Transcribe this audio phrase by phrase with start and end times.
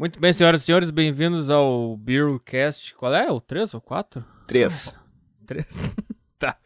[0.00, 2.94] Muito bem, senhoras e senhores, bem-vindos ao Beercast.
[2.94, 3.30] Qual é?
[3.30, 4.24] O 3 ou 4?
[4.46, 4.98] 3.
[5.46, 5.94] 3.
[6.38, 6.56] tá.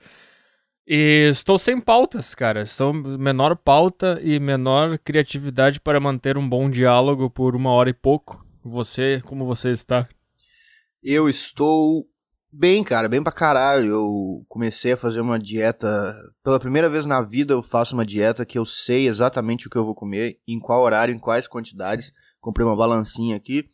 [0.86, 2.62] E estou sem pautas, cara.
[2.62, 7.92] Estou menor pauta e menor criatividade para manter um bom diálogo por uma hora e
[7.92, 8.46] pouco.
[8.62, 10.08] Você, como você está?
[11.02, 12.06] Eu estou
[12.52, 13.88] bem, cara, bem pra caralho.
[13.88, 16.14] Eu comecei a fazer uma dieta.
[16.44, 19.76] Pela primeira vez na vida eu faço uma dieta que eu sei exatamente o que
[19.76, 22.12] eu vou comer, em qual horário, em quais quantidades.
[22.44, 23.70] Comprei uma balancinha aqui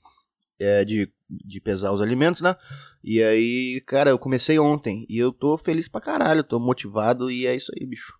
[0.56, 2.54] é, de, de pesar os alimentos, né?
[3.02, 7.48] E aí, cara, eu comecei ontem e eu tô feliz pra caralho, tô motivado e
[7.48, 8.16] é isso aí, bicho.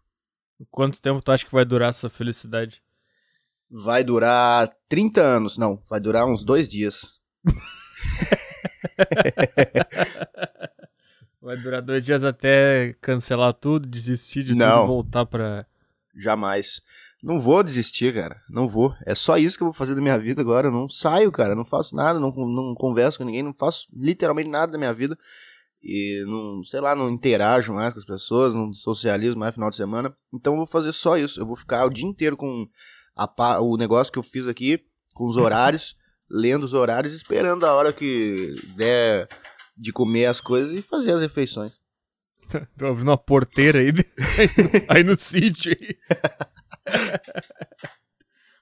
[0.68, 2.82] Quanto tempo tu acha que vai durar essa felicidade?
[3.70, 7.20] Vai durar 30 anos, não, vai durar uns dois dias.
[11.40, 15.64] vai durar dois dias até cancelar tudo, desistir de não, tudo e voltar pra.
[16.12, 16.82] Jamais.
[17.22, 18.36] Não vou desistir, cara.
[18.48, 18.94] Não vou.
[19.04, 20.68] É só isso que eu vou fazer da minha vida agora.
[20.68, 21.54] Eu não saio, cara.
[21.54, 25.18] Não faço nada, não, não converso com ninguém, não faço literalmente nada da minha vida.
[25.82, 29.76] E não, sei lá, não interajo mais com as pessoas, não socializo mais final de
[29.76, 30.14] semana.
[30.32, 31.40] Então eu vou fazer só isso.
[31.40, 32.66] Eu vou ficar o dia inteiro com
[33.16, 34.80] a, o negócio que eu fiz aqui,
[35.14, 35.96] com os horários,
[36.30, 39.28] lendo os horários, esperando a hora que der
[39.76, 41.80] de comer as coisas e fazer as refeições.
[42.76, 43.90] Tô ouvindo uma porteira aí,
[44.88, 45.96] aí no, no sítio aí.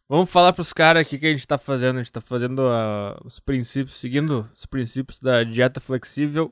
[0.08, 1.96] Vamos falar pros caras aqui que a gente tá fazendo.
[1.96, 6.50] A gente tá fazendo uh, os princípios, seguindo os princípios da dieta flexível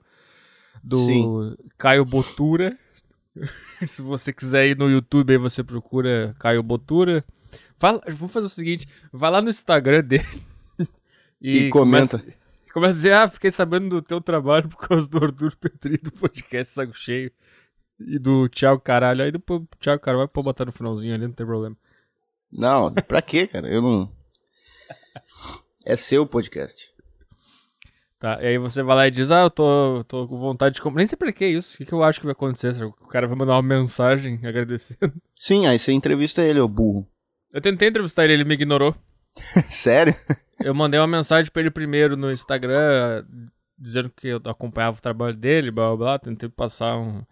[0.85, 1.57] do Sim.
[1.79, 2.79] Caio Botura.
[3.89, 7.25] Se você quiser ir no YouTube aí, você procura Caio Botura.
[7.79, 10.43] Fala, vamos fazer o seguinte: vai lá no Instagram dele
[11.41, 12.19] e, e comenta.
[12.19, 12.39] Começa,
[12.73, 16.13] começa, a dizer: Ah, fiquei sabendo do teu trabalho por causa do Arthur Petri do
[16.13, 17.33] podcast Sago Cheio.
[17.99, 19.23] E do tchau caralho.
[19.23, 21.77] Aí depois tchau caralho vai pôr botar no finalzinho ali, não tem problema.
[22.53, 23.69] Não, pra quê, cara?
[23.69, 24.11] Eu não.
[25.85, 26.95] É seu podcast.
[28.19, 30.83] Tá, e aí você vai lá e diz, ah, eu tô, tô com vontade de
[30.83, 30.99] comprar.
[30.99, 31.75] Nem sei pra que isso.
[31.75, 32.83] O que, que eu acho que vai acontecer?
[32.83, 35.13] O cara vai mandar uma mensagem agradecendo.
[35.35, 37.07] Sim, aí você entrevista ele, ô burro.
[37.53, 38.95] Eu tentei entrevistar ele, ele me ignorou.
[39.71, 40.15] Sério?
[40.61, 43.25] Eu mandei uma mensagem pra ele primeiro no Instagram,
[43.79, 46.19] dizendo que eu acompanhava o trabalho dele, blá blá blá.
[46.19, 47.23] Tentei passar um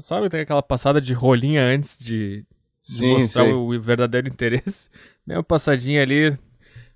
[0.00, 2.44] Sabe, tem aquela passada de rolinha antes de,
[2.80, 4.90] Sim, mostrar o verdadeiro interesse.
[5.26, 6.36] Deu uma passadinha ali,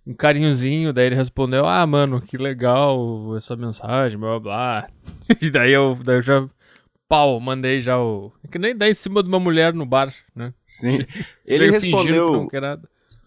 [0.07, 4.89] um carinhozinho, daí ele respondeu, ah, mano, que legal essa mensagem, blá blá blá.
[5.41, 6.49] E daí eu, daí eu já,
[7.09, 8.31] pau, mandei já o...
[8.45, 10.53] É que nem dar em cima de uma mulher no bar, né?
[10.59, 10.99] Sim,
[11.47, 12.49] ele respondeu...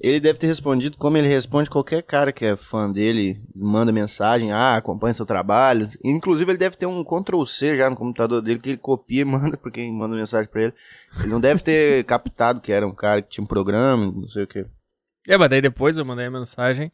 [0.03, 4.51] Ele deve ter respondido como ele responde qualquer cara que é fã dele, manda mensagem,
[4.51, 5.87] ah, acompanha seu trabalho.
[6.03, 9.25] Inclusive, ele deve ter um Ctrl C já no computador dele que ele copia e
[9.25, 10.73] manda pra quem manda mensagem pra ele.
[11.19, 14.43] Ele não deve ter captado que era um cara que tinha um programa, não sei
[14.43, 14.65] o que.
[15.27, 16.91] É, mas daí depois eu mandei a mensagem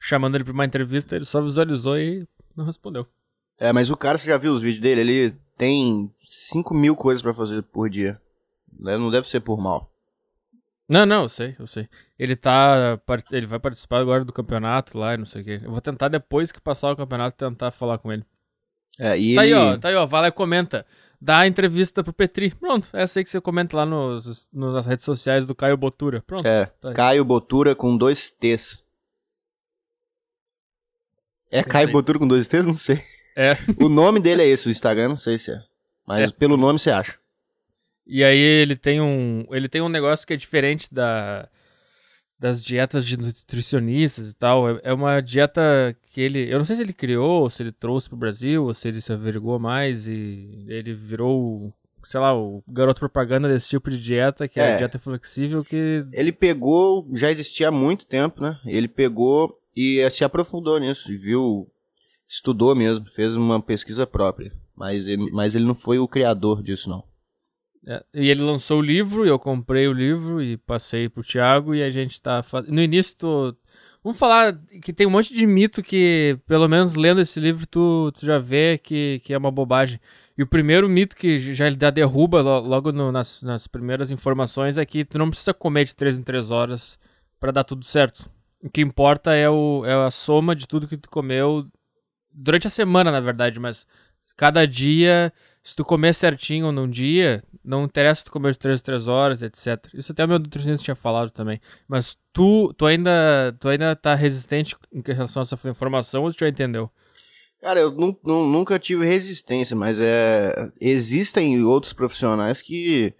[0.00, 2.26] chamando ele pra uma entrevista, ele só visualizou e
[2.56, 3.06] não respondeu.
[3.56, 5.00] É, mas o cara, você já viu os vídeos dele?
[5.02, 8.20] Ele tem 5 mil coisas para fazer por dia.
[8.76, 9.91] Não deve ser por mal.
[10.92, 11.88] Não, não, eu sei, eu sei.
[12.18, 13.00] Ele tá.
[13.32, 15.60] Ele vai participar agora do campeonato lá, não sei o quê.
[15.62, 18.24] Eu vou tentar, depois que passar o campeonato, tentar falar com ele.
[19.00, 19.54] É, e tá ele...
[19.54, 20.06] aí, ó, tá aí, ó.
[20.06, 20.84] Vai lá e comenta.
[21.18, 22.54] Dá a entrevista pro Petri.
[22.54, 26.22] Pronto, é essa aí que você comenta lá nos, nas redes sociais do Caio Botura.
[26.26, 26.46] Pronto.
[26.46, 28.84] É, tá Caio Botura com dois T's.
[31.50, 32.66] É Caio Botura com dois T's?
[32.66, 33.00] Não sei.
[33.34, 33.56] É.
[33.82, 35.62] o nome dele é esse, o Instagram, não sei se é.
[36.06, 36.34] Mas é.
[36.34, 37.21] pelo nome você acha.
[38.14, 41.48] E aí ele tem um, ele tem um negócio que é diferente da,
[42.38, 44.68] das dietas de nutricionistas e tal.
[44.68, 47.72] É, é uma dieta que ele, eu não sei se ele criou, ou se ele
[47.72, 51.72] trouxe pro Brasil, ou se ele se averigou mais e ele virou,
[52.04, 55.64] sei lá, o garoto propaganda desse tipo de dieta, que é, é a dieta flexível
[55.64, 58.60] que ele pegou, já existia há muito tempo, né?
[58.66, 61.66] Ele pegou e se aprofundou nisso e viu,
[62.28, 64.52] estudou mesmo, fez uma pesquisa própria.
[64.76, 67.10] Mas ele, mas ele não foi o criador disso, não.
[67.86, 71.74] É, e ele lançou o livro, e eu comprei o livro e passei pro Thiago
[71.74, 72.74] e a gente tá fazendo.
[72.74, 73.56] No início, tô...
[74.02, 78.12] vamos falar que tem um monte de mito que, pelo menos lendo esse livro, tu,
[78.12, 80.00] tu já vê que, que é uma bobagem.
[80.38, 84.78] E o primeiro mito que já ele dá derruba logo no, nas, nas primeiras informações
[84.78, 86.98] é que tu não precisa comer de 3 em 3 horas
[87.38, 88.30] para dar tudo certo.
[88.62, 91.66] O que importa é, o, é a soma de tudo que tu comeu
[92.32, 93.86] durante a semana, na verdade, mas
[94.36, 99.06] cada dia se tu comer certinho num dia, não interessa tu comer de 3 3
[99.06, 99.78] horas, etc.
[99.94, 101.60] Isso até o meu nutricionista tinha falado também.
[101.86, 106.40] Mas tu, tu, ainda, tu ainda tá resistente em relação a essa informação ou tu
[106.40, 106.90] já entendeu?
[107.62, 107.92] Cara, eu
[108.24, 113.14] nunca tive resistência, mas é, existem outros profissionais que,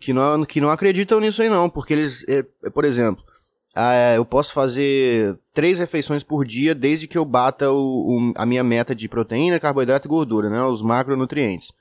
[0.00, 3.22] que, não, que não acreditam nisso aí não, porque eles, é, é, por exemplo,
[3.76, 8.44] ah, eu posso fazer três refeições por dia desde que eu bata o, o, a
[8.44, 10.60] minha meta de proteína, carboidrato e gordura, né?
[10.64, 11.72] Os macronutrientes.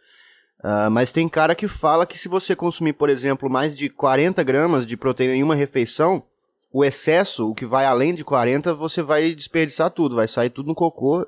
[0.64, 4.44] Uh, mas tem cara que fala que se você consumir, por exemplo, mais de 40
[4.44, 6.24] gramas de proteína em uma refeição,
[6.72, 10.68] o excesso, o que vai além de 40, você vai desperdiçar tudo, vai sair tudo
[10.68, 11.28] no cocô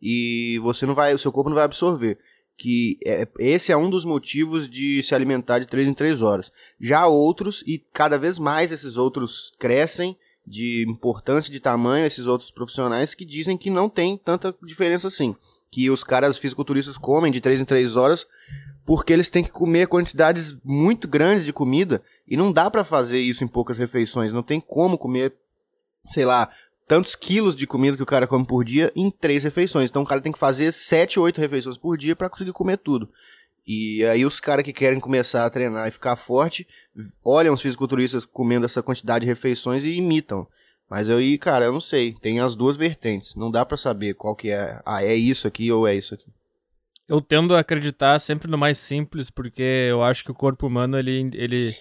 [0.00, 2.18] e você não vai, o seu corpo não vai absorver.
[2.56, 6.50] Que é, esse é um dos motivos de se alimentar de 3 em 3 horas.
[6.80, 10.16] Já outros, e cada vez mais esses outros crescem
[10.46, 15.36] de importância de tamanho, esses outros profissionais que dizem que não tem tanta diferença assim.
[15.70, 18.26] Que os caras fisiculturistas comem de 3 em 3 horas
[18.88, 23.18] porque eles têm que comer quantidades muito grandes de comida e não dá para fazer
[23.18, 24.32] isso em poucas refeições.
[24.32, 25.34] Não tem como comer,
[26.06, 26.48] sei lá,
[26.86, 29.90] tantos quilos de comida que o cara come por dia em três refeições.
[29.90, 33.10] Então o cara tem que fazer sete, oito refeições por dia para conseguir comer tudo.
[33.66, 36.66] E aí os caras que querem começar a treinar e ficar forte,
[37.22, 40.48] olham os fisiculturistas comendo essa quantidade de refeições e imitam.
[40.88, 42.14] Mas aí, cara, eu não sei.
[42.14, 43.34] Tem as duas vertentes.
[43.34, 44.80] Não dá para saber qual que é.
[44.86, 46.37] Ah, é isso aqui ou é isso aqui.
[47.08, 50.98] Eu tendo a acreditar sempre no mais simples, porque eu acho que o corpo humano,
[50.98, 51.74] ele, ele,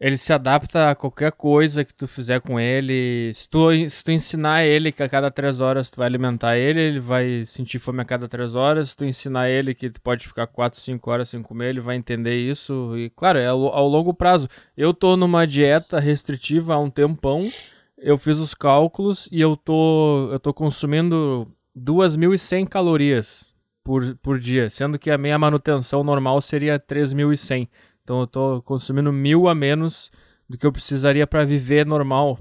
[0.00, 3.30] ele se adapta a qualquer coisa que tu fizer com ele.
[3.34, 6.80] Se tu, se tu ensinar ele que a cada três horas tu vai alimentar ele,
[6.80, 8.90] ele vai sentir fome a cada três horas.
[8.90, 11.96] Se tu ensinar ele que tu pode ficar quatro, cinco horas sem comer, ele vai
[11.96, 12.96] entender isso.
[12.96, 14.48] E, claro, é ao, ao longo prazo.
[14.74, 17.50] Eu tô numa dieta restritiva há um tempão.
[17.98, 21.46] Eu fiz os cálculos e eu tô, eu tô consumindo
[21.76, 23.51] 2.100 calorias
[23.84, 27.68] por, por dia, sendo que a minha manutenção normal seria 3.100.
[28.02, 30.10] Então eu tô consumindo mil a menos
[30.48, 32.38] do que eu precisaria para viver normal,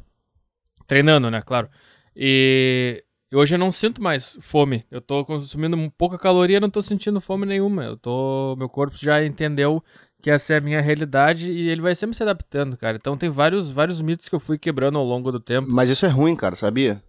[0.88, 1.70] treinando, né, claro.
[2.16, 3.04] E
[3.34, 4.86] hoje eu não sinto mais fome.
[4.92, 7.86] Eu tô consumindo pouca caloria, não tô sentindo fome nenhuma.
[7.86, 9.84] Eu tô, meu corpo já entendeu
[10.22, 12.98] que essa é a minha realidade e ele vai sempre se adaptando, cara.
[12.98, 15.68] Então tem vários vários mitos que eu fui quebrando ao longo do tempo.
[15.72, 17.02] Mas isso é ruim, cara, sabia?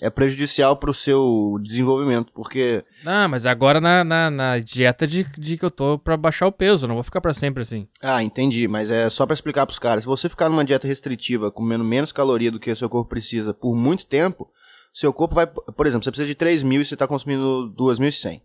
[0.00, 2.84] É prejudicial pro seu desenvolvimento, porque...
[3.04, 6.52] Ah, mas agora na, na, na, dieta de, de que eu tô pra baixar o
[6.52, 7.88] peso, não vou ficar para sempre assim.
[8.02, 11.50] Ah, entendi, mas é só para explicar pros caras, se você ficar numa dieta restritiva,
[11.50, 14.50] comendo menos caloria do que o seu corpo precisa por muito tempo,
[14.92, 18.42] seu corpo vai, por exemplo, você precisa de 3 mil e você tá consumindo 2.100.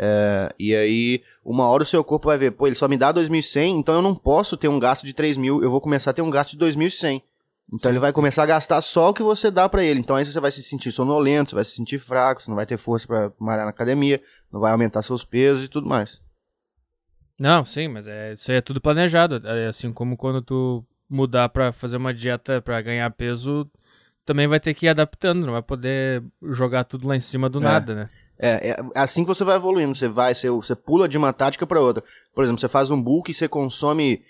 [0.00, 3.12] É, e aí, uma hora o seu corpo vai ver, pô, ele só me dá
[3.12, 6.14] 2.100, então eu não posso ter um gasto de 3 mil, eu vou começar a
[6.14, 7.22] ter um gasto de 2.100.
[7.72, 10.00] Então ele vai começar a gastar só o que você dá para ele.
[10.00, 12.64] Então aí você vai se sentir sonolento, você vai se sentir fraco, você não vai
[12.64, 14.20] ter força para malhar na academia,
[14.50, 16.22] não vai aumentar seus pesos e tudo mais.
[17.38, 19.46] Não, sim, mas é, isso aí é tudo planejado.
[19.46, 23.70] É assim como quando tu mudar para fazer uma dieta para ganhar peso,
[24.24, 27.60] também vai ter que ir adaptando, não vai poder jogar tudo lá em cima do
[27.60, 27.62] é.
[27.62, 28.10] nada, né?
[28.40, 31.66] É, é assim que você vai evoluindo, você vai, você, você pula de uma tática
[31.66, 32.02] para outra.
[32.34, 34.22] Por exemplo, você faz um bulk e você consome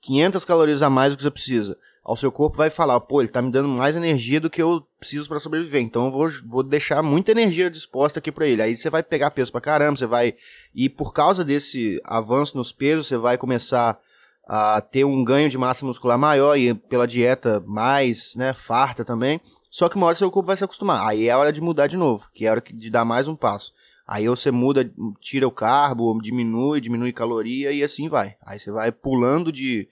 [0.00, 3.30] 500 calorias a mais do que você precisa ao seu corpo vai falar, pô, ele
[3.30, 6.62] tá me dando mais energia do que eu preciso para sobreviver, então eu vou, vou
[6.62, 8.62] deixar muita energia disposta aqui para ele.
[8.62, 10.34] Aí você vai pegar peso pra caramba, você vai.
[10.74, 13.98] E por causa desse avanço nos pesos, você vai começar
[14.44, 19.40] a ter um ganho de massa muscular maior e pela dieta mais, né, farta também.
[19.70, 21.06] Só que uma hora seu corpo vai se acostumar.
[21.06, 23.72] Aí é hora de mudar de novo, que é hora de dar mais um passo.
[24.06, 28.34] Aí você muda, tira o carbo, diminui, diminui caloria e assim vai.
[28.44, 29.88] Aí você vai pulando de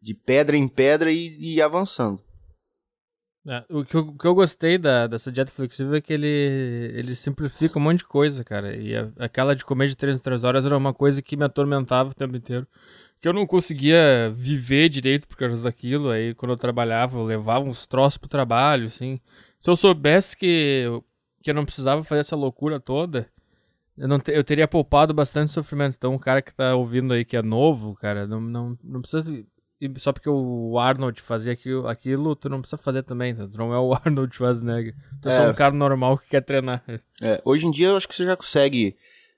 [0.00, 2.20] de pedra em pedra e, e avançando.
[3.48, 6.26] É, o, que eu, o que eu gostei da, dessa dieta flexível é que ele,
[6.26, 8.76] ele simplifica um monte de coisa, cara.
[8.76, 11.44] E a, aquela de comer de 3 em 3 horas era uma coisa que me
[11.44, 12.66] atormentava o tempo inteiro.
[13.20, 16.10] Que eu não conseguia viver direito por causa daquilo.
[16.10, 19.20] Aí quando eu trabalhava, eu levava uns troços pro trabalho, assim.
[19.60, 20.84] Se eu soubesse que,
[21.40, 23.28] que eu não precisava fazer essa loucura toda,
[23.96, 25.94] eu, não te, eu teria poupado bastante sofrimento.
[25.96, 29.46] Então, o cara que tá ouvindo aí que é novo, cara, não, não, não precisa
[29.98, 33.34] só porque o Arnold fazia aquilo, aquilo, tu não precisa fazer também.
[33.34, 34.94] Tu não é o Arnold Schwarzenegger.
[35.20, 36.82] Tu é só um cara normal que quer treinar.
[37.22, 38.96] É, hoje em dia eu acho que você já consegue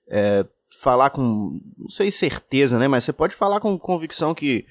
[0.08, 0.44] é,
[0.80, 2.86] falar com, não sei certeza, né?
[2.86, 4.64] Mas você pode falar com convicção que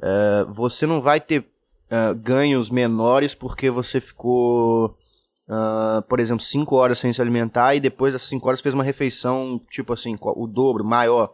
[0.00, 1.44] é, você não vai ter
[1.90, 4.96] é, ganhos menores porque você ficou,
[5.48, 8.84] uh, por exemplo, 5 horas sem se alimentar e depois das 5 horas fez uma
[8.84, 11.32] refeição, tipo assim, o dobro, maior.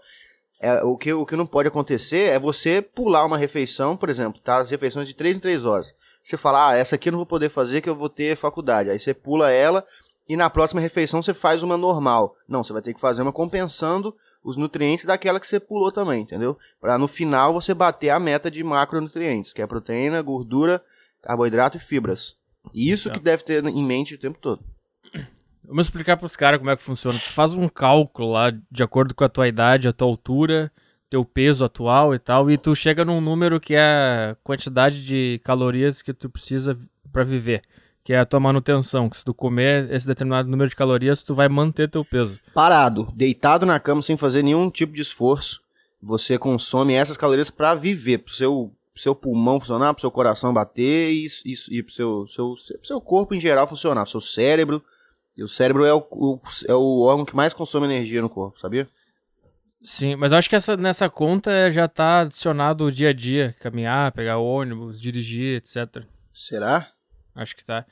[0.60, 4.40] É, o, que, o que não pode acontecer é você pular uma refeição, por exemplo,
[4.40, 4.58] tá?
[4.58, 5.94] As refeições de 3 em 3 horas.
[6.22, 8.90] Você fala, ah, essa aqui eu não vou poder fazer que eu vou ter faculdade.
[8.90, 9.84] Aí você pula ela
[10.28, 12.34] e na próxima refeição você faz uma normal.
[12.48, 16.22] Não, você vai ter que fazer uma compensando os nutrientes daquela que você pulou também,
[16.22, 16.58] entendeu?
[16.80, 20.82] Para no final você bater a meta de macronutrientes, que é proteína, gordura,
[21.22, 22.34] carboidrato e fibras.
[22.75, 24.64] Isso que deve ter em mente o tempo todo.
[25.68, 27.18] Vamos explicar para os caras como é que funciona.
[27.18, 30.70] Tu faz um cálculo lá de acordo com a tua idade, a tua altura,
[31.11, 35.40] teu peso atual e tal, e tu chega num número que é a quantidade de
[35.44, 36.76] calorias que tu precisa
[37.12, 37.62] pra viver.
[38.04, 41.35] Que é a tua manutenção, que se tu comer esse determinado número de calorias, tu
[41.35, 42.38] vai manter teu peso.
[42.54, 45.61] Parado, deitado na cama sem fazer nenhum tipo de esforço,
[46.00, 51.11] você consome essas calorias pra viver, pro seu, seu pulmão funcionar, pro seu coração bater
[51.11, 54.82] e, e, e pro seu, seu, pro seu corpo em geral funcionar, pro seu cérebro.
[55.37, 58.59] E o cérebro é o, o- é o órgão que mais consome energia no corpo,
[58.59, 58.88] sabia?
[59.83, 63.55] Sim, mas eu acho que essa, nessa conta já tá adicionado o dia a dia.
[63.61, 66.02] Caminhar, pegar ônibus, dirigir, etc.
[66.33, 66.90] Será?
[67.35, 67.85] Acho que tá.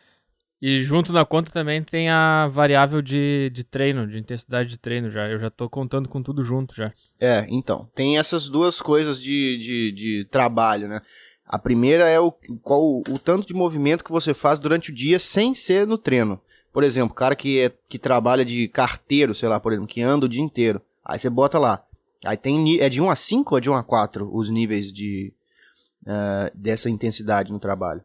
[0.60, 5.10] E junto na conta também tem a variável de, de treino, de intensidade de treino
[5.10, 5.28] já.
[5.28, 6.90] Eu já tô contando com tudo junto já.
[7.20, 11.00] É, então, tem essas duas coisas de, de, de trabalho, né?
[11.44, 12.32] A primeira é o,
[12.62, 16.40] qual, o tanto de movimento que você faz durante o dia sem ser no treino.
[16.74, 20.02] Por exemplo, o cara que, é, que trabalha de carteiro, sei lá, por exemplo, que
[20.02, 20.82] anda o dia inteiro.
[21.04, 21.80] Aí você bota lá.
[22.26, 22.80] Aí tem.
[22.80, 25.32] É de 1 a 5 ou é de 1 a 4 os níveis de,
[26.04, 28.02] eh, dessa intensidade no trabalho?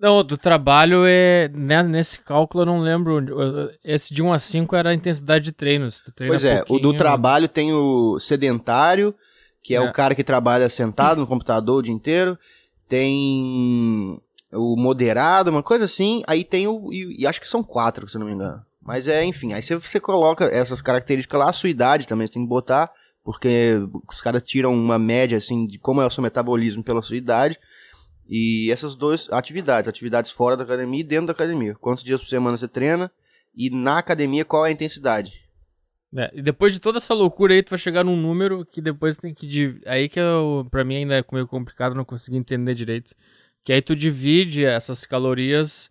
[0.00, 1.50] Não, do trabalho é.
[1.54, 3.70] né, nesse cálculo eu não lembro.
[3.84, 5.90] Esse de 1 a 5 era a intensidade de treino.
[5.90, 9.14] se tu treina Pois é, o do trabalho tem o sedentário,
[9.62, 9.80] que é, É.
[9.82, 12.38] o cara que trabalha sentado no computador o dia inteiro.
[12.88, 14.18] Tem
[14.52, 16.22] o moderado, uma coisa assim.
[16.26, 16.92] Aí tem o.
[16.92, 18.64] E, e acho que são quatro, se não me engano.
[18.80, 22.32] Mas é, enfim, aí você, você coloca essas características lá, a sua idade também você
[22.32, 22.90] tem que botar,
[23.22, 23.74] porque
[24.08, 27.58] os caras tiram uma média, assim, de como é o seu metabolismo pela sua idade.
[28.28, 31.74] E essas duas atividades, atividades fora da academia e dentro da academia.
[31.74, 33.10] Quantos dias por semana você treina?
[33.54, 35.44] E na academia, qual é a intensidade?
[36.16, 39.16] É, e depois de toda essa loucura aí, tu vai chegar num número que depois
[39.16, 39.80] tem que.
[39.84, 43.14] Aí que eu, pra mim ainda é meio complicado, não consegui entender direito.
[43.64, 45.90] Que aí tu divide essas calorias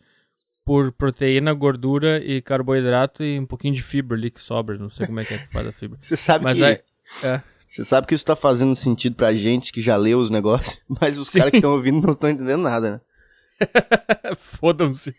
[0.66, 4.78] por proteína, gordura e carboidrato e um pouquinho de fibra ali que sobra.
[4.78, 5.98] Não sei como é que é que faz a fibra.
[6.02, 6.64] Você sabe Mas que.
[6.64, 6.80] aí.
[7.24, 7.42] É.
[7.64, 11.18] Você sabe que isso tá fazendo sentido pra gente que já leu os negócios, mas
[11.20, 13.02] os caras que estão ouvindo não estão entendendo nada, né?
[14.38, 15.14] Fodam-se.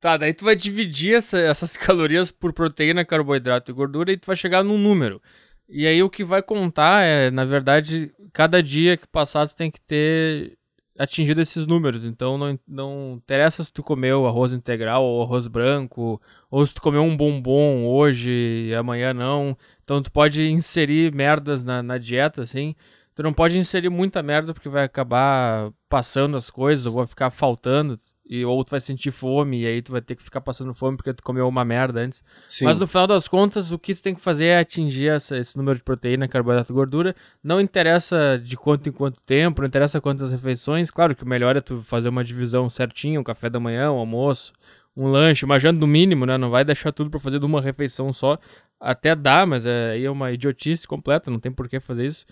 [0.00, 4.26] tá, daí tu vai dividir essa- essas calorias por proteína, carboidrato e gordura e tu
[4.26, 5.20] vai chegar num número.
[5.68, 9.70] E aí o que vai contar é, na verdade, cada dia que passar tu tem
[9.70, 10.56] que ter
[10.98, 12.04] atingido esses números.
[12.04, 16.20] Então não, não interessa se tu comeu arroz integral ou arroz branco,
[16.50, 19.56] ou se tu comeu um bombom hoje e amanhã não.
[19.84, 22.74] Então tu pode inserir merdas na, na dieta, assim.
[23.14, 27.30] Tu não pode inserir muita merda porque vai acabar passando as coisas, ou vai ficar
[27.30, 30.74] faltando, e, ou tu vai sentir fome, e aí tu vai ter que ficar passando
[30.74, 32.24] fome porque tu comeu uma merda antes.
[32.48, 32.64] Sim.
[32.64, 35.56] Mas no final das contas, o que tu tem que fazer é atingir essa- esse
[35.56, 37.14] número de proteína, carboidrato e gordura.
[37.42, 40.90] Não interessa de quanto em quanto tempo, não interessa quantas refeições.
[40.90, 43.98] Claro que o melhor é tu fazer uma divisão certinha, um café da manhã, um
[43.98, 44.52] almoço,
[44.96, 46.36] um lanche, uma janta no mínimo, né?
[46.38, 48.38] Não vai deixar tudo pra fazer de uma refeição só.
[48.80, 52.26] Até dá, mas é, aí é uma idiotice completa, não tem por que fazer isso.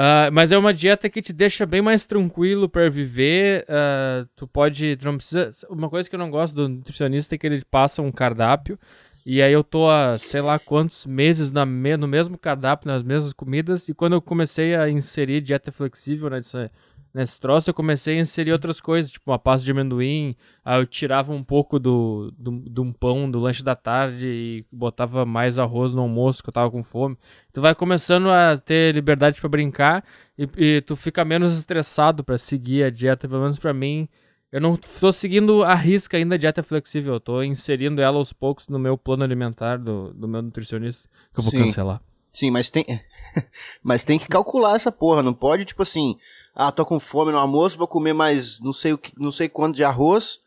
[0.00, 3.64] Ah, mas é uma dieta que te deixa bem mais tranquilo para viver.
[3.68, 4.94] ah, tu pode.
[4.96, 5.50] Tu não precisa.
[5.68, 8.78] Uma coisa que eu não gosto do nutricionista é que ele passa um cardápio.
[9.26, 13.02] E aí eu tô há sei lá quantos meses na me- no mesmo cardápio, nas
[13.02, 13.88] mesmas comidas.
[13.88, 16.70] E quando eu comecei a inserir dieta flexível nessa,
[17.12, 20.36] nesse troço, eu comecei a inserir outras coisas, tipo uma pasta de amendoim.
[20.64, 24.66] Aí eu tirava um pouco do, do, de um pão do lanche da tarde e
[24.70, 27.16] botava mais arroz no almoço, que eu tava com fome.
[27.52, 30.04] Tu vai começando a ter liberdade pra brincar
[30.36, 34.08] e, e tu fica menos estressado pra seguir a dieta, pelo menos pra mim.
[34.50, 38.32] Eu não tô seguindo a risca ainda a dieta flexível, eu tô inserindo ela aos
[38.32, 41.64] poucos no meu plano alimentar do, do meu nutricionista, que eu vou Sim.
[41.64, 42.00] cancelar.
[42.38, 42.84] Sim, mas tem.
[43.82, 45.24] mas tem que calcular essa porra.
[45.24, 46.16] Não pode, tipo assim,
[46.54, 49.48] ah, tô com fome no almoço, vou comer mais não sei, o que, não sei
[49.48, 50.38] quanto de arroz.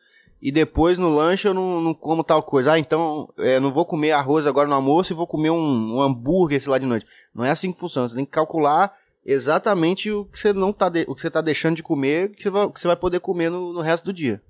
[0.41, 2.71] E depois no lanche eu não, não como tal coisa.
[2.71, 6.01] Ah, então é, não vou comer arroz agora no almoço e vou comer um, um
[6.01, 7.05] hambúrguer, sei lá, de noite.
[7.35, 8.07] Não é assim que funciona.
[8.07, 8.93] Você tem que calcular
[9.25, 12.41] exatamente o que você não tá, de- o que você tá deixando de comer, que
[12.43, 14.41] você vai, que você vai poder comer no, no resto do dia.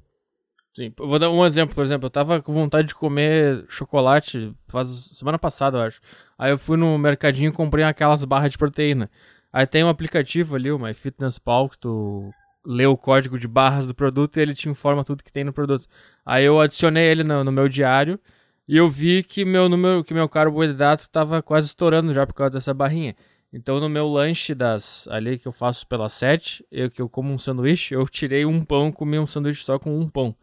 [0.73, 4.87] Sim, vou dar um exemplo, por exemplo, eu tava com vontade de comer chocolate faz
[4.87, 5.99] semana passada, eu acho.
[6.37, 9.11] Aí eu fui no mercadinho e comprei aquelas barras de proteína.
[9.51, 12.31] Aí tem um aplicativo ali, o MyFitnessPal, que tu
[12.65, 15.51] lê o código de barras do produto e ele te informa tudo que tem no
[15.51, 15.85] produto.
[16.25, 18.17] Aí eu adicionei ele no, no meu diário
[18.65, 22.53] e eu vi que meu número, que meu carboidrato tava quase estourando já por causa
[22.53, 23.13] dessa barrinha.
[23.51, 27.33] Então no meu lanche das ali que eu faço pelas sete, eu que eu como
[27.33, 30.33] um sanduíche, eu tirei um pão, comi um sanduíche só com um pão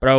[0.00, 0.12] para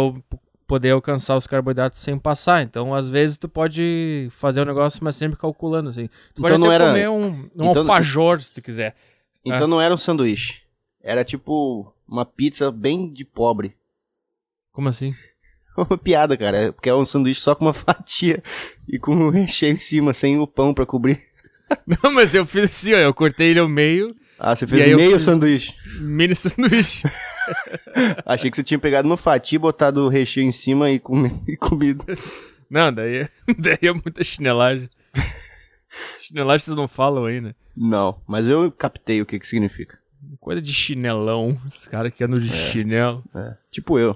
[0.67, 2.62] poder alcançar os carboidratos sem passar.
[2.62, 6.07] Então, às vezes tu pode fazer o negócio, mas sempre calculando assim.
[6.36, 8.95] Tu pode Então não era- comer um, um então- alfajor se tu quiser.
[9.43, 9.69] Então É.
[9.69, 10.62] não era um sanduíche.
[11.01, 13.75] Era tipo uma pizza bem de pobre.
[14.71, 15.13] Como assim?
[15.77, 16.57] Uma piada, cara.
[16.57, 18.43] é Porque é um sanduíche só com uma fatia
[18.88, 21.17] e com o recheio em cima, sem o pão pra cobrir.
[22.03, 25.19] Não, mas eu fiz assim, ó, eu cortei ele ao meio Ah, você fez meio
[25.19, 25.75] sanduíche.
[26.00, 27.03] Mini sanduíche.
[28.25, 31.58] Achei que você tinha pegado no fati, botado o recheio em cima e, comi e
[31.58, 32.05] comido.
[32.69, 33.27] Não, daí,
[33.60, 34.89] daí é muita chinelagem.
[36.19, 37.53] chinelagem vocês não falam aí, né?
[37.75, 40.00] Não, mas eu captei o que que significa.
[40.39, 41.60] Coisa de chinelão.
[41.65, 43.24] Os caras que andam de chinelo.
[43.36, 43.58] É.
[43.69, 44.15] Tipo eu.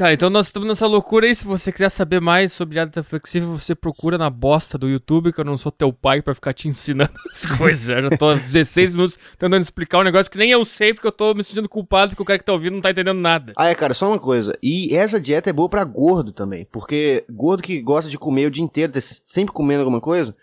[0.00, 1.34] Tá, então nós estamos nessa loucura aí.
[1.34, 5.38] Se você quiser saber mais sobre dieta flexível, você procura na bosta do YouTube, que
[5.38, 7.84] eu não sou teu pai pra ficar te ensinando as coisas.
[7.84, 11.06] Já, já tô há 16 minutos tentando explicar um negócio que nem eu sei, porque
[11.06, 13.52] eu tô me sentindo culpado, porque o cara que tá ouvindo não tá entendendo nada.
[13.54, 14.56] Ah, é, cara, só uma coisa.
[14.62, 16.66] E essa dieta é boa pra gordo também.
[16.72, 20.34] Porque gordo que gosta de comer o dia inteiro, tá sempre comendo alguma coisa,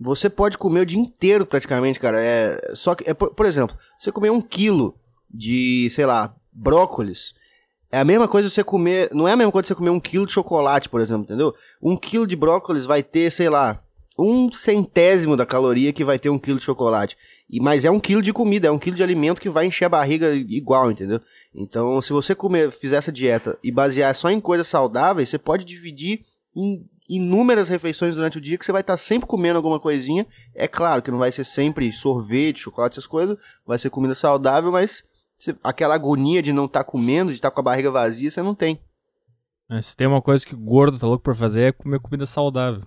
[0.00, 2.16] você pode comer o dia inteiro praticamente, cara.
[2.18, 4.96] É, só que, é, por, por exemplo, você comer um quilo
[5.30, 7.34] de, sei lá, brócolis.
[7.92, 9.10] É a mesma coisa você comer.
[9.12, 11.54] Não é a mesma coisa você comer um quilo de chocolate, por exemplo, entendeu?
[11.80, 13.82] Um quilo de brócolis vai ter, sei lá,
[14.18, 17.18] um centésimo da caloria que vai ter um quilo de chocolate.
[17.50, 19.84] E, mas é um quilo de comida, é um quilo de alimento que vai encher
[19.84, 21.20] a barriga igual, entendeu?
[21.54, 25.62] Então, se você comer, fizer essa dieta e basear só em coisas saudáveis, você pode
[25.62, 26.24] dividir
[26.56, 30.26] em inúmeras refeições durante o dia que você vai estar sempre comendo alguma coisinha.
[30.54, 34.72] É claro que não vai ser sempre sorvete, chocolate, essas coisas, vai ser comida saudável,
[34.72, 35.04] mas
[35.42, 38.54] você- aquela agonia de não estar comendo, de estar com a barriga vazia, você não
[38.54, 38.80] tem.
[39.68, 42.82] Mas se tem uma coisa que gordo tá louco pra fazer é comer comida saudável.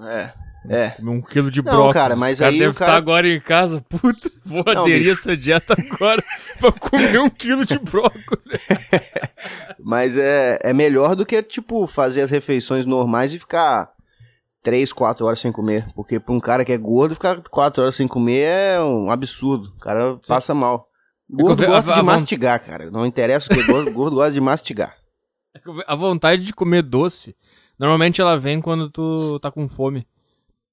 [0.00, 0.32] É.
[0.68, 0.90] É.
[0.92, 1.92] Comer um quilo de Não, brócolis.
[1.94, 4.82] cara, mas o cara aí deve o cara- estar agora em casa, puta, vou Não,
[4.82, 5.12] aderir bicho.
[5.12, 6.22] essa dieta agora
[6.58, 8.66] pra comer um quilo de brócolis.
[9.78, 13.90] Mas é, é melhor do que, tipo, fazer as refeições normais e ficar
[14.62, 15.86] 3, 4 horas sem comer.
[15.94, 19.68] Porque pra um cara que é gordo, ficar 4 horas sem comer é um absurdo.
[19.76, 20.88] O cara passa mal.
[21.30, 22.90] Gordo É eu gosta a- de a- mastigar, cara.
[22.90, 24.96] Não interessa o que gordo, gordo gosta de mastigar.
[25.86, 27.34] A vontade de comer doce,
[27.78, 30.06] normalmente ela vem quando tu tá com fome.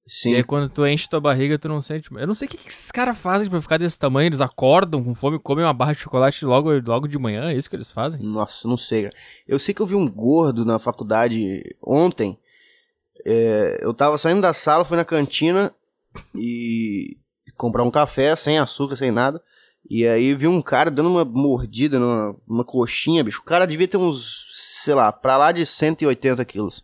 [0.04, 0.32] Sim.
[0.32, 2.10] E aí quando tu enche tua barriga, tu não sente.
[2.12, 4.26] Eu não sei o que, que esses caras fazem pra ficar desse tamanho.
[4.26, 7.70] Eles acordam com fome, comem uma barra de chocolate logo, logo de manhã, é isso
[7.70, 8.20] que eles fazem?
[8.20, 9.14] Nossa, não sei, cara.
[9.46, 12.36] Eu sei que eu vi um gordo na faculdade ontem.
[13.24, 15.72] É, eu tava saindo da sala, fui na cantina
[16.34, 17.16] e
[17.56, 19.40] comprar um café sem açúcar, sem nada.
[19.88, 23.40] E aí vi um cara dando uma mordida numa, numa coxinha, bicho.
[23.40, 24.46] O cara devia ter uns,
[24.82, 26.82] sei lá, pra lá de 180 quilos.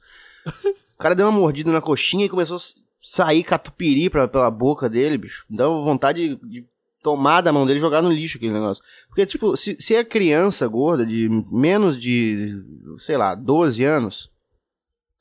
[0.95, 2.61] O cara deu uma mordida na coxinha e começou a
[3.01, 5.47] sair catupiry pra, pela boca dele, bicho.
[5.49, 6.67] Deu vontade de, de
[7.03, 8.83] tomar da mão dele e jogar no lixo aquele negócio.
[9.07, 12.63] Porque, tipo, se, se é criança gorda de menos de,
[12.97, 14.31] sei lá, 12 anos,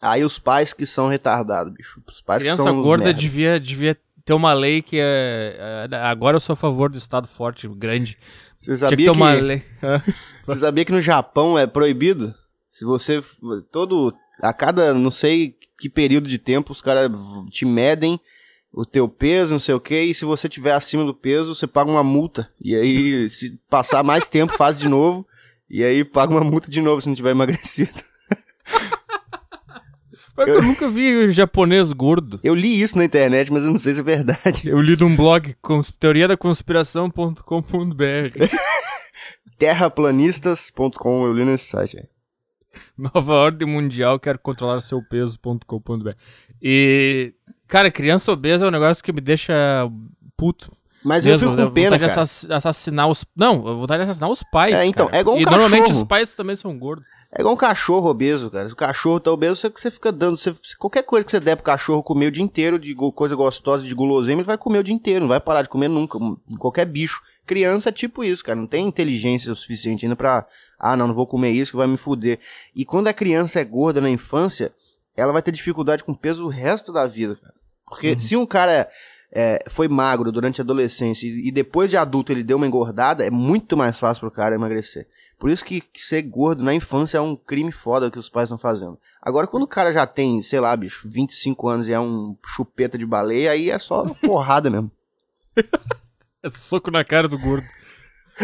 [0.01, 2.01] aí os pais que são retardados, bicho.
[2.07, 3.19] Os pais que Criança são uns gorda merda.
[3.19, 7.29] devia, devia ter uma lei que é, é- Agora eu sou a favor do Estado
[7.29, 8.17] forte, grande.
[8.59, 9.63] Você Tinha que sabia que, uma lei.
[10.45, 12.35] você sabia que no Japão é proibido?
[12.69, 13.23] Se você,
[13.71, 14.13] todo,
[14.43, 17.09] a cada, não sei que período de tempo, os caras
[17.49, 18.19] te medem
[18.73, 21.65] o teu peso, não sei o que, e se você tiver acima do peso, você
[21.65, 22.51] paga uma multa.
[22.61, 25.25] E aí, se passar mais tempo, faz de novo,
[25.69, 27.93] e aí paga uma multa de novo se não tiver emagrecido.
[30.45, 32.39] Que eu nunca vi japonês gordo.
[32.43, 34.69] Eu li isso na internet, mas eu não sei se é verdade.
[34.69, 38.37] Eu li num blog, cons- teoriadaconspiração.com.br.
[39.57, 42.07] Terraplanistas.com, eu li nesse site.
[42.97, 46.11] Nova Ordem Mundial quer controlar seu peso.com.br.
[46.61, 47.33] E,
[47.67, 49.89] cara, criança obesa é um negócio que me deixa
[50.35, 50.71] puto.
[51.03, 52.21] Mas mesmo, eu fico com pena, vontade de cara.
[52.23, 53.25] assass- assassinar os.
[53.35, 54.77] Não, eu vontade de assassinar os pais.
[54.77, 55.17] É, então, cara.
[55.17, 56.01] é igual um E normalmente cachorro.
[56.01, 57.05] os pais também são gordos.
[57.31, 58.67] É igual um cachorro obeso, cara.
[58.67, 60.37] Se o cachorro tá obeso, você, você fica dando.
[60.37, 63.85] Você, qualquer coisa que você der pro cachorro comer o dia inteiro, de coisa gostosa,
[63.85, 66.17] de guloseima, ele vai comer o dia inteiro, não vai parar de comer nunca.
[66.57, 67.21] Qualquer bicho.
[67.45, 68.57] Criança é tipo isso, cara.
[68.57, 70.47] Não tem inteligência o suficiente ainda pra.
[70.79, 72.39] Ah, não, não vou comer isso que vai me fuder.
[72.73, 74.71] E quando a criança é gorda na infância,
[75.15, 77.53] ela vai ter dificuldade com peso o resto da vida, cara.
[77.85, 78.87] Porque se um cara
[79.31, 83.25] é, foi magro durante a adolescência e, e depois de adulto ele deu uma engordada,
[83.25, 85.07] é muito mais fácil pro cara emagrecer.
[85.39, 88.57] Por isso que, ser gordo na infância é um crime foda que os pais estão
[88.57, 88.97] fazendo.
[89.21, 92.97] Agora, quando o cara já tem, sei lá, bicho, 25 anos e é um chupeta
[92.97, 94.91] de baleia, aí é só porrada mesmo.
[96.43, 97.65] É soco na cara do gordo.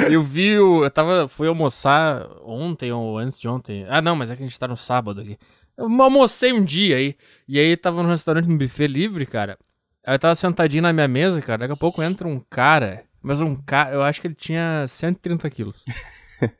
[0.09, 0.47] Eu vi.
[0.47, 1.27] Eu tava.
[1.27, 3.85] Fui almoçar ontem ou antes de ontem.
[3.87, 5.37] Ah, não, mas é que a gente tá no sábado aqui.
[5.77, 7.15] Eu almocei um dia aí.
[7.47, 9.57] E aí tava no restaurante no buffet livre, cara.
[10.05, 11.59] Aí eu tava sentadinho na minha mesa, cara.
[11.59, 13.03] Daqui a pouco entra um cara.
[13.23, 13.95] Mas um cara.
[13.95, 15.83] Eu acho que ele tinha 130 quilos.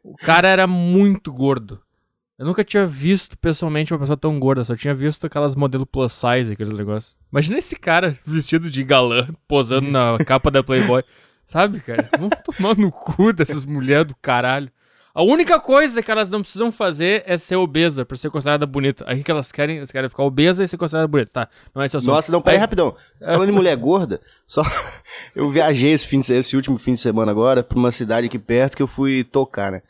[0.04, 1.82] o cara era muito gordo.
[2.40, 6.14] Eu nunca tinha visto pessoalmente uma pessoa tão gorda, só tinha visto aquelas modelo plus
[6.14, 7.18] size, aqueles negócios.
[7.32, 11.04] Imagina esse cara vestido de galã, posando na capa da Playboy.
[11.46, 12.10] Sabe, cara?
[12.18, 14.72] Vamos tomar no cu dessas mulheres do caralho.
[15.16, 19.06] A única coisa que elas não precisam fazer é ser obesa pra ser considerada bonita.
[19.08, 21.30] Aí que elas querem, elas querem ficar obesa e ser considerada bonita.
[21.32, 22.12] Tá, não é esse o assunto.
[22.12, 22.96] Nossa, não, peraí Aí- rapidão.
[23.22, 24.64] Falando em mulher gorda, só.
[25.36, 28.40] Eu viajei esse, fim de, esse último fim de semana agora pra uma cidade aqui
[28.40, 29.82] perto que eu fui tocar, né?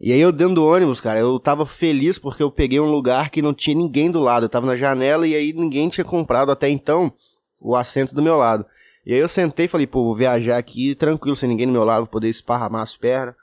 [0.00, 3.30] E aí eu dentro do ônibus, cara, eu tava feliz porque eu peguei um lugar
[3.30, 4.44] que não tinha ninguém do lado.
[4.44, 7.12] Eu tava na janela e aí ninguém tinha comprado até então
[7.60, 8.66] o assento do meu lado.
[9.06, 11.84] E aí eu sentei e falei, pô, vou viajar aqui tranquilo, sem ninguém do meu
[11.84, 13.34] lado, vou poder esparramar as pernas.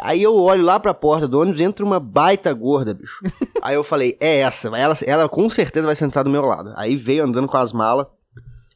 [0.00, 3.20] Aí eu olho lá pra porta do ônibus, entra uma baita gorda, bicho.
[3.62, 6.72] Aí eu falei, é essa, ela, ela com certeza vai sentar do meu lado.
[6.76, 8.06] Aí veio andando com as malas.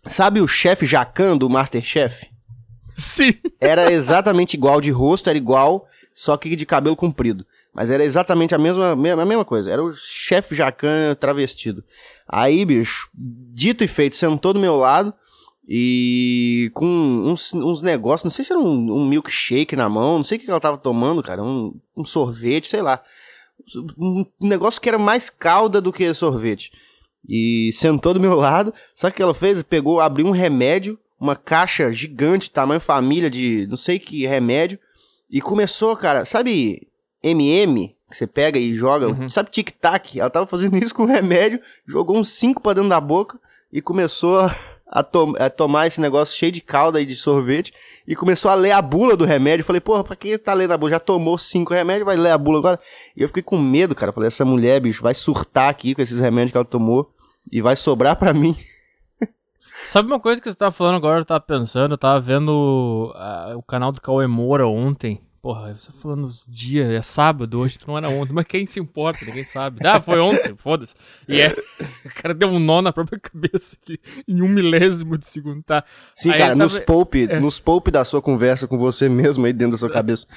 [0.06, 2.26] Sabe o chefe Jacan do Masterchef?
[2.96, 3.35] Sim.
[3.61, 7.46] Era exatamente igual de rosto, era igual, só que de cabelo comprido.
[7.72, 9.70] Mas era exatamente a mesma, me- a mesma coisa.
[9.70, 11.82] Era o chefe Jacan travestido.
[12.28, 15.14] Aí, bicho, dito e feito, sentou do meu lado
[15.66, 20.25] e com uns, uns negócios, não sei se era um, um milkshake na mão, não
[20.25, 23.01] sei o que ela tava tomando, cara, um, um sorvete, sei lá.
[23.96, 26.72] Um negócio que era mais calda do que sorvete.
[27.29, 28.75] E sentou do meu lado.
[28.92, 29.62] Sabe o que ela fez?
[29.62, 34.81] Pegou, abriu um remédio, uma caixa gigante, tamanho família de não sei que remédio.
[35.31, 36.88] E começou, cara, sabe
[37.22, 37.96] MM?
[38.11, 40.18] Que você pega e joga, sabe tic-tac?
[40.18, 43.38] Ela tava fazendo isso com remédio, jogou uns cinco pra dentro da boca
[43.72, 44.50] e começou
[44.87, 47.72] a, to- a tomar esse negócio cheio de calda e de sorvete
[48.06, 49.64] e começou a ler a bula do remédio.
[49.64, 50.90] Falei, porra, pra que tá lendo a bula?
[50.90, 52.78] Já tomou cinco remédios, vai ler a bula agora?
[53.16, 54.12] E eu fiquei com medo, cara.
[54.12, 57.11] Falei, essa mulher, bicho, vai surtar aqui com esses remédios que ela tomou
[57.50, 58.54] e vai sobrar pra mim.
[59.87, 63.54] Sabe uma coisa que você tava falando agora, eu tava pensando, eu tava vendo ah,
[63.56, 65.20] o canal do Cauê Moura ontem.
[65.42, 68.78] Porra, você tá falando os dias, é sábado, hoje não era ontem, mas quem se
[68.78, 69.85] importa, ninguém sabe.
[69.85, 70.94] Ah, foi ontem, foda-se.
[71.26, 71.48] E é,
[72.07, 75.83] o cara deu um nó na própria cabeça aqui, em um milésimo de segundo, tá?
[76.14, 79.44] Sim, Aí cara, eu nos tava- poupe, nos poupe da sua conversa com você mesmo
[79.44, 80.28] aí dentro da sua cabeça.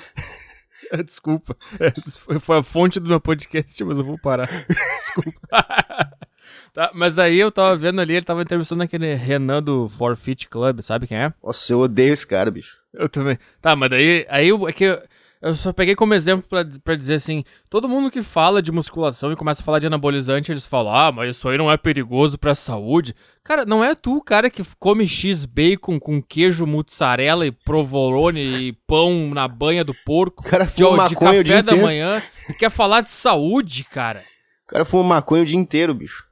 [0.92, 1.56] É, Desculpa.
[1.80, 4.48] É, foi a fonte do meu podcast, mas eu vou parar.
[4.68, 5.40] Desculpa.
[6.76, 10.82] tá, mas aí eu tava vendo ali, ele tava entrevistando aquele Renan do Forfeit Club,
[10.82, 11.34] sabe quem é?
[11.44, 12.78] Nossa, eu odeio esse cara, bicho.
[12.94, 13.38] Eu também.
[13.62, 14.26] Tá, mas daí.
[14.30, 15.02] Aí é que eu,
[15.42, 19.32] eu só peguei como exemplo pra, pra dizer assim: todo mundo que fala de musculação
[19.32, 22.38] e começa a falar de anabolizante, eles falam, ah, mas isso aí não é perigoso
[22.38, 23.14] pra saúde.
[23.44, 29.30] Cara, não é tu, cara, que come X-bacon com queijo mussarela e provolone e pão
[29.34, 30.42] na banha do porco.
[30.46, 31.82] O cara de, de maconha o dia café da inteiro.
[31.84, 34.24] manhã e quer falar de saúde, cara.
[34.64, 36.26] O cara fuma maconha o dia inteiro, bicho.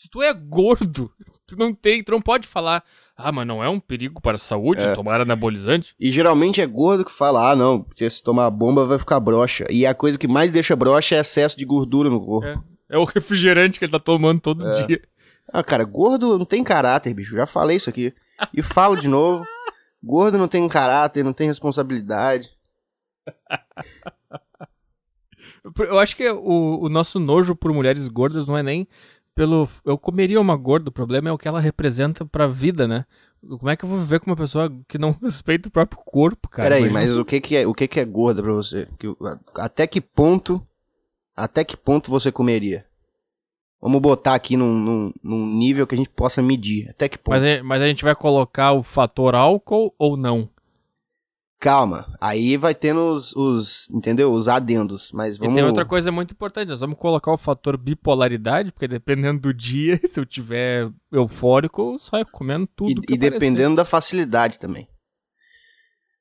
[0.00, 1.10] Se tu é gordo,
[1.44, 2.84] tu não tem, tu não pode falar,
[3.16, 4.92] ah, mas não é um perigo para a saúde É.
[4.94, 5.92] tomar anabolizante?
[5.98, 9.66] E geralmente é gordo que fala, ah, não, porque se tomar bomba vai ficar broxa.
[9.68, 12.46] E a coisa que mais deixa broxa é excesso de gordura no corpo.
[12.46, 12.54] É.
[12.90, 14.86] É o refrigerante que ele tá tomando todo É.
[14.86, 15.02] dia.
[15.52, 17.34] Ah, cara, gordo não tem caráter, bicho.
[17.34, 18.14] Já falei isso aqui.
[18.54, 19.44] E falo de novo.
[20.00, 22.56] Gordo não tem caráter, não tem responsabilidade.
[25.80, 28.86] Eu acho que o, o nosso nojo por mulheres gordas não é nem
[29.38, 29.68] pelo.
[29.84, 33.04] Eu comeria uma gorda, o problema é o que ela representa pra vida, né?
[33.58, 36.48] Como é que eu vou viver com uma pessoa que não respeita o próprio corpo,
[36.48, 36.68] cara?
[36.68, 38.88] Peraí, mas o que que é, o que que é gorda pra você?
[38.98, 39.14] Que-
[39.54, 40.60] até que ponto,
[41.36, 42.84] até que ponto você comeria?
[43.80, 46.88] Vamos botar aqui num, num, num nível que a gente possa medir.
[46.90, 47.34] Até que ponto?
[47.38, 50.48] Mas, a- mas a gente vai colocar o fator álcool ou não?
[51.60, 54.30] Calma, aí vai tendo os, os, entendeu?
[54.30, 55.52] Os adendos, mas vamos...
[55.52, 59.52] E tem outra coisa muito importante, nós vamos colocar o fator bipolaridade, porque dependendo do
[59.52, 64.56] dia, se eu tiver eufórico, eu saio comendo tudo E, que e dependendo da facilidade
[64.56, 64.88] também.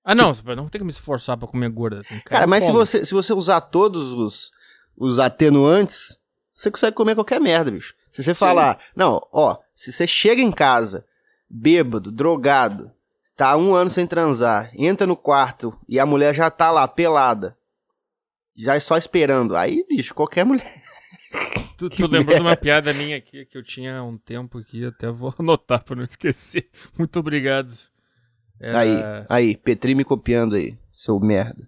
[0.04, 2.02] Ah, não, você não tem que me esforçar pra comer gorda.
[2.02, 4.52] Cara, Cara, mas se você, se você usar todos os,
[4.98, 6.18] os atenuantes,
[6.52, 7.94] você consegue comer qualquer merda, bicho.
[8.12, 11.06] Se você falar, não, ó, se você chega em casa,
[11.48, 12.92] bêbado, drogado,
[13.38, 17.56] tá um ano sem transar, entra no quarto e a mulher já tá lá, pelada,
[18.58, 20.66] já é só esperando, aí, bicho, qualquer mulher.
[21.78, 24.84] Tu, tu lembrou de uma piada minha aqui que eu tinha há um tempo aqui,
[24.84, 26.68] até vou anotar pra não esquecer.
[26.98, 27.72] Muito obrigado.
[28.60, 31.68] Era, Aí, aí, Petri me copiando aí, seu merda.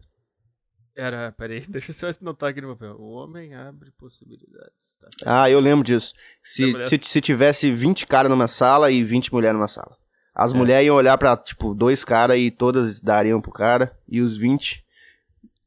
[0.96, 2.96] Era, peraí, deixa eu só anotar aqui no papel.
[2.96, 4.98] O homem abre possibilidades.
[5.00, 5.44] Tá.
[5.44, 6.16] Ah, eu lembro disso.
[6.42, 9.99] Se, se, se tivesse 20 caras numa sala e 20 mulheres numa sala.
[10.40, 10.58] As É.
[10.58, 13.94] mulheres iam olhar pra, tipo, dois caras e todas dariam pro cara.
[14.08, 14.86] E os 20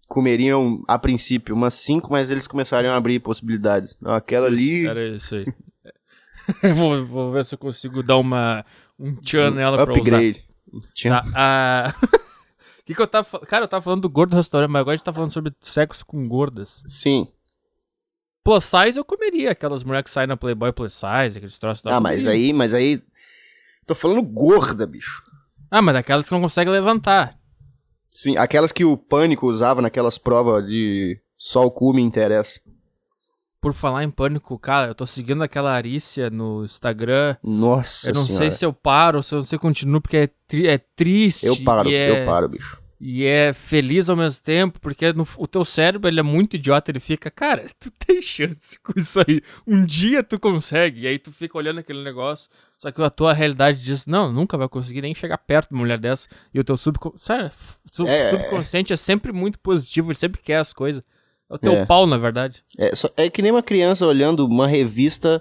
[0.08, 3.96] comeriam, a princípio, umas 5, mas eles começariam a abrir possibilidades.
[4.00, 4.86] Não, aquela ali.
[4.86, 5.44] Era isso aí.
[6.74, 8.64] Vou, vou ver se eu consigo dar uma,
[8.98, 10.00] um tchan nela pra usar.
[10.00, 10.44] upgrade.
[10.92, 12.08] Tinha- Tá, ah, O
[12.84, 13.46] que, que eu tava falando?
[13.46, 16.04] Cara, eu tava falando do gordo restaurante, mas agora a gente tá falando sobre sexo
[16.04, 16.82] com gordas.
[16.88, 17.28] Sim.
[18.44, 21.96] Plus size eu comeria, aquelas mulheres que saem na Playboy Plus size, aqueles troços da
[21.96, 23.00] Ah, mas aí, mas aí.
[23.86, 25.22] Tô falando gorda, bicho.
[25.70, 27.36] Ah, mas daquelas que não conseguem levantar.
[28.10, 32.60] Sim, aquelas que o Pânico usava naquelas provas de só o cu me interessa.
[33.60, 37.36] Por falar em pânico, cara, eu tô seguindo aquela Arícia no Instagram.
[37.42, 38.44] Nossa eu não senhora.
[38.44, 41.46] sei se eu paro, se eu não sei se continuo, porque é, tri- é triste.
[41.46, 42.82] Eu paro, é, eu paro, bicho.
[43.00, 46.90] E é feliz ao mesmo tempo, porque no- o teu cérebro ele é muito idiota,
[46.90, 49.40] ele fica, cara, tu tem chance com isso aí.
[49.64, 52.50] Um dia tu consegue, e aí tu fica olhando aquele negócio,
[52.82, 55.82] só que a tua realidade diz, não, nunca vai conseguir nem chegar perto de uma
[55.82, 56.28] mulher dessa.
[56.52, 58.28] E o teu subconsciente, sério, f- su- É.
[58.28, 61.00] subconsciente é sempre muito positivo, ele sempre quer as coisas.
[61.48, 61.86] É o teu É.
[61.86, 62.64] pau, na verdade.
[62.76, 65.40] É, só- é que nem uma criança olhando uma revista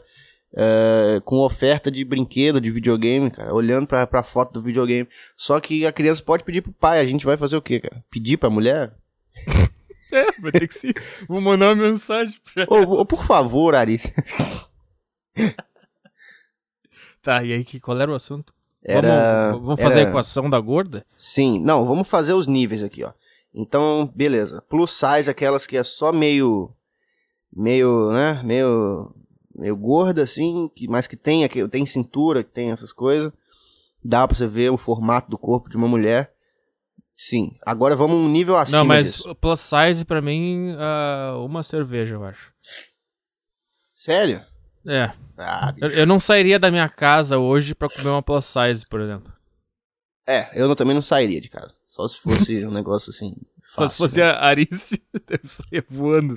[0.56, 5.08] é, com oferta de brinquedo, de videogame, cara, olhando pra, pra foto do videogame.
[5.38, 8.04] Só que a criança pode pedir pro pai, a gente vai fazer o quê, cara?
[8.12, 8.94] Pedir pra mulher?
[10.14, 11.26] É, vai ter que ser isso.
[11.26, 14.12] Vou mandar uma mensagem pra Ô, ô, por favor, Aris.
[17.22, 18.54] Tá, e aí, que, qual era o assunto?
[18.84, 19.52] Era.
[19.52, 21.06] Vamos, vamos fazer era- a equação da gorda?
[21.16, 23.12] Sim, não, vamos fazer os níveis aqui, ó.
[23.54, 24.62] Então, beleza.
[24.70, 26.74] Plus size, aquelas que é só meio.
[27.54, 28.42] meio, né?
[28.44, 29.14] Meio.
[29.54, 33.32] meio gorda, assim, que, mas que tem, aqui- tem cintura, que tem essas coisas.
[34.04, 36.34] Dá pra você ver o formato do corpo de uma mulher.
[37.16, 37.56] Sim.
[37.64, 39.36] Agora vamos um nível acima Não, mas disso.
[39.36, 42.52] plus size pra mim, ah, uma cerveja, eu acho.
[43.92, 44.44] Sério?
[44.88, 45.12] É.
[45.38, 49.00] Ah, Eu, eu não sairia da minha casa hoje pra comer uma plus size, por
[49.02, 49.32] exemplo.
[50.28, 51.74] É, eu não- também não sairia de casa.
[51.86, 53.34] Só se fosse um negócio assim.
[53.64, 54.26] Só se fácil, fosse né?
[54.26, 56.36] a Arice, eu saia voando.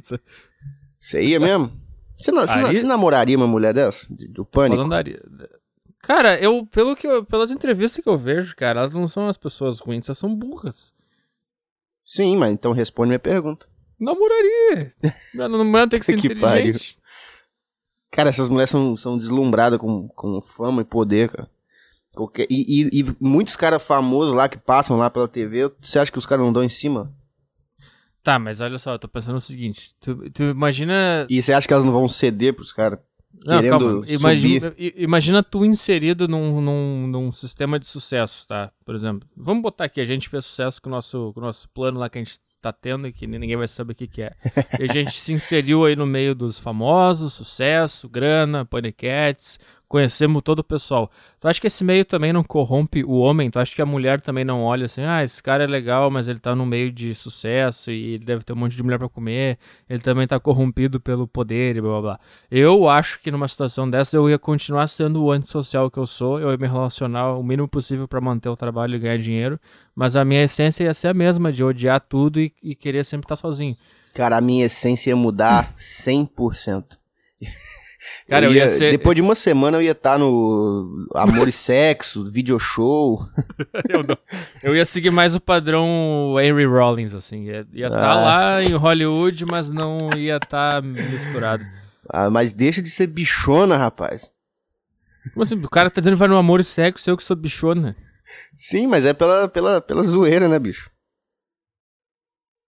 [0.99, 1.73] Você ia mesmo?
[2.17, 4.07] Você, não, você, Ari- você namoraria uma mulher dessa?
[4.15, 4.77] De- Do pânico?
[4.77, 5.21] Falando da Ari-
[6.03, 9.37] Cara, eu, pelo que eu- pelas entrevistas que eu vejo, cara, elas não são as
[9.39, 10.93] pessoas ruins, elas são burras.
[12.05, 13.67] Sim, mas então responde minha pergunta.
[13.99, 14.93] Namoraria.
[15.35, 16.99] Não, não, não tem que ser Que inteligente.
[18.15, 21.51] Cara, essas mulheres são, são deslumbradas com, com fama e poder, cara.
[22.15, 26.13] Qualquer, e, e- e muitos caras famosos lá que passam lá pela TV, você acha
[26.13, 27.13] que os caras não dão em cima?
[28.23, 29.95] Tá, mas olha só, eu tô pensando o seguinte.
[30.01, 32.99] Tu, tu imagina E você acha que elas não vão ceder pros caras
[33.45, 33.95] Não, querendo calma.
[33.95, 34.15] subir?
[34.15, 38.71] Imagina, imagina tu inserido num, num, num sistema de sucesso, tá?
[38.85, 41.69] Por exemplo, vamos botar aqui, a gente fez sucesso com o nosso, com o nosso
[41.71, 44.23] plano lá que a gente tá tendo e que ninguém vai saber o que, que
[44.23, 44.33] é.
[44.79, 49.59] E a gente se inseriu aí no meio dos famosos, sucesso, grana, paniquetes,
[49.95, 51.09] conhecemos todo o pessoal.
[51.39, 53.49] Tu acha que esse meio também não corrompe o homem?
[53.49, 56.27] Tu acha que a mulher também não olha assim, ah, esse cara é legal, mas
[56.27, 59.09] ele tá no meio de sucesso e ele deve ter um monte de mulher pra
[59.09, 59.57] comer,
[59.89, 62.21] ele também tá corrompido pelo poder e blá blá blá.
[62.51, 66.41] Eu acho que numa situação dessa eu ia continuar sendo o antissocial que eu sou,
[66.41, 69.61] eu ia me relacionar o mínimo possível pra manter o trabalho e ganhar dinheiro,
[69.95, 73.27] mas a minha essência ia ser a mesma, de odiar tudo e, e querer sempre
[73.27, 73.77] estar sozinho.
[74.13, 76.99] Cara, a minha essência ia mudar 100%.
[78.29, 82.25] Cara, eu ia ser- Depois de uma semana eu ia estar no Amor e Sexo,
[82.31, 83.21] video show.
[83.89, 84.19] eu, não.
[84.63, 88.21] eu ia seguir mais o padrão Henry Rollins, assim, ia estar Ah.
[88.21, 91.65] lá em Hollywood, mas não ia estar misturado.
[92.09, 94.31] Ah, mas deixa de ser bichona, rapaz.
[95.33, 95.55] Como assim?
[95.65, 97.97] O cara tá dizendo que vai no amor e sexo, eu que sou bichona.
[98.57, 100.91] Sim, mas é pela, pela, pela zoeira, né, bicho?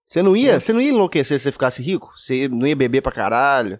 [0.07, 2.13] Você não ia, você não ia enlouquecer se você ficasse rico?
[2.17, 3.79] Você não ia beber pra caralho?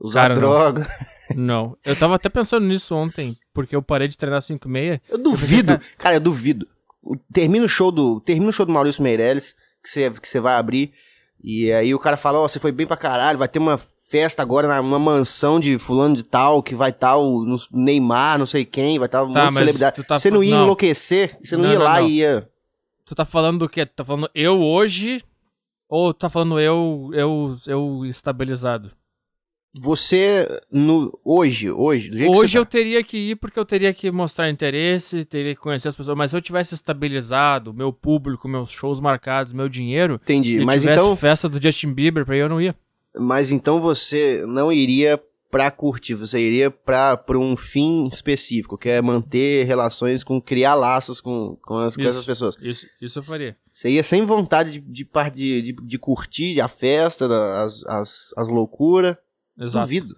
[0.00, 0.40] Usar Cara, não.
[0.42, 0.86] droga?
[1.34, 1.76] Não.
[1.84, 5.02] Eu tava até pensando nisso ontem, porque eu parei de treinar 5 e meia.
[5.08, 5.78] Eu duvido.
[5.96, 6.66] Cara, eu duvido.
[7.02, 10.40] O- Termina o show do, termina o show do Maurício Meirelles, que você que você
[10.40, 10.92] vai abrir,
[11.42, 14.42] e aí o cara fala, ó, você foi bem pra caralho, vai ter uma festa
[14.42, 18.64] agora na- numa mansão de fulano de tal, que vai o no- Neymar, não sei
[18.64, 20.02] quem, vai estar um Tá, monte de celebridade.
[20.04, 20.64] tá você não ia não.
[20.64, 22.08] enlouquecer, você não, Não, ia não, lá não.
[22.08, 22.48] e ia...
[23.04, 23.84] Tu tá falando do quê?
[23.86, 25.22] Tu tá falando eu hoje
[25.88, 28.90] ou tu tá falando eu, eu, eu estabilizado?
[29.80, 32.70] Você, no, hoje, hoje, do jeito que Hoje você eu tá.
[32.70, 36.30] teria que ir porque eu teria que mostrar interesse, teria que conhecer as pessoas, mas
[36.30, 41.00] se eu tivesse estabilizado, meu público, meus shows marcados, meu dinheiro, Entendi, e mas tivesse
[41.02, 42.74] então, festa do Justin Bieber ir, eu não ia.
[43.18, 48.88] mas então você não iria pra curtir, você iria pra, pra um fim específico, que
[48.88, 52.10] é manter relações com, criar laços com, com, as, com Isso.
[52.10, 52.56] essas pessoas.
[52.60, 53.56] Isso, isso eu faria.
[53.70, 58.48] Você ia sem vontade de, de, de, de curtir a festa, da- as, as, as
[58.48, 59.16] loucuras.
[59.58, 59.86] Exato.
[59.86, 60.16] Duvido.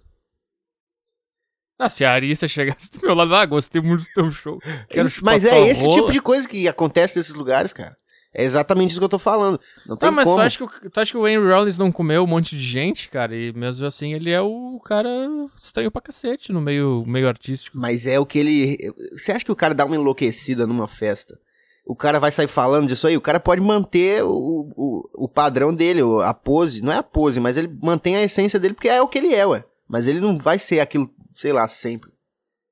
[1.78, 4.58] Ah, se a Arissa chegasse do meu lado, ah, gostei muito do teu show.
[4.88, 5.94] Quero Mas é esse rola.
[5.94, 7.94] tipo de coisa que acontece nesses lugares, cara.
[8.34, 9.58] É exatamente isso que eu tô falando.
[9.86, 10.36] Não tem Ah, mas como.
[10.36, 12.62] tu acha, que, o- tu acha que o Henry Rollins não comeu um monte de
[12.62, 13.34] gente, cara?
[13.36, 15.08] E mesmo assim ele é o cara
[15.56, 17.78] estranho pra cacete no meio, meio artístico.
[17.78, 18.78] Mas é o que ele.
[19.12, 21.38] Você acha que o cara dá uma enlouquecida numa festa?
[21.86, 23.16] O cara vai sair falando disso aí?
[23.16, 26.82] O cara pode manter o, o, o padrão dele, a pose.
[26.82, 29.32] Não é a pose, mas ele mantém a essência dele porque é o que ele
[29.34, 29.64] é, ué.
[29.88, 32.10] Mas ele não vai ser aquilo, sei lá, sempre.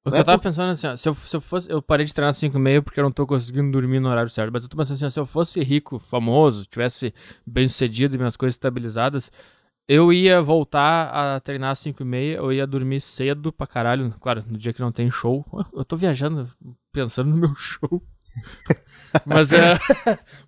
[0.07, 1.71] O que É eu tava por- pensando assim, ó, se eu, se eu fosse.
[1.71, 4.09] Eu parei de treinar às 5 e meia porque eu não tô conseguindo dormir no
[4.09, 4.53] horário certo.
[4.53, 7.15] Mas eu tô pensando assim, ó, se eu fosse rico, famoso, tivesse
[7.47, 9.31] bem sucedido e minhas coisas estabilizadas,
[9.89, 14.13] eu ia voltar a treinar às 5 e meia, eu ia dormir cedo pra caralho.
[14.21, 15.45] Claro, no dia que não tem show.
[15.73, 16.51] Eu tô viajando,
[16.93, 18.03] pensando no meu show.
[19.25, 19.75] Mas é.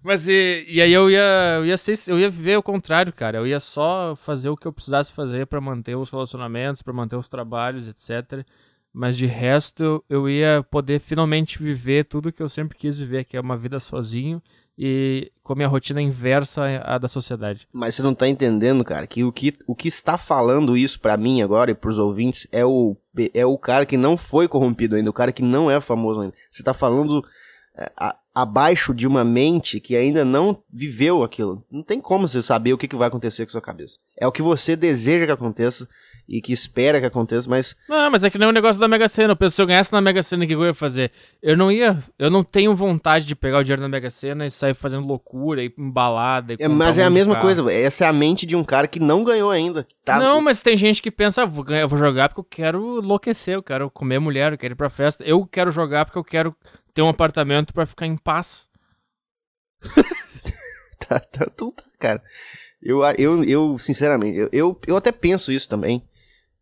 [0.02, 3.38] mas e, e aí eu ia, eu ia ser, eu ia viver o contrário, cara.
[3.38, 7.16] Eu ia só fazer o que eu precisasse fazer pra manter os relacionamentos, pra manter
[7.16, 8.44] os trabalhos, etc.
[8.92, 13.36] Mas de resto, eu, ia poder finalmente viver tudo que eu sempre quis viver, que
[13.36, 14.42] é uma vida sozinho
[14.78, 17.68] e com a minha rotina inversa à da sociedade.
[17.72, 21.16] Mas você não tá entendendo, cara, que o que, o que está falando isso pra
[21.16, 22.96] mim agora e pros ouvintes é o,
[23.32, 26.34] é o cara que não foi corrompido ainda, o cara que não é famoso ainda.
[26.50, 27.22] Você tá falando
[27.96, 31.64] a- abaixo de uma mente que ainda não viveu aquilo.
[31.70, 33.98] Não tem como você saber o que, que vai acontecer com a sua cabeça.
[34.18, 35.88] É o que você deseja que aconteça
[36.28, 39.08] e que espera que aconteça, mas Não, mas é que nem o negócio da Mega
[39.08, 39.32] Sena.
[39.32, 41.12] Eu penso, se eu ganhasse na Mega Sena, o que eu ia fazer?
[41.40, 42.02] Eu não ia.
[42.18, 45.62] Eu não tenho vontade de pegar o dinheiro na Mega Sena e sair fazendo loucura,
[45.62, 46.54] ir em balada.
[46.54, 47.46] E é, mas um é a mesma carro.
[47.46, 47.72] coisa.
[47.72, 49.86] Essa é a mente de um cara que não ganhou ainda.
[50.04, 52.44] Tá, Não, mas tem gente que pensa, ah, vou ganhar, eu vou jogar porque eu
[52.64, 55.22] quero enlouquecer, eu quero comer mulher, eu quero ir pra festa.
[55.24, 56.56] Eu quero jogar porque eu quero
[56.92, 58.68] ter um apartamento pra ficar em paz.
[61.08, 62.22] tá, tá, tu tá, cara.
[62.82, 66.02] Eu, eu, eu sinceramente, eu, eu, eu até penso isso também,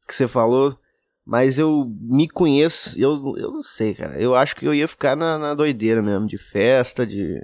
[0.07, 0.79] que você falou,
[1.25, 4.19] mas eu me conheço, eu, eu não sei, cara.
[4.21, 7.41] Eu acho que eu ia ficar na, na doideira mesmo, de festa, de,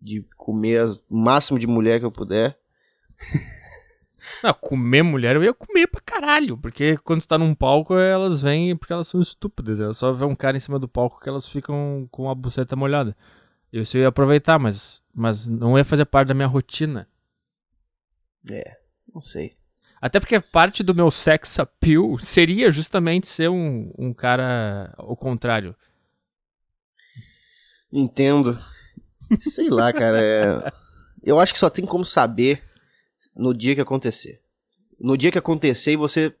[0.00, 2.58] de comer as- o máximo de mulher que eu puder.
[4.42, 6.58] Não, comer mulher eu ia comer pra caralho.
[6.58, 9.78] Porque quando tu tá num palco, elas vêm porque elas são estúpidas.
[9.80, 12.74] Elas só vêem um cara em cima do palco que elas ficam com a buceta
[12.74, 13.16] molhada.
[13.72, 17.08] Isso eu ia aproveitar, mas, mas não ia fazer parte da minha rotina.
[18.50, 18.76] É,
[19.14, 19.56] não sei.
[20.00, 25.74] Até porque parte do meu sex appeal seria justamente ser um, um cara ao contrário.
[27.92, 28.58] Entendo.
[29.40, 30.20] Sei lá, cara.
[30.20, 30.72] é-
[31.24, 32.62] Eu acho que só tem como saber
[33.34, 34.40] no dia que acontecer.
[34.98, 36.34] No dia que acontecer e você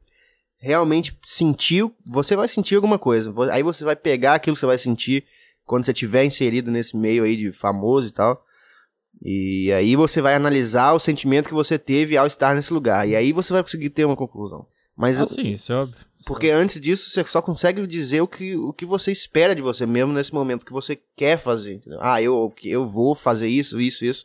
[0.58, 3.34] realmente sentiu, você vai sentir alguma coisa.
[3.52, 5.26] Aí você vai pegar aquilo que você vai sentir
[5.64, 8.45] quando você estiver inserido nesse meio aí de famoso e tal.
[9.22, 13.08] E aí você vai analisar o sentimento que você teve ao estar nesse lugar.
[13.08, 14.66] E aí você vai conseguir ter uma conclusão.
[14.96, 15.96] Mas Ah, sim, isso é óbvio.
[16.24, 19.84] porque antes disso, você só consegue dizer o que, o que você espera de você
[19.84, 21.74] mesmo nesse momento, o que você quer fazer.
[21.74, 21.98] Entendeu?
[22.00, 24.24] Ah, eu, eu vou fazer isso, isso, isso.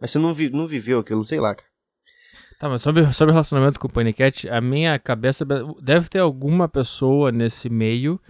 [0.00, 1.54] Mas você não, vi, não viveu aquilo, sei lá.
[1.54, 1.68] cara.
[2.58, 5.44] Tá, mas sobre, sobre relacionamento com o Panicat, a minha cabeça
[5.82, 8.20] deve ter alguma pessoa nesse meio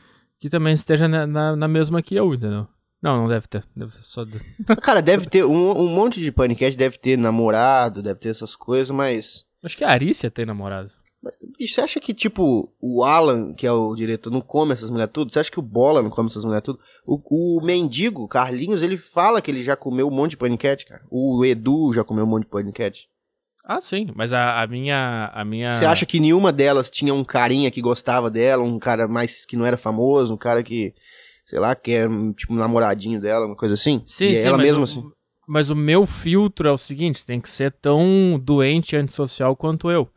[0.41, 2.67] que também esteja na, na, na mesma que eu, entendeu?
[3.03, 3.65] Não, não deve ter.
[3.75, 4.25] Deve ter só.
[4.81, 8.91] Cara, deve ter um, um monte de paniquete, deve ter namorado, deve ter essas coisas,
[8.91, 9.45] mas.
[9.63, 10.91] Acho que a Arícia tem namorado.
[11.61, 15.33] Você acha que, tipo, o Alan, que é o diretor, não come essas mulheres tudo?
[15.33, 16.81] Você acha que o Bola não come essas mulheres tudo?
[17.07, 17.21] O,
[17.59, 21.03] o mendigo, Carlinhos, ele fala que ele já comeu um monte de paniquete, cara.
[21.09, 23.09] O Edu já comeu um monte de paniquete.
[23.65, 25.31] Ah, sim, mas a, a minha.
[25.33, 25.71] A minha...
[25.71, 29.57] Você acha que nenhuma delas tinha um carinha que gostava dela, um cara mais que
[29.57, 30.93] não era famoso, um cara que,
[31.53, 34.01] sei lá, que é tipo um namoradinho dela, uma coisa assim?
[34.07, 35.05] Sim, e sim, ela o, assim.
[35.47, 39.91] Mas o meu filtro é o seguinte: tem que ser tão doente e antissocial quanto
[39.91, 40.09] eu.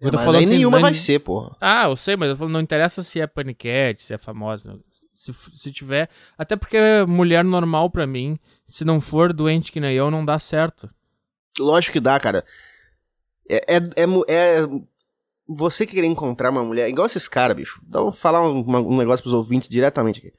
[0.00, 1.56] Eu É, tô mas falando aí assim, nenhuma não- vai ser, porra.
[1.60, 4.76] Ah, eu sei, mas eu falo, não interessa se é paniquete, se é famosa.
[5.14, 6.10] Se, se tiver.
[6.36, 8.36] Até porque mulher normal pra mim,
[8.66, 10.90] se não for doente que nem eu, não dá certo.
[11.60, 12.44] Lógico que dá, cara.
[13.48, 14.66] É, é, é, é
[15.56, 17.80] você querer encontrar uma mulher, igual esses caras, bicho.
[17.88, 20.32] Então, vou falar um, um negócio pros ouvintes diretamente aqui.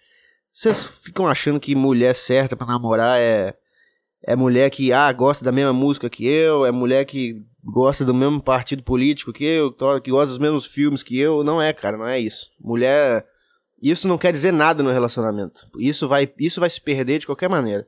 [0.52, 3.54] Vocês ficam achando que mulher certa pra namorar é
[4.24, 8.14] é mulher que ah, gosta da mesma música que eu, é mulher que gosta do
[8.14, 11.44] mesmo partido político que eu, que gosta dos mesmos filmes que eu.
[11.44, 12.52] Não é, cara, não é isso.
[12.60, 13.26] Mulher
[13.82, 15.68] isso não quer dizer nada no relacionamento.
[15.78, 17.88] Isso vai isso vai se perder de qualquer maneira.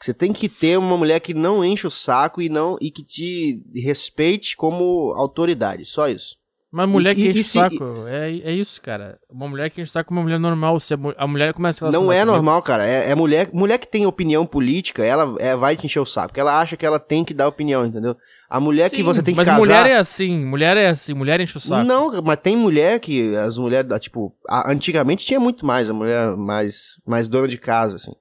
[0.00, 3.02] Você tem que ter uma mulher que não enche o saco e não e que
[3.02, 6.36] te respeite como autoridade, só isso.
[6.74, 9.18] Mas mulher E- que enche o saco, é, é isso, cara.
[9.30, 10.80] Uma mulher que enche o saco é uma mulher normal.
[10.80, 12.86] Se a, a mulher começa a Não é normal, cara.
[12.86, 16.28] É, é mulher, mulher que tem opinião política, ela é, vai te encher o saco.
[16.28, 18.16] Porque ela acha que ela tem que dar opinião, entendeu?
[18.48, 19.60] A mulher que Sim, você tem que mas casar.
[19.60, 21.84] mulher é assim, mulher é assim, mulher enche o saco.
[21.86, 26.34] Não, mas tem mulher que as mulheres, tipo, a- antigamente tinha muito mais, a mulher
[26.38, 28.12] mais, mais dona de casa, assim.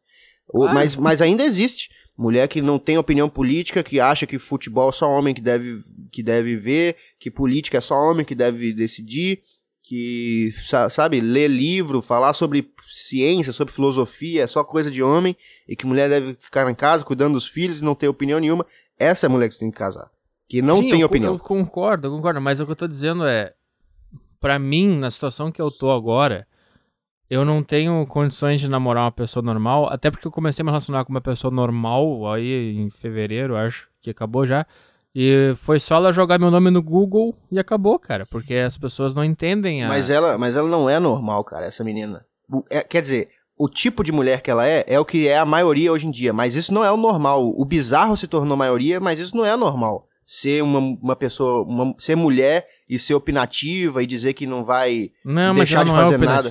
[0.54, 0.74] O- Ah.
[0.74, 1.90] mas, mas ainda existe.
[2.18, 5.80] Mulher que não tem opinião política, que acha que futebol é só homem que deve,
[6.12, 9.42] que deve ver, que política é só homem que deve decidir,
[9.82, 15.36] que, sa- sabe, ler livro, falar sobre ciência, sobre filosofia, é só coisa de homem,
[15.68, 18.66] e que mulher deve ficar em casa cuidando dos filhos e não ter opinião nenhuma.
[19.00, 20.10] Essa é a mulher que você tem que casar.
[20.48, 21.34] Que não Sim, tem eu, opinião.
[21.34, 23.54] Eu concordo, eu concordo, mas o que eu tô dizendo é,
[24.40, 26.48] Pra mim, na situação que eu tô agora,
[27.32, 30.70] eu não tenho condições de namorar uma pessoa normal, até porque eu comecei a me
[30.70, 34.66] relacionar com uma pessoa normal aí em fevereiro, acho que acabou já.
[35.16, 39.16] E foi só ela jogar meu nome no Google e acabou, cara, porque as pessoas
[39.16, 39.88] não entendem a...
[39.88, 42.26] Mas ela, mas ela não é normal, cara, essa menina.
[42.70, 45.46] É- quer dizer, o tipo de mulher que ela é, é o que é a
[45.46, 46.34] maioria hoje em dia.
[46.34, 47.48] Mas isso não é o normal.
[47.56, 50.06] O bizarro se tornou maioria, mas isso não é normal.
[50.26, 55.12] Ser uma, uma pessoa, uma- ser mulher e ser opinativa e dizer que não vai
[55.24, 56.50] Não, deixar de não é fazer nada.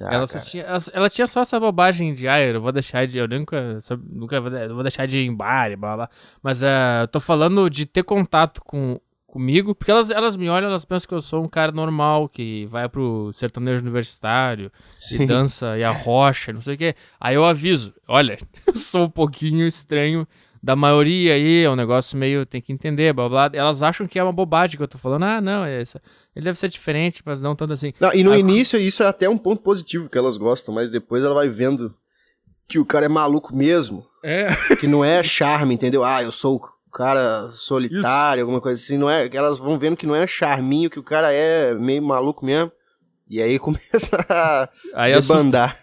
[0.00, 3.18] Ah, ela, tinha, ela, ela tinha só essa bobagem de, ah, eu vou deixar de,
[3.18, 6.08] eu nunca, sabe, nunca vou, vou deixar de ir em bar e blá blá.
[6.42, 10.84] Mas eu tô falando de ter contato com, comigo, porque elas, elas me olham, elas
[10.84, 15.26] pensam que eu sou um cara normal, que vai pro sertanejo universitário e Sim.
[15.26, 16.94] dança e a rocha, não sei o quê.
[17.20, 20.26] Aí eu aviso, olha, eu sou um pouquinho estranho
[20.62, 23.50] da maioria aí, é um negócio meio, tem que entender, blá blá.
[23.52, 26.00] Elas acham que é uma bobagem que eu tô falando, ah, não, é essa,
[26.36, 27.92] ele deve ser diferente, mas não tanto assim.
[27.98, 30.90] Não, e no Aí- início isso é até um ponto positivo que elas gostam, mas
[30.90, 31.94] depois ela vai vendo
[32.68, 34.06] que o cara é maluco mesmo.
[34.24, 34.46] É.
[34.78, 36.04] Que não é charme, entendeu?
[36.04, 38.96] Ah, eu sou o cara solitário, alguma coisa assim.
[38.96, 42.44] Não é, elas vão vendo que não é charminho, que o cara é meio maluco
[42.46, 42.70] mesmo.
[43.28, 45.34] E aí começa a Aí assusta.
[45.38, 45.76] debandar.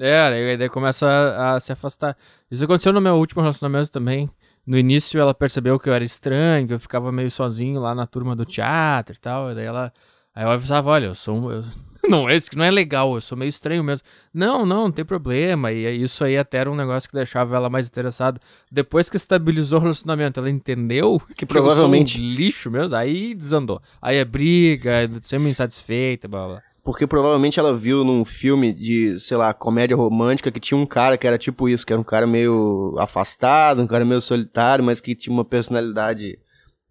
[0.00, 2.16] É, daí, daí começa a, a se afastar.
[2.52, 4.28] Isso aconteceu no meu último relacionamento também.
[4.66, 8.06] No início ela percebeu que eu era estranho, que eu ficava meio sozinho lá na
[8.06, 9.50] turma do teatro e tal.
[9.50, 9.90] E daí ela.
[10.34, 11.50] Aí eu avisava, olha, eu sou um.
[11.50, 11.64] eu-
[12.08, 14.06] não, esse que não é legal, eu sou meio estranho mesmo.
[14.34, 15.72] Não, não, não tem problema.
[15.72, 18.38] E isso aí até era um negócio que deixava ela mais interessada.
[18.70, 23.34] Depois que estabilizou o relacionamento, ela entendeu que, provavelmente- eu sou um lixo mesmo, aí
[23.34, 23.80] desandou.
[24.00, 26.62] Aí é briga, sempre insatisfeita, blá blá.
[26.84, 31.16] Porque provavelmente ela viu num filme de, sei lá, comédia romântica que tinha um cara
[31.16, 35.00] que era tipo isso, que era um cara meio afastado, um cara meio solitário, mas
[35.00, 36.38] que tinha uma personalidade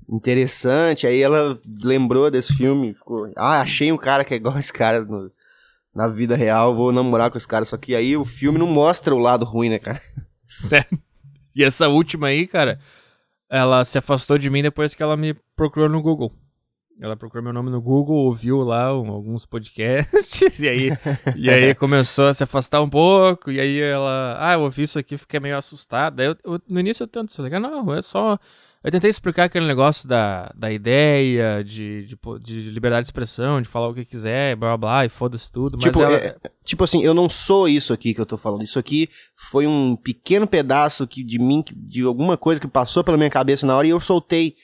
[0.09, 1.05] interessante.
[1.05, 5.03] Aí ela lembrou desse filme ficou, ah, achei um cara que é igual esse cara
[5.03, 5.29] no-
[5.93, 7.65] na vida real, vou namorar com esse cara.
[7.65, 9.99] Só que aí o filme não mostra o lado ruim, né, cara?
[11.53, 12.79] E essa última aí, cara,
[13.49, 16.31] ela se afastou de mim depois que ela me procurou no Google.
[16.99, 20.89] Ela procurou meu nome no Google, ouviu lá um- alguns podcasts, e aí,
[21.35, 24.99] e aí começou a se afastar um pouco, e aí ela, ah, eu ouvi isso
[24.99, 26.23] aqui, fiquei meio assustada.
[26.23, 28.37] Eu- eu- no início eu tento não, é só.
[28.83, 33.67] Eu tentei explicar aquele negócio da, da ideia, de, de, de liberdade de expressão, de
[33.67, 35.77] falar o que quiser, blá blá blá, e foda-se tudo.
[35.79, 38.63] Mas Tipo, ela, é- tipo assim, eu não sou isso aqui que eu tô falando.
[38.63, 43.17] Isso aqui foi um pequeno pedaço que, de mim, de alguma coisa que passou pela
[43.17, 44.55] minha cabeça na hora e eu soltei.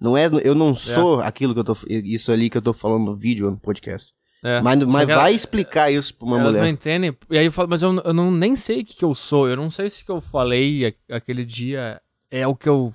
[0.00, 3.04] Não é, eu não sou aquilo que eu tô, isso ali que eu tô falando
[3.04, 4.12] no vídeo ou no podcast.
[4.42, 4.62] é.
[4.62, 6.72] Mas, mas ela- vai explicar isso pra uma Elas não mulher.
[6.72, 7.14] entendem.
[7.30, 9.46] E aí eu falo, mas eu, eu não, nem sei o que, que eu sou.
[9.48, 12.94] Eu não sei se o que eu falei aquele dia é o que eu.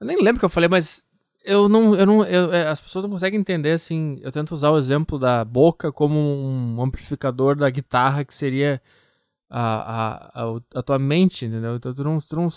[0.00, 1.04] Eu nem lembro o que eu falei, mas
[1.44, 1.94] eu não.
[1.94, 4.18] Eu não eu- é, as pessoas não conseguem entender, assim.
[4.20, 8.82] Eu tento usar o exemplo da boca como um amplificador da guitarra, que seria
[9.48, 11.76] a, a, a, a tua mente, entendeu?
[11.76, 12.48] Então tu não, tu não.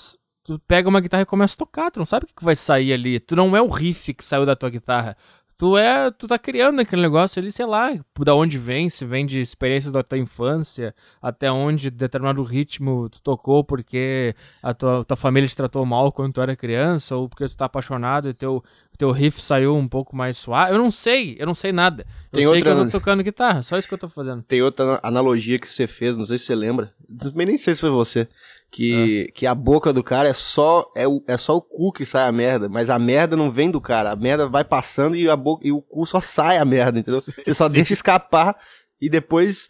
[0.48, 2.93] Tu pega uma guitarra e começa a tocar, tu não sabe o que, vai sair
[2.93, 3.20] ali.
[3.20, 5.18] Tu não é o riff que saiu da tua guitarra.
[5.58, 6.10] Tu é.
[6.10, 7.89] Tu tá criando aquele negócio ali, sei lá,
[8.20, 13.22] da onde vem, se vem de experiências da tua infância, até onde determinado ritmo tu
[13.22, 14.34] tocou porque
[14.64, 17.66] a tua, tua família te tratou mal quando tu era criança, ou porque tu tá
[17.66, 18.64] apaixonado e teu,
[18.98, 20.74] teu riff saiu um pouco mais suave.
[20.74, 22.06] Eu não sei, eu não sei nada.
[22.32, 24.41] Eu Tem sei outra- que eu tô tocando guitarra, só isso que eu tô fazendo.
[24.43, 26.91] Tem outra ana- analogia que você fez, não sei se você lembra.
[27.20, 28.28] Também nem sei se foi você.
[28.70, 32.06] Que, que a boca do cara é só, é, o, é só o cu que
[32.06, 32.68] sai a merda.
[32.68, 34.12] Mas a merda não vem do cara.
[34.12, 37.22] A merda vai passando e, a boca, e o cu só sai a merda, entendeu?
[37.22, 37.76] Sim, você só sim.
[37.76, 38.58] deixa escapar
[39.00, 39.70] e depois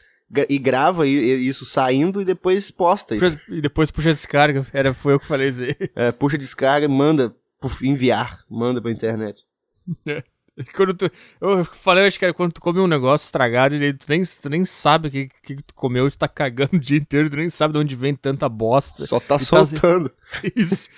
[0.50, 3.54] e grava isso saindo e depois posta isso.
[3.54, 4.66] E depois puxa a descarga.
[4.74, 5.76] Era, foi eu que falei isso aí.
[5.96, 9.46] É, puxa descarga e manda pro- enviar, manda pra internet.
[10.76, 14.06] Quando tu, eu falei, acho que era quando tu come um negócio estragado e tu
[14.10, 17.30] nem, tu nem sabe o que, que tu comeu, tu tá cagando o dia inteiro,
[17.30, 19.06] tu nem sabe de onde vem tanta bosta.
[19.06, 20.12] Só tá E soltando.
[20.56, 20.90] Isso.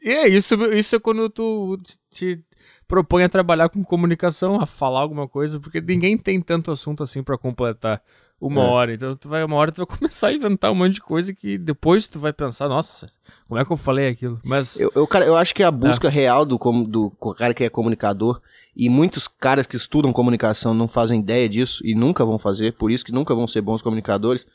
[0.00, 1.98] E é isso, isso é quando tu te,
[2.36, 2.44] te
[2.86, 7.20] propõe a trabalhar com comunicação, a falar alguma coisa, porque ninguém tem tanto assunto assim
[7.20, 8.00] pra completar
[8.40, 8.66] uma É.
[8.66, 8.94] hora.
[8.94, 11.58] Então tu vai, uma hora tu vai começar a inventar um monte de coisa que
[11.58, 13.08] depois tu vai pensar, nossa,
[13.48, 14.40] como é que eu falei aquilo?
[14.44, 17.68] Mas Eu, eu, cara, eu acho que a busca real do, do cara que é
[17.68, 18.40] comunicador,
[18.76, 22.90] e muitos caras que estudam comunicação não fazem ideia disso e nunca vão fazer, por
[22.92, 24.46] isso que nunca vão ser bons comunicadores.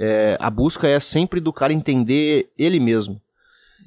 [0.00, 3.20] é, a busca é sempre do cara entender ele mesmo.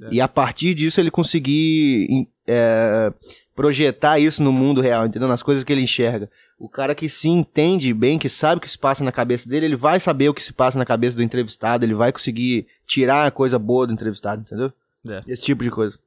[0.09, 3.13] E a partir disso ele conseguir é,
[3.55, 5.27] projetar isso no mundo real, entendeu?
[5.27, 6.29] Nas coisas que ele enxerga.
[6.57, 9.65] O cara que se entende bem, que sabe o que se passa na cabeça dele,
[9.65, 13.25] ele vai saber o que se passa na cabeça do entrevistado, ele vai conseguir tirar
[13.25, 14.71] a coisa boa do entrevistado, entendeu?
[15.07, 15.21] É.
[15.27, 15.97] Esse tipo de coisa.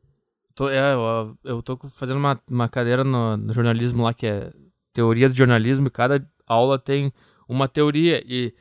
[0.54, 4.52] Tô, é, eu, eu tô fazendo uma, uma cadeira no, no jornalismo lá que é
[4.92, 7.12] teoria do jornalismo e cada aula tem
[7.48, 8.54] uma teoria e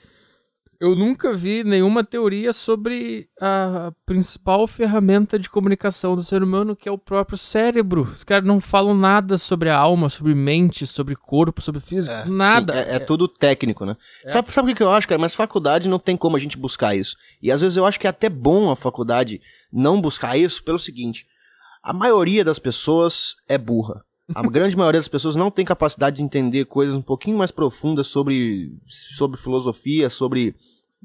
[0.83, 6.89] Eu nunca vi nenhuma teoria sobre a principal ferramenta de comunicação do ser humano, que
[6.89, 8.01] é o próprio cérebro.
[8.01, 12.25] Os caras não falam nada sobre a alma, sobre mente, sobre corpo, sobre físico, É,
[12.25, 12.73] nada.
[12.73, 13.95] sim, é, é tudo técnico, né?
[14.27, 15.21] Sabe, sabe o que eu acho, cara?
[15.21, 17.15] Mas faculdade não tem como a gente buscar isso.
[17.41, 19.39] E às vezes eu acho que é até bom a faculdade
[19.71, 21.25] não buscar isso pelo seguinte:
[21.81, 24.03] a maioria das pessoas é burra.
[24.35, 28.07] A grande maioria das pessoas não tem capacidade de entender coisas um pouquinho mais profundas
[28.07, 30.55] sobre, sobre filosofia, sobre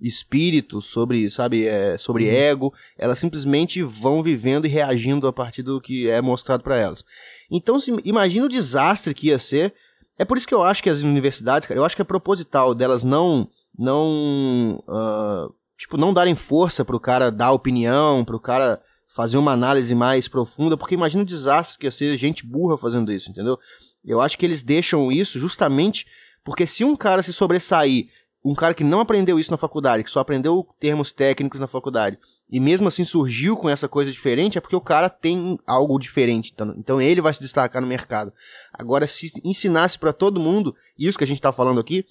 [0.01, 2.72] espírito, sobre, sabe, é, sobre ego.
[2.97, 7.05] Elas simplesmente vão vivendo e reagindo a partir do que é mostrado para elas.
[7.51, 9.74] Então, se, imagina o desastre que ia ser.
[10.18, 12.74] É por isso que eu acho que as universidades, cara, eu acho que é proposital
[12.74, 13.49] delas não,
[13.79, 19.94] não, ah, tipo, não darem força pro cara dar opinião, pro cara fazer uma análise
[19.94, 23.59] mais profunda, porque imagina o desastre que ia ser gente burra fazendo isso, entendeu?
[24.04, 26.06] Eu acho que eles deixam isso justamente
[26.44, 28.09] porque se um cara se sobressair,
[28.44, 32.18] um cara que não aprendeu isso na faculdade, que só aprendeu termos técnicos na faculdade,
[32.50, 36.52] e mesmo assim surgiu com essa coisa diferente, é porque o cara tem algo diferente,
[36.54, 38.32] então, então ele vai se destacar no mercado.
[38.72, 42.06] Agora, se ensinasse pra todo mundo isso que a gente tá falando aqui,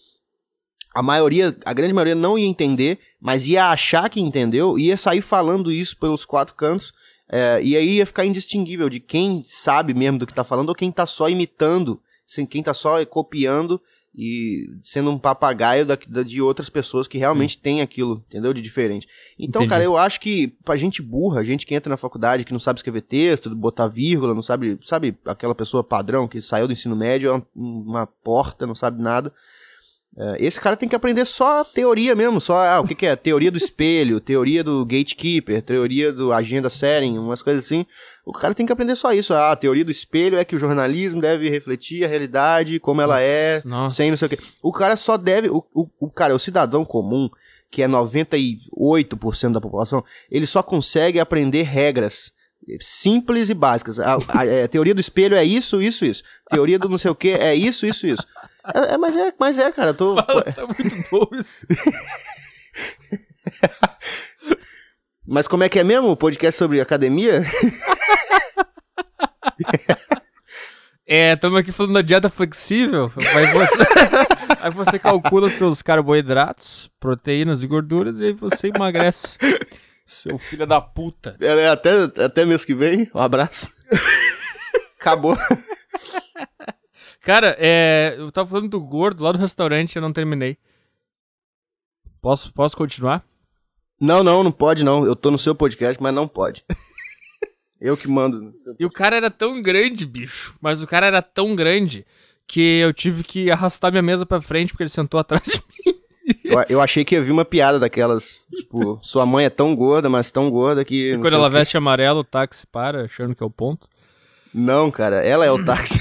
[0.93, 5.21] a maioria, a grande maioria não ia entender, mas ia achar que entendeu, ia sair
[5.21, 6.93] falando isso pelos quatro cantos,
[7.29, 10.75] é, e aí ia ficar indistinguível de quem sabe mesmo do que tá falando ou
[10.75, 13.79] quem tá só imitando, sem quem tá só copiando
[14.19, 18.51] e sendo um papagaio da, da- de outras pessoas que realmente têm aquilo, entendeu?
[18.51, 19.07] De diferente.
[19.37, 19.69] Então, Entendi.
[19.69, 22.79] cara, eu acho que pra gente burra, gente que entra na faculdade, que não sabe
[22.79, 27.29] escrever texto, botar vírgula, não sabe, sabe aquela pessoa padrão que saiu do ensino médio,
[27.29, 29.31] é uma, uma porta, não sabe nada.
[30.19, 33.15] É, esse cara tem que aprender só teoria mesmo, só ah, o que, que é?
[33.15, 37.85] Teoria do espelho, teoria do gatekeeper, teoria do agenda setting, umas coisas assim.
[38.25, 39.33] O cara tem que aprender só isso.
[39.33, 43.21] Ah, a teoria do espelho é que o jornalismo deve refletir a realidade como ela
[43.21, 43.95] é, nossa.
[43.95, 44.37] sem não sei o quê.
[44.61, 45.49] O cara só deve.
[45.49, 47.29] O, o, o cara, o cidadão comum,
[47.69, 52.31] que é 98% da população, ele só consegue aprender regras
[52.81, 53.99] simples e básicas.
[53.99, 56.23] A, a- é, a teoria do espelho é isso, isso, isso.
[56.49, 58.23] Teoria do não sei o que é isso, isso, isso.
[58.73, 60.15] É, é, mas é, mas é, cara, tô.
[60.15, 61.65] tá muito bom isso.
[65.29, 66.11] Mas como é que é mesmo?
[66.11, 67.43] O podcast sobre academia?
[71.09, 73.09] É, estamos aqui falando da dieta flexível.
[73.33, 73.75] Aí você,
[74.59, 79.37] aí você calcula seus carboidratos, proteínas e gorduras e aí você emagrece.
[80.05, 81.37] Seu filho da puta.
[81.39, 81.91] Ela é até,
[82.25, 83.09] até mês que vem.
[83.15, 83.71] Um abraço.
[84.99, 85.37] Acabou.
[87.27, 90.57] Cara, é, eu tava falando do gordo lá do restaurante e eu não terminei.
[92.21, 93.21] Posso, posso continuar?
[93.99, 95.05] Não, não, não pode não.
[95.05, 96.63] Eu tô no seu podcast, mas não pode.
[97.81, 98.41] Eu que mando.
[98.41, 100.55] no seu- E o cara era tão grande, bicho.
[100.61, 102.05] Mas o cara era tão grande
[102.47, 105.99] que eu tive que arrastar minha mesa pra frente porque ele sentou atrás de mim.
[106.45, 108.47] Eu, eu achei que ia vir uma piada daquelas.
[108.55, 111.11] Tipo, sua mãe é tão gorda, mas tão gorda que.
[111.13, 113.87] E quando ela veste amarelo, o táxi para, achando que é o ponto.
[114.53, 115.99] Não, cara, ela é o táxi.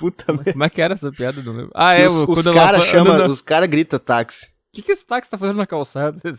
[0.00, 0.52] Puta merda.
[0.52, 1.42] Como é que era essa piada?
[1.42, 1.70] Não lembro.
[1.74, 4.46] Ah, é, os, os caras chama, na- os cara grita táxi.
[4.46, 6.18] O que, que esse táxi tá fazendo na calçada?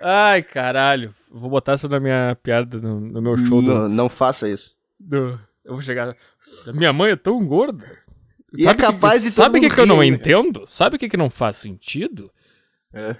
[0.00, 0.04] É.
[0.04, 1.14] Ai, caralho.
[1.30, 4.76] Vou botar isso na minha piada, no, no meu show do, Não, não faça isso.
[4.98, 6.12] do- Eu vou chegar.
[6.74, 7.86] Minha mãe é tão gorda.
[8.56, 10.06] E é capaz que, de Sabe o que, que eu não né?
[10.06, 10.64] entendo?
[10.66, 12.30] Sabe o que, que não faz sentido?
[12.92, 13.16] É.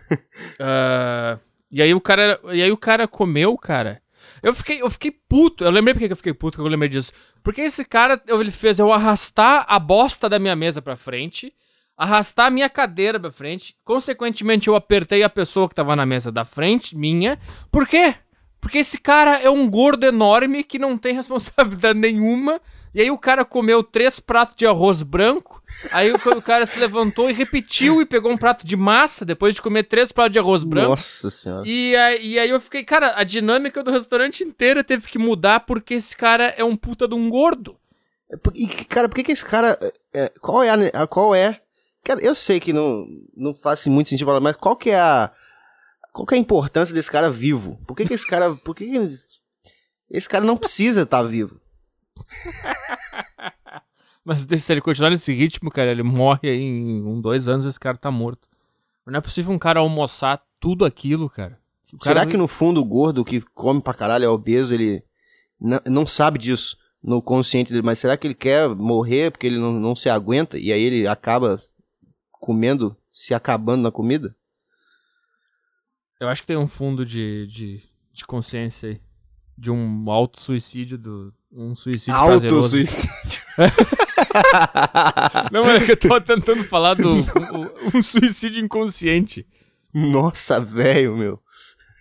[0.58, 1.38] Ah,
[1.70, 2.38] e aí o cara.
[2.52, 4.01] E aí o cara comeu, cara.
[4.42, 5.64] Eu fiquei, eu fiquei puto.
[5.64, 7.12] Eu lembrei porque que eu fiquei puto que eu lembrei disso.
[7.42, 11.52] Porque esse cara, ele fez eu arrastar a bosta da minha mesa pra frente,
[11.96, 13.76] arrastar a minha cadeira pra frente.
[13.84, 17.38] Consequentemente, eu apertei a pessoa que tava na mesa da frente, minha.
[17.70, 18.14] Por quê?
[18.60, 22.60] Porque esse cara é um gordo enorme que não tem responsabilidade nenhuma.
[22.94, 25.62] E aí o cara comeu três pratos de arroz branco.
[25.92, 29.62] Aí o, cara se levantou e repetiu e pegou um prato de massa depois de
[29.62, 30.90] comer três pratos de arroz branco.
[30.90, 31.62] Nossa senhora.
[31.66, 35.60] E aí, e aí eu fiquei, cara, a dinâmica do restaurante inteira teve que mudar
[35.60, 37.76] porque esse cara é um puta de um gordo.
[38.30, 39.78] É, E, cara, por que que esse cara.
[39.80, 41.60] é, é, qual é a, Qual é.
[42.04, 45.30] Cara, eu sei que não, não faz muito sentido falar, mas qual que é a.
[46.12, 47.80] Qual que é a importância desse cara vivo?
[47.86, 48.54] Por que, que esse cara.
[48.54, 49.08] Por que, que
[50.10, 51.61] esse cara não precisa estar vivo?
[54.24, 57.80] Mas se ele continuar nesse ritmo, cara, ele morre aí em um, dois anos esse
[57.80, 58.48] cara tá morto.
[59.04, 61.58] Não é possível um cara almoçar tudo aquilo, cara.
[61.92, 65.04] O cara Será que no fundo o gordo que come pra caralho é obeso, ele
[65.60, 69.58] não, não sabe disso no consciente dele, mas será que ele quer morrer porque ele
[69.58, 71.60] não, não se aguenta e aí ele acaba
[72.30, 74.36] comendo, se acabando na comida?
[76.20, 77.82] Eu acho que tem um fundo de, de,
[78.12, 79.00] de consciência aí.
[79.58, 81.34] De um auto-suicídio do.
[81.54, 82.76] Um suicídio prazeroso.
[82.78, 83.42] Auto-suicídio.
[85.52, 87.24] Não, mas é que eu tava tentando falar do um,
[87.94, 89.46] um suicídio inconsciente.
[89.92, 91.38] Nossa, velho, meu.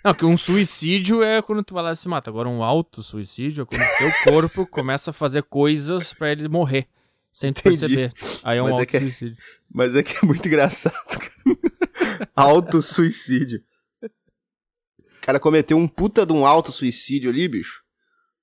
[0.04, 2.30] Não, que um suicídio é quando tu vai lá e se mata.
[2.30, 6.88] Agora, um auto-suicídio é quando o teu corpo começa a fazer coisas pra ele morrer.
[7.32, 8.12] Sem tu perceber.
[8.44, 9.38] Aí é um Mas é auto-suicídio.
[9.70, 12.30] Mas é que é muito engraçado, cara.
[12.36, 13.62] Auto-suicídio.
[14.04, 17.81] O cara cometeu um puta de um auto-suicídio ali, bicho.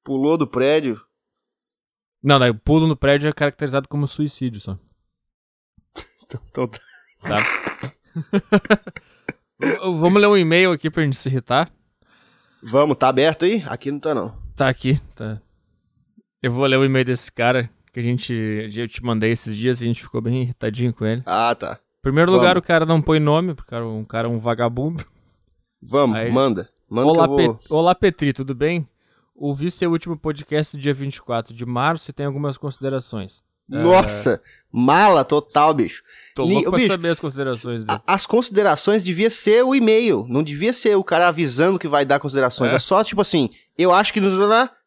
[0.05, 1.01] Pulou do prédio.
[2.23, 4.79] Não, daí o pulo no prédio é caracterizado como suicídio só.
[6.51, 7.37] Então, Tá?
[9.61, 11.71] V- Vamos ler um e-mail aqui pra gente se irritar.
[12.63, 13.63] vamos, tá aberto aí?
[13.67, 14.37] Aqui não tá, não.
[14.55, 15.41] Tá aqui, tá.
[16.43, 18.33] Eu vou ler o e-mail desse cara que a gente.
[18.33, 21.23] Eu te mandei esses dias e a gente ficou bem irritadinho com ele.
[21.27, 21.81] Ah, tá.
[22.03, 22.43] Primeiro Vamos.
[22.45, 25.05] lugar, o cara não põe nome, porque o cara- um cara é um vagabundo.
[25.83, 26.31] Vamos, Aí.
[26.31, 26.69] manda.
[26.89, 27.55] Manda Olá, vou...
[27.57, 28.89] Pe- Olá, Petri, tudo bem?
[29.41, 33.43] Ouvi seu último podcast do dia 24 de março e tem algumas considerações.
[33.69, 34.41] Nossa,
[34.73, 36.03] mala total, bicho.
[36.35, 38.01] Tô louco pra bicho, saber as considerações dele.
[38.07, 40.27] A- As considerações devia ser o e-mail.
[40.29, 42.73] Não devia ser o cara avisando que vai dar considerações.
[42.73, 42.77] É.
[42.77, 44.35] É, só tipo assim, eu acho que nos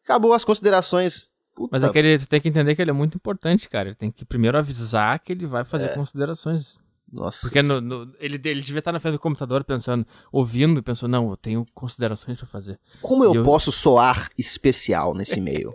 [0.04, 1.28] acabou as considerações.
[1.54, 3.88] Puta, Mas é que ele tem que entender que ele é muito importante, cara.
[3.90, 6.78] Ele tem que primeiro avisar que ele vai fazer considerações.
[7.12, 7.40] Nossa.
[7.42, 11.10] Porque no- no- ele, ele devia estar na frente do computador pensando, ouvindo e pensando,
[11.12, 12.80] não, eu tenho considerações pra fazer.
[13.02, 15.74] Como eu, eu- posso soar especial nesse e-mail?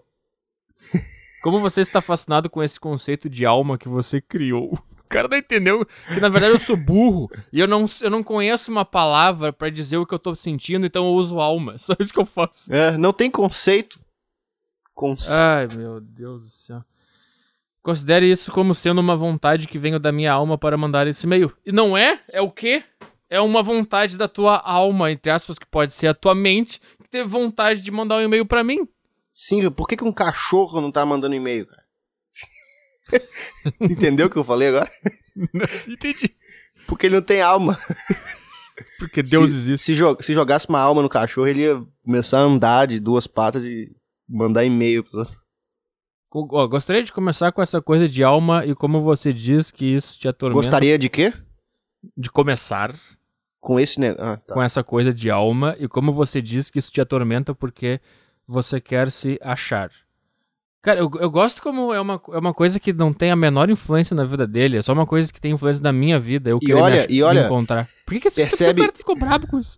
[1.43, 4.73] Como você está fascinado com esse conceito de alma que você criou?
[4.73, 8.21] O cara não entendeu que na verdade eu sou burro e eu não, eu não
[8.21, 11.77] conheço uma palavra pra dizer o que eu tô sentindo, então eu uso alma.
[11.79, 12.73] Só isso que eu faço.
[12.73, 13.99] É, não tem conceito.
[14.93, 15.31] Conce...
[15.31, 16.83] Ai, meu Deus do céu.
[17.81, 21.53] Considere isso como sendo uma vontade que venho da minha alma para mandar esse e-mail.
[21.65, 22.19] E não é?
[22.29, 22.83] É o quê?
[23.29, 27.09] É uma vontade da tua alma, entre aspas, que pode ser a tua mente, que
[27.09, 28.87] teve vontade de mandar um e-mail pra mim.
[29.33, 31.83] Sim, por que, que um cachorro não tá mandando e-mail, cara?
[33.79, 34.89] Entendeu o que eu falei agora?
[35.87, 36.35] Entendi.
[36.87, 37.77] Porque ele não tem alma.
[38.99, 39.85] Porque Deus se, existe.
[39.85, 43.27] Se, jo- se jogasse uma alma no cachorro, ele ia começar a andar de duas
[43.27, 43.91] patas e
[44.27, 45.03] mandar e-mail.
[45.03, 45.25] pro
[46.51, 50.19] ó, gostaria de começar com essa coisa de alma e como você diz que isso
[50.19, 50.61] te atormenta.
[50.61, 51.33] Gostaria de quê?
[52.15, 52.95] de começar
[53.59, 53.99] Com esse.
[54.19, 54.53] Ah, tá.
[54.53, 57.99] com essa coisa de alma e como você diz que isso te atormenta porque
[58.47, 59.89] você quer se achar.
[60.81, 63.69] Cara, eu, eu gosto como é uma, é uma coisa que não tem a menor
[63.69, 66.59] influência na vida dele, é só uma coisa que tem influência na minha vida, eu
[66.61, 67.89] E querer olha- me, e me olha, encontrar.
[68.05, 69.75] Por que, que esse percebe- ficou brabo com isso?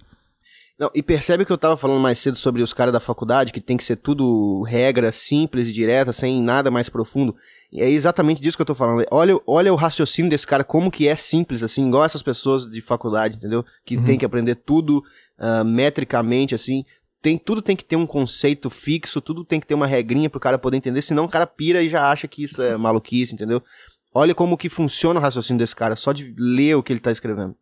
[0.79, 3.59] Não, e percebe que eu tava falando mais cedo sobre os caras da faculdade, que
[3.59, 7.35] tem que ser tudo regra simples e direta, sem nada mais profundo.
[7.69, 9.03] E é exatamente disso que eu tô falando.
[9.11, 12.81] Olha, olha o raciocínio desse cara, como que é simples, assim, igual essas pessoas de
[12.81, 13.65] faculdade, entendeu?
[13.83, 15.03] Que tem que aprender tudo
[15.37, 16.85] ah, metricamente, assim.
[17.21, 20.39] Tem, tudo tem que ter um conceito fixo, tudo tem que ter uma regrinha pro
[20.39, 23.61] cara poder entender, senão o cara pira e já acha que isso é maluquice, entendeu?
[24.13, 27.11] Olha como que funciona o raciocínio desse cara, só de ler o que ele tá
[27.11, 27.53] escrevendo.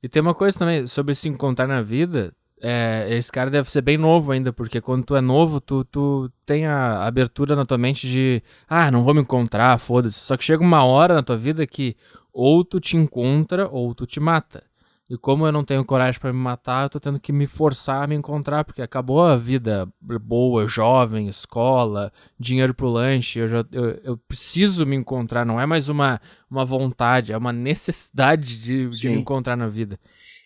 [0.00, 2.32] E tem uma coisa também sobre se encontrar na vida.
[2.64, 6.30] É, esse cara deve ser bem novo ainda, porque quando tu é novo, tu, tu
[6.46, 10.20] tem a abertura na tua mente de ah, não vou me encontrar, foda-se.
[10.20, 11.96] Só que chega uma hora na tua vida que
[12.32, 14.62] ou tu te encontra ou tu te mata.
[15.10, 18.02] E como eu não tenho coragem pra me matar, eu tô tendo que me forçar
[18.02, 23.40] a me encontrar, porque acabou a vida boa, jovem, escola, dinheiro pro lanche.
[23.40, 26.18] Eu, já, eu, eu preciso me encontrar, não é mais uma,
[26.50, 29.98] uma vontade, é uma necessidade de, de me encontrar na vida.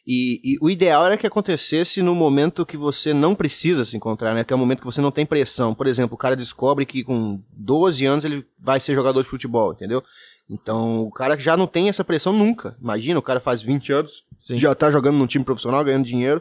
[0.06, 4.34] E, e o ideal era que acontecesse no momento que você não precisa se encontrar,
[4.34, 4.44] né?
[4.44, 5.74] Que é o momento que você não tem pressão.
[5.74, 9.72] Por exemplo, o cara descobre que com 12 anos ele vai ser jogador de futebol,
[9.72, 10.02] entendeu?
[10.48, 12.76] Então, o cara já não tem essa pressão nunca.
[12.80, 14.56] Imagina, o cara faz 20 anos, Sim.
[14.56, 16.40] já tá jogando num time profissional, ganhando dinheiro.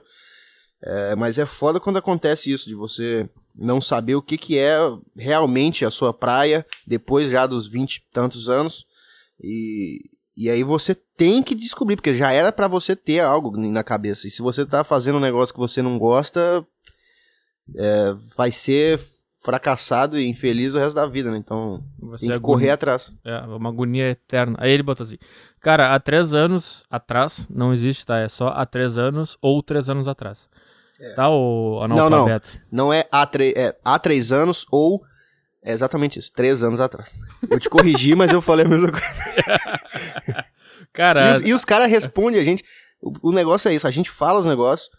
[0.83, 4.77] É, mas é foda quando acontece isso, de você não saber o que, que é
[5.17, 8.85] realmente a sua praia, depois já dos 20 e tantos anos.
[9.41, 10.01] E,
[10.37, 14.27] e aí você tem que descobrir, porque já era pra você ter algo na cabeça.
[14.27, 16.65] E se você tá fazendo um negócio que você não gosta,
[17.75, 18.99] é, vai ser
[19.43, 21.37] fracassado e infeliz o resto da vida, né?
[21.37, 23.15] Então Você tem que agonia- correr atrás.
[23.23, 24.57] É, uma agonia eterna.
[24.59, 25.17] Aí ele botou assim:
[25.61, 28.17] Cara, há três anos atrás, não existe, tá?
[28.19, 30.49] É só há três anos ou três anos atrás.
[31.15, 32.49] Tá, o analfabeto?
[32.71, 35.03] Não é há, tre- é há três anos ou.
[35.65, 37.15] É exatamente isso, três anos atrás.
[37.49, 39.07] Eu te corrigi, mas eu falei a mesma coisa.
[40.93, 42.63] Cara, E os, os caras respondem a gente.
[43.01, 44.89] O, o negócio é isso, a gente fala os negócios,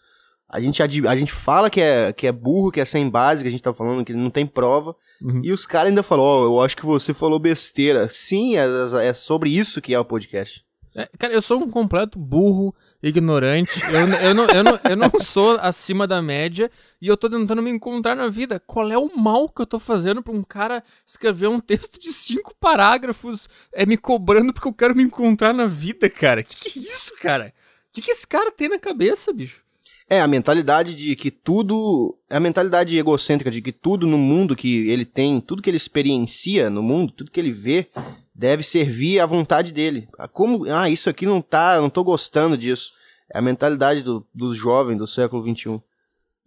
[0.49, 3.47] a gente, a gente fala que é, que é burro, que é sem base, que
[3.47, 4.93] a gente tá falando, que não tem prova.
[5.21, 5.41] Uhum.
[5.43, 8.09] E os caras ainda falam, ó, eu acho que você falou besteira.
[8.09, 8.65] Sim, é,
[9.07, 10.65] é sobre isso que é o podcast.
[10.95, 13.79] é, cara, eu sou um completo burro ignorante.
[13.91, 16.71] Eu, eu, não, eu, não, eu não sou acima da média
[17.01, 18.59] e eu tô tentando me encontrar na vida.
[18.59, 22.09] Qual é o mal que eu tô fazendo pra um cara escrever um texto de
[22.09, 26.43] cinco parágrafos é me cobrando porque eu quero me encontrar na vida, cara?
[26.43, 27.53] Que que é isso, cara?
[27.91, 29.67] Que que esse cara tem na cabeça, bicho?
[30.09, 32.17] É, a mentalidade de que tudo.
[32.29, 35.77] É a mentalidade egocêntrica de que tudo no mundo que ele tem, tudo que ele
[35.77, 37.89] experiencia no mundo, tudo que ele vê,
[38.37, 40.07] deve servir à vontade dele.
[40.31, 40.65] Como.
[40.71, 41.75] Ah, isso aqui não tá.
[41.75, 42.93] Eu não tô gostando disso.
[43.33, 45.81] É a mentalidade do, dos jovens do século XXI.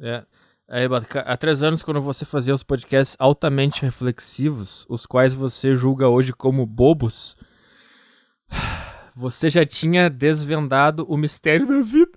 [0.00, 0.24] É.
[0.68, 0.86] Aí,
[1.24, 6.32] há três anos, quando você fazia os podcasts altamente reflexivos, os quais você julga hoje
[6.32, 7.36] como bobos,
[9.16, 12.12] você já tinha desvendado o mistério da vida.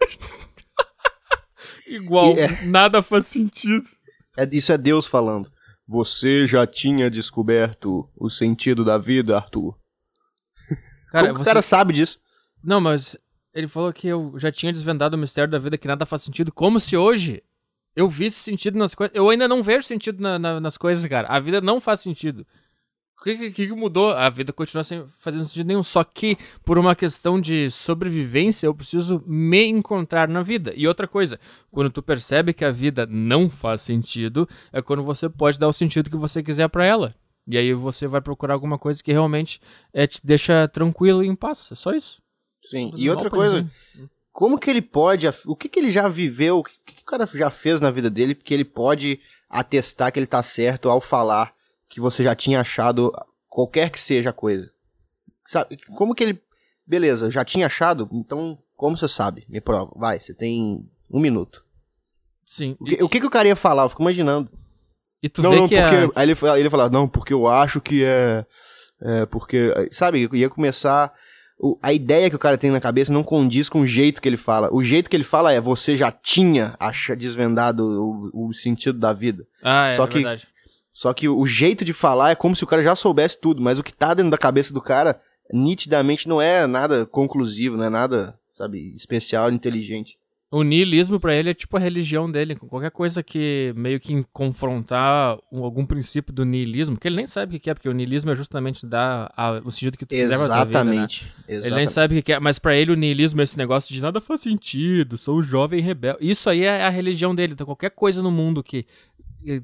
[1.87, 2.65] Igual, é...
[2.65, 3.87] nada faz sentido.
[4.37, 5.51] É, isso é Deus falando.
[5.87, 9.77] Você já tinha descoberto o sentido da vida, Arthur?
[11.11, 11.41] Cara, Como você...
[11.41, 12.19] o cara sabe disso?
[12.63, 13.17] Não, mas
[13.53, 16.51] ele falou que eu já tinha desvendado o mistério da vida, que nada faz sentido.
[16.51, 17.43] Como se hoje
[17.95, 19.15] eu visse sentido nas coisas.
[19.15, 21.27] Eu ainda não vejo sentido na, na, nas coisas, cara.
[21.27, 22.45] A vida não faz sentido.
[23.23, 24.09] O que, que, que, mudou?
[24.09, 25.81] A vida continua sem fazendo sentido nenhum.
[25.81, 30.73] Só que, por uma questão de sobrevivência, eu preciso me encontrar na vida.
[30.75, 31.39] E outra coisa,
[31.71, 35.73] quando tu percebe que a vida não faz sentido, é quando você pode dar o
[35.73, 37.15] sentido que você quiser para ela.
[37.47, 39.61] E aí você vai procurar alguma coisa que realmente
[39.93, 41.69] é, te deixa tranquilo e em paz.
[41.71, 42.21] É só isso.
[42.61, 42.91] Sim.
[42.97, 43.65] E outra coisa,
[44.33, 47.25] como que ele pode, o que que ele já viveu, o que, que o cara
[47.25, 51.53] já fez na vida dele, porque ele pode atestar que ele tá certo ao falar
[51.93, 53.11] que você já tinha achado
[53.47, 54.71] qualquer que seja a coisa.
[55.45, 56.41] Sabe, como que ele.
[56.87, 58.09] Beleza, já tinha achado?
[58.11, 59.45] Então, como você sabe?
[59.47, 59.93] Me prova.
[59.95, 61.63] Vai, você tem um minuto.
[62.43, 62.75] Sim.
[62.79, 63.83] O que, o que, que o cara ia falar?
[63.83, 64.49] Eu fico imaginando.
[65.21, 65.95] E tu não, vê não, que porque.
[65.95, 66.11] A...
[66.15, 68.43] Aí ele, ele ia falar, não, porque eu acho que é.
[68.99, 69.71] É, porque.
[69.91, 71.13] Sabe, ia começar.
[71.59, 74.27] O, a ideia que o cara tem na cabeça não condiz com o jeito que
[74.27, 74.73] ele fala.
[74.73, 77.85] O jeito que ele fala é você já tinha acha, desvendado
[78.33, 79.45] o, o sentido da vida.
[79.61, 80.52] Ah, é, Só é que, verdade.
[80.93, 83.79] Só que o jeito de falar é como se o cara já soubesse tudo, mas
[83.79, 85.19] o que tá dentro da cabeça do cara
[85.51, 90.17] nitidamente não é nada conclusivo, não é nada, sabe, especial, inteligente.
[90.55, 92.55] O niilismo para ele é tipo a religião dele.
[92.55, 97.57] Qualquer coisa que meio que confrontar um, algum princípio do niilismo, que ele nem sabe
[97.57, 100.35] o que é, porque o niilismo é justamente dar a, o sentido que tu quiser
[100.35, 100.91] tua vida, né?
[100.91, 101.33] Exatamente.
[101.47, 103.99] Ele nem sabe o que é, mas para ele o niilismo é esse negócio de
[103.99, 106.19] nada faz sentido, sou um jovem rebelde.
[106.21, 107.53] Isso aí é a religião dele.
[107.53, 108.85] Então qualquer coisa no mundo que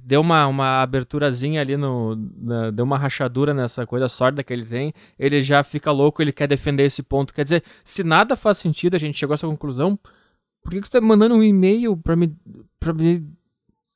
[0.03, 2.15] deu uma, uma aberturazinha ali no.
[2.37, 4.93] Na, deu uma rachadura nessa coisa sorda que ele tem.
[5.17, 7.33] Ele já fica louco, ele quer defender esse ponto.
[7.33, 9.97] Quer dizer, se nada faz sentido, a gente chegou a essa conclusão.
[10.63, 12.35] Por que, que você tá mandando um e-mail pra me.
[12.79, 13.25] pra me.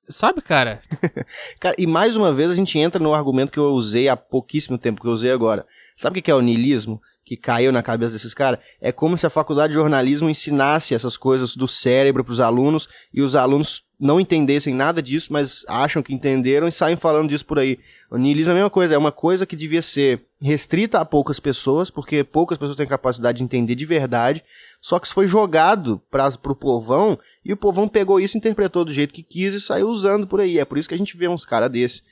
[0.09, 0.81] Sabe, cara?
[1.59, 4.77] cara, e mais uma vez a gente entra no argumento que eu usei há pouquíssimo
[4.77, 5.65] tempo, que eu usei agora.
[5.95, 7.01] Sabe o que é o niilismo?
[7.35, 11.17] Que caiu na cabeça desses caras, é como se a faculdade de jornalismo ensinasse essas
[11.17, 16.03] coisas do cérebro para os alunos e os alunos não entendessem nada disso, mas acham
[16.03, 17.79] que entenderam e saem falando disso por aí.
[18.11, 21.39] O niilismo é a mesma coisa, é uma coisa que devia ser restrita a poucas
[21.39, 24.43] pessoas, porque poucas pessoas têm capacidade de entender de verdade,
[24.81, 28.91] só que isso foi jogado para o povão e o povão pegou isso, interpretou do
[28.91, 30.59] jeito que quis e saiu usando por aí.
[30.59, 32.03] É por isso que a gente vê uns caras desses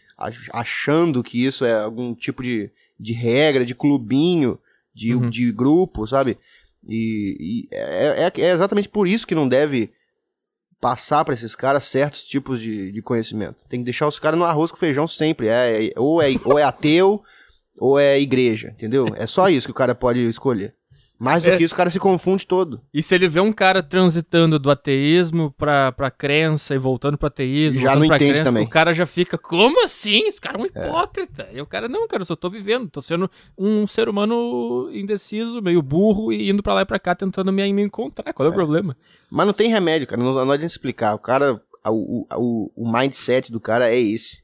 [0.51, 4.57] achando que isso é algum tipo de, de regra, de clubinho,
[4.93, 5.29] de, uhum.
[5.29, 6.37] de grupo, sabe?
[6.87, 9.91] E, e é, é, é, exatamente por isso que não deve
[10.79, 13.63] passar para esses caras certos tipos de, de conhecimento.
[13.69, 15.47] Tem que deixar os caras no arroz com feijão sempre.
[15.47, 17.21] É, é, ou, é, ou é ateu
[17.77, 19.07] ou é igreja, entendeu?
[19.15, 20.75] É só isso que o cara pode escolher.
[21.21, 21.57] Mais do é.
[21.57, 22.81] que isso, o cara se confunde todo.
[22.91, 27.27] E se ele vê um cara transitando do ateísmo pra, pra crença e voltando pro
[27.27, 28.65] ateísmo, já não entende crença, também.
[28.65, 30.23] o cara já fica, como assim?
[30.25, 30.67] Esse cara é um é.
[30.67, 31.47] hipócrita.
[31.53, 31.57] É.
[31.57, 35.61] E o cara, não, cara, eu só tô vivendo, tô sendo um ser humano indeciso,
[35.61, 38.33] meio burro e indo pra lá e pra cá tentando me, me encontrar.
[38.33, 38.97] Qual é, é, o problema?
[39.29, 41.13] Mas não tem remédio, cara, não, não adianta explicar.
[41.13, 44.41] O cara, o, o, o mindset do cara é esse.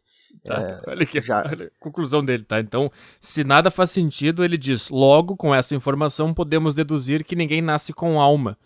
[0.57, 1.43] Tá, é, olha aqui, já...
[1.45, 2.59] olha a conclusão dele, tá?
[2.59, 2.89] Então,
[3.19, 7.91] se nada faz sentido, ele diz: logo, com essa informação, podemos deduzir que ninguém nasce
[7.91, 8.57] com alma.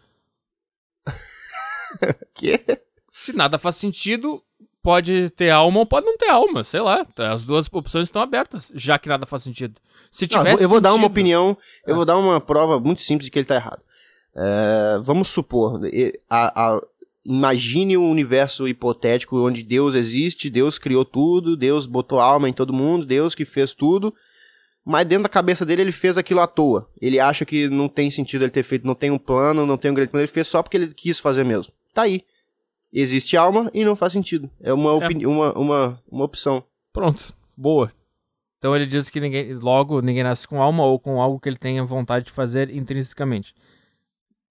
[2.35, 2.59] que?
[3.09, 4.43] Se nada faz sentido,
[4.81, 7.05] pode ter alma ou pode não ter alma, sei lá.
[7.17, 9.79] As duas opções estão abertas, já que nada faz sentido.
[10.11, 10.81] Se tivesse não, eu vou sentido...
[10.81, 11.97] dar uma opinião, eu ah.
[11.97, 13.81] vou dar uma prova muito simples de que ele tá errado.
[14.35, 15.81] É, vamos supor,
[16.29, 16.81] a, a,
[17.25, 22.73] imagine um universo hipotético onde Deus existe, Deus criou tudo, Deus botou alma em todo
[22.73, 24.13] mundo, Deus que fez tudo,
[24.83, 26.89] mas dentro da cabeça dele ele fez aquilo à toa.
[26.99, 29.91] Ele acha que não tem sentido ele ter feito, não tem um plano, não tem
[29.91, 31.71] um grande plano, ele fez só porque ele quis fazer mesmo.
[31.93, 32.23] Tá aí.
[32.91, 34.49] Existe alma e não faz sentido.
[34.59, 35.27] É uma, é.
[35.27, 36.63] uma, uma, uma opção.
[36.91, 37.33] Pronto.
[37.55, 37.91] Boa.
[38.57, 41.57] Então ele diz que ninguém, logo ninguém nasce com alma ou com algo que ele
[41.57, 43.55] tenha vontade de fazer intrinsecamente.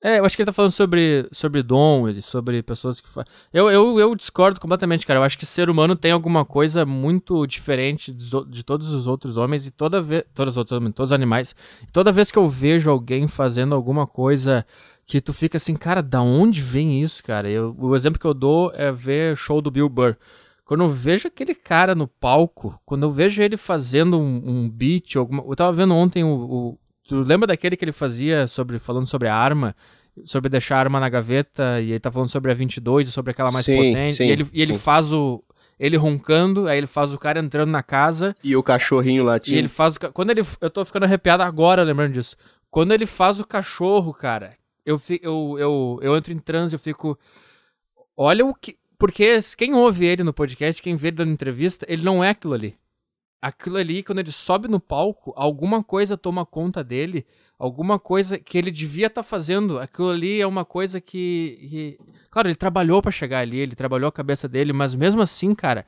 [0.03, 3.23] É, eu acho que ele tá falando sobre, sobre dom, sobre pessoas que fa...
[3.53, 5.21] eu, eu, eu discordo completamente, cara.
[5.21, 9.37] Eu acho que ser humano tem alguma coisa muito diferente de, de todos os outros
[9.37, 10.25] homens e toda vez.
[10.35, 11.55] Todos os outros homens, todos os animais.
[11.93, 14.65] Toda vez que eu vejo alguém fazendo alguma coisa
[15.07, 17.51] que tu fica assim, cara, da onde vem isso, cara?
[17.51, 20.17] Eu, o exemplo que eu dou é ver show do Bill Burr.
[20.65, 25.17] Quando eu vejo aquele cara no palco, quando eu vejo ele fazendo um, um beat,
[25.17, 25.45] alguma...
[25.47, 26.79] eu tava vendo ontem o
[27.11, 29.75] Tu lembra daquele que ele fazia sobre falando sobre a arma,
[30.25, 33.33] sobre deixar a arma na gaveta e ele tá falando sobre a 22 e sobre
[33.33, 35.43] aquela mais Sim, potente sim, e ele, e ele faz o
[35.79, 39.59] ele roncando, aí ele faz o cara entrando na casa E o cachorrinho e latindo.
[39.59, 42.37] ele faz o quando ele eu tô ficando arrepiado agora lembrando disso.
[42.71, 44.55] Quando ele faz o cachorro, cara,
[44.87, 47.19] eu fi- eu, eu, eu entro em transe, eu fico
[48.17, 52.05] olha o que porque quem ouve ele no podcast, quem vê ele dando entrevista, ele
[52.05, 52.77] não é aquilo ali
[53.41, 57.27] aquilo ali, quando ele sobe no palco, alguma coisa toma conta dele,
[57.59, 59.79] alguma coisa que ele devia estar fazendo.
[59.79, 61.59] Aquilo ali é uma coisa que.
[61.71, 61.99] que-
[62.31, 65.85] Claro, ele trabalhou pra chegar ali, ele trabalhou a cabeça dele, mas mesmo assim, cara.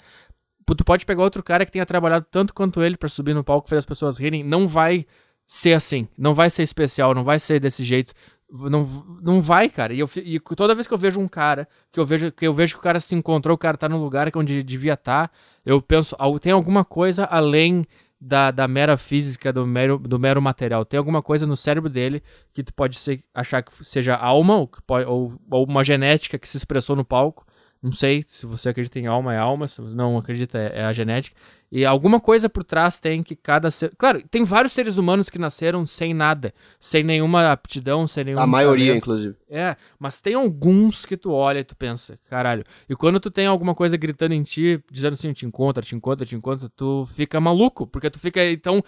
[0.64, 3.66] Tu pode pegar outro cara que tenha trabalhado tanto quanto ele pra subir no palco
[3.66, 5.05] e fazer as pessoas rirem, não vai
[5.44, 8.14] ser assim, não vai ser especial, não vai ser desse jeito.
[8.53, 8.86] Não,
[9.22, 9.94] não vai, cara.
[9.94, 12.53] E, eu, e toda vez que eu vejo um cara, que eu vejo que eu
[12.53, 15.32] vejo que o cara se encontrou, o cara tá no lugar onde devia estar,
[15.64, 17.86] eu penso, tem alguma coisa além
[18.20, 20.84] da, da mera física, do mero, do mero material.
[20.84, 22.22] Tem alguma coisa no cérebro dele
[22.53, 24.70] que tu pode ser, achar que seja alma ou,
[25.09, 27.46] ou, ou uma genética que se expressou no palco.
[27.83, 30.85] Não sei se você acredita em alma, é alma, se você não acredita, é, é
[30.85, 31.37] a genética.
[31.70, 33.91] E alguma coisa por trás tem que cada ser.
[33.97, 38.39] Claro, tem vários seres humanos que nasceram sem nada, sem nenhuma aptidão, sem nenhum.
[38.39, 39.03] A maioria, talento.
[39.03, 39.35] inclusive.
[39.51, 42.62] É, mas tem alguns que tu olha e tu pensa, caralho.
[42.89, 46.24] E quando tu tem alguma coisa gritando em ti, dizendo assim, te encontra, te encontra,
[46.24, 48.80] te encontra, tu fica maluco, porque tu fica, então,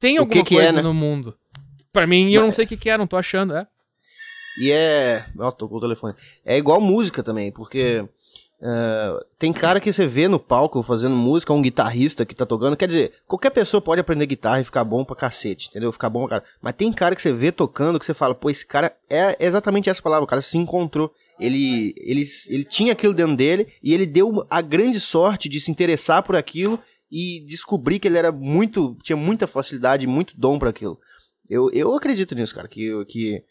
[0.00, 0.82] tem alguma que que é, coisa né?
[0.82, 1.36] no mundo.
[1.92, 3.68] Pra mim, eu não sei o que que é, não tô achando, é.
[4.58, 5.24] E é.
[5.38, 6.14] Ó, tocou o telefone.
[6.44, 8.06] É igual música também, porque.
[8.60, 12.76] é, tem cara que você vê no palco fazendo música, um guitarrista que tá tocando.
[12.76, 15.90] Quer dizer, qualquer pessoa pode aprender guitarra e ficar bom pra cacete, entendeu?
[15.90, 16.44] Ficar bom pra cara.
[16.60, 19.88] Mas tem cara que você vê tocando que você fala, pô, esse cara é exatamente
[19.88, 21.12] essa palavra, o cara se encontrou.
[21.40, 25.70] Ele, ele, ele tinha aquilo dentro dele e ele deu a grande sorte de se
[25.70, 26.78] interessar por aquilo
[27.10, 28.96] e descobrir que ele era muito.
[29.02, 30.98] tinha muita facilidade, muito dom pra aquilo.
[31.50, 33.44] Eu, eu acredito nisso, cara, que, que,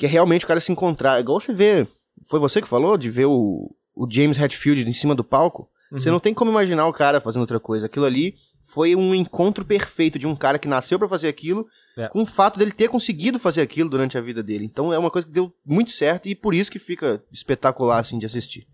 [0.00, 1.20] que é realmente o cara se encontrar.
[1.20, 1.86] Igual você vê.
[2.24, 5.68] Foi você que falou de ver o, o James Hetfield em cima do palco?
[5.92, 7.84] Você não tem como imaginar o cara fazendo outra coisa.
[7.84, 11.66] Aquilo ali foi um encontro perfeito de um cara que nasceu pra fazer aquilo,
[11.98, 12.08] É.
[12.08, 14.64] com o fato dele ter conseguido fazer aquilo durante a vida dele.
[14.64, 18.18] Então é uma coisa que deu muito certo e por isso que fica espetacular assim
[18.18, 18.66] de assistir.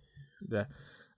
[0.53, 0.67] É.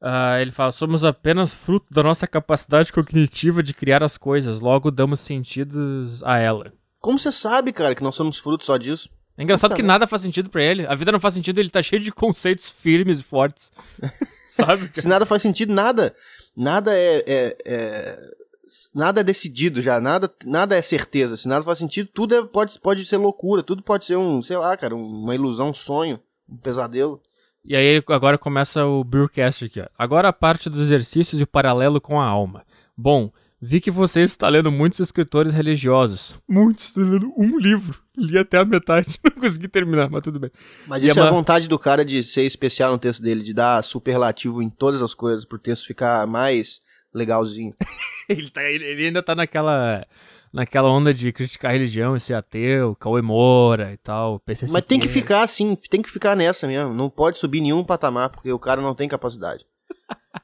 [0.00, 4.90] Ah, ele fala: somos apenas fruto da nossa capacidade cognitiva de criar as coisas, logo
[4.90, 6.72] damos sentidos a ela.
[7.02, 9.10] Como você sabe, cara, que nós somos fruto só disso?
[9.38, 9.92] É engraçado que merda.
[9.94, 10.84] nada faz sentido pra ele.
[10.86, 13.70] A vida não faz sentido, ele tá cheio de conceitos firmes e fortes.
[14.50, 14.90] Sabe?
[14.92, 16.12] Se nada faz sentido, nada.
[16.56, 18.18] Nada é, é- é-
[18.94, 21.36] nada é decidido já, nada, nada é certeza.
[21.36, 24.56] Se nada faz sentido, tudo é- pode, pode ser loucura, tudo pode ser um, sei
[24.56, 26.18] lá, cara, uma ilusão, um sonho,
[26.48, 27.22] um pesadelo.
[27.64, 29.86] E aí agora começa o Brewcast aqui, ó.
[29.96, 32.64] Agora a parte dos exercícios e o paralelo com a alma.
[32.96, 33.30] Bom,
[33.60, 36.40] vi que você está lendo muitos escritores religiosos.
[36.48, 38.00] Muitos, estou lendo um livro.
[38.16, 40.50] Li até a metade, não consegui terminar, mas tudo bem.
[40.86, 43.42] Mas E isso é a uma- vontade do cara de ser especial no texto dele,
[43.42, 46.80] de dar superlativo em todas as coisas, pro texto ficar mais
[47.14, 47.74] legalzinho.
[48.28, 50.06] Ele, tá- ele- ainda tá naquela,
[50.52, 54.70] naquela onda de criticar a religião e ser ateu, Cauê Moura e tal, PCC.
[54.70, 56.92] Mas tem que ficar assim, tem que ficar nessa mesmo.
[56.92, 59.64] Não pode subir nenhum patamar, porque o cara não tem capacidade.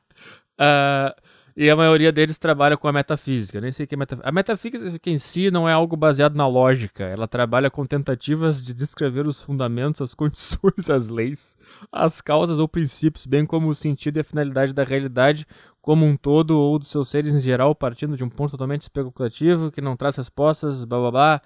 [0.58, 1.14] Ah,
[1.56, 3.60] e a maioria deles trabalha com a metafísica.
[3.60, 4.28] Nem sei que é metafísica.
[4.28, 7.04] A metafísica em si não é algo baseado na lógica.
[7.04, 11.56] Ela trabalha com tentativas de descrever os fundamentos, as condições, as leis,
[11.92, 15.46] as causas ou princípios, bem como o sentido e a finalidade da realidade
[15.80, 19.70] como um todo ou dos seus seres em geral, partindo de um ponto totalmente especulativo
[19.70, 21.42] que não traz respostas, blá blá blá.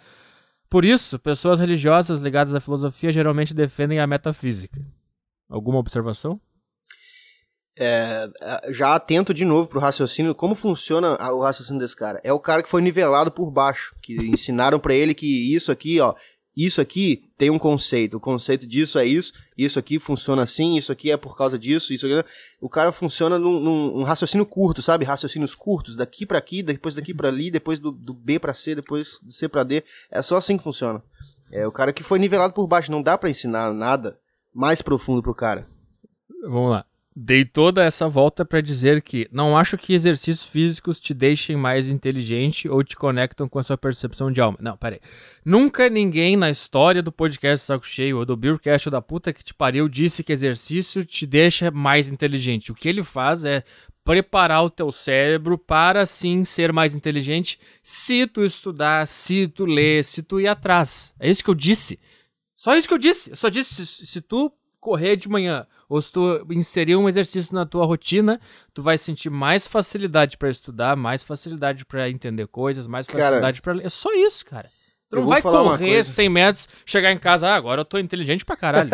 [0.70, 4.80] Por isso, pessoas religiosas ligadas à filosofia geralmente defendem a metafísica.
[5.48, 6.40] Alguma observação?
[7.80, 8.28] É,
[8.70, 12.20] já atento de novo pro raciocínio, como funciona o raciocínio desse cara?
[12.24, 16.00] É o cara que foi nivelado por baixo, que ensinaram pra ele que isso aqui,
[16.00, 16.12] ó,
[16.56, 20.90] isso aqui tem um conceito, o conceito disso é isso, isso aqui funciona assim, isso
[20.90, 22.28] aqui é por causa disso, isso aqui.
[22.60, 25.04] O cara funciona num, num- um raciocínio curto, sabe?
[25.04, 28.74] Raciocínios curtos, daqui pra aqui, depois daqui pra ali, depois do, do B pra C,
[28.74, 29.84] depois do C pra D.
[30.10, 31.00] É só assim que funciona.
[31.52, 34.18] É o cara que foi nivelado por baixo, não dá pra ensinar nada
[34.52, 35.64] mais profundo pro cara.
[36.42, 36.84] Vamos lá.
[37.20, 41.88] Dei toda essa volta para dizer que não acho que exercícios físicos te deixem mais
[41.88, 44.56] inteligente ou te conectam com a sua percepção de alma.
[44.60, 45.00] Não, peraí.
[45.44, 49.42] Nunca ninguém na história do podcast Saco Cheio ou do Beercast ou da puta que
[49.42, 52.70] te pariu disse que exercício te deixa mais inteligente.
[52.70, 53.64] O que ele faz é
[54.04, 60.04] preparar o teu cérebro para sim ser mais inteligente se tu estudar, se tu ler,
[60.04, 61.16] se tu ir atrás.
[61.18, 61.98] É isso que eu disse.
[62.54, 63.30] Só isso que eu disse.
[63.30, 67.54] Eu só disse se, se tu correr de manhã ou se tu inserir um exercício
[67.54, 68.40] na tua rotina,
[68.74, 73.72] tu vai sentir mais facilidade para estudar, mais facilidade para entender coisas, mais facilidade para
[73.72, 73.86] ler.
[73.86, 74.68] É só isso, cara.
[75.10, 78.54] Tu não vai correr 100 metros, chegar em casa, ah, agora eu tô inteligente pra
[78.54, 78.90] caralho.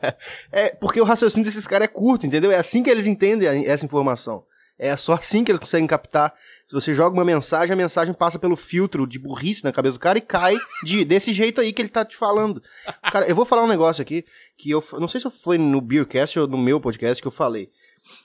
[0.50, 2.50] é, porque o raciocínio desses caras é curto, entendeu?
[2.50, 4.44] É assim que eles entendem essa informação.
[4.78, 6.32] É só assim que eles conseguem captar.
[6.68, 10.00] Se você joga uma mensagem, a mensagem passa pelo filtro de burrice na cabeça do
[10.00, 12.62] cara e cai de, desse jeito aí que ele tá te falando.
[13.10, 14.24] Cara, eu vou falar um negócio aqui
[14.56, 17.70] que eu não sei se foi no Beercast ou no meu podcast que eu falei.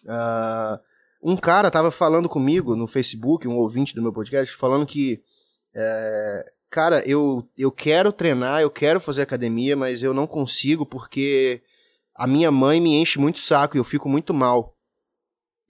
[0.06, 0.80] Uh,
[1.24, 5.24] um cara tava falando comigo no Facebook, um ouvinte do meu podcast, falando que.
[5.74, 11.64] É, cara, eu, eu quero treinar, eu quero fazer academia, mas eu não consigo porque
[12.14, 14.76] a minha mãe me enche muito saco e eu fico muito mal.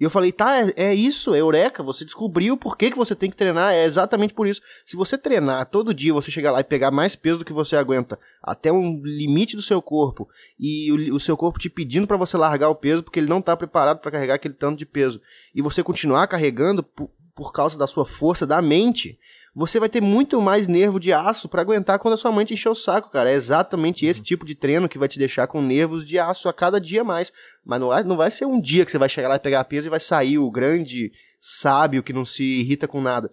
[0.04, 3.16] E eu falei, tá, é, é, isso, é eureka, você descobriu por que, que você
[3.16, 4.60] tem que treinar, é exatamente por isso.
[4.86, 7.78] Se você treinar todo dia, você chegar lá e pegar mais peso do que você
[7.78, 10.28] aguenta, até um limite do seu corpo,
[10.60, 13.42] e o, o seu corpo te pedindo para você largar o peso porque ele não
[13.42, 15.22] tá preparado para carregar aquele tanto de peso,
[15.56, 19.18] e você continuar carregando por, por causa da sua força da mente,
[19.56, 22.56] você vai ter muito mais nervo de aço para aguentar quando a sua mãe te
[22.56, 23.30] encher o saco, cara.
[23.30, 24.26] É exatamente esse uhum.
[24.26, 27.32] tipo de treino que vai te deixar com nervos de aço a cada dia mais.
[27.64, 29.64] Mas não vai, não vai ser um dia que você vai chegar lá e pegar
[29.66, 33.30] peso e vai sair o grande sábio que não se irrita com nada.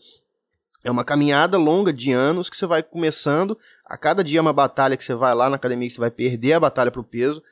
[0.84, 3.56] É uma caminhada longa de anos que você vai começando.
[3.86, 6.10] A cada dia é uma batalha que você vai lá na academia que você vai
[6.10, 7.42] perder a batalha pro peso.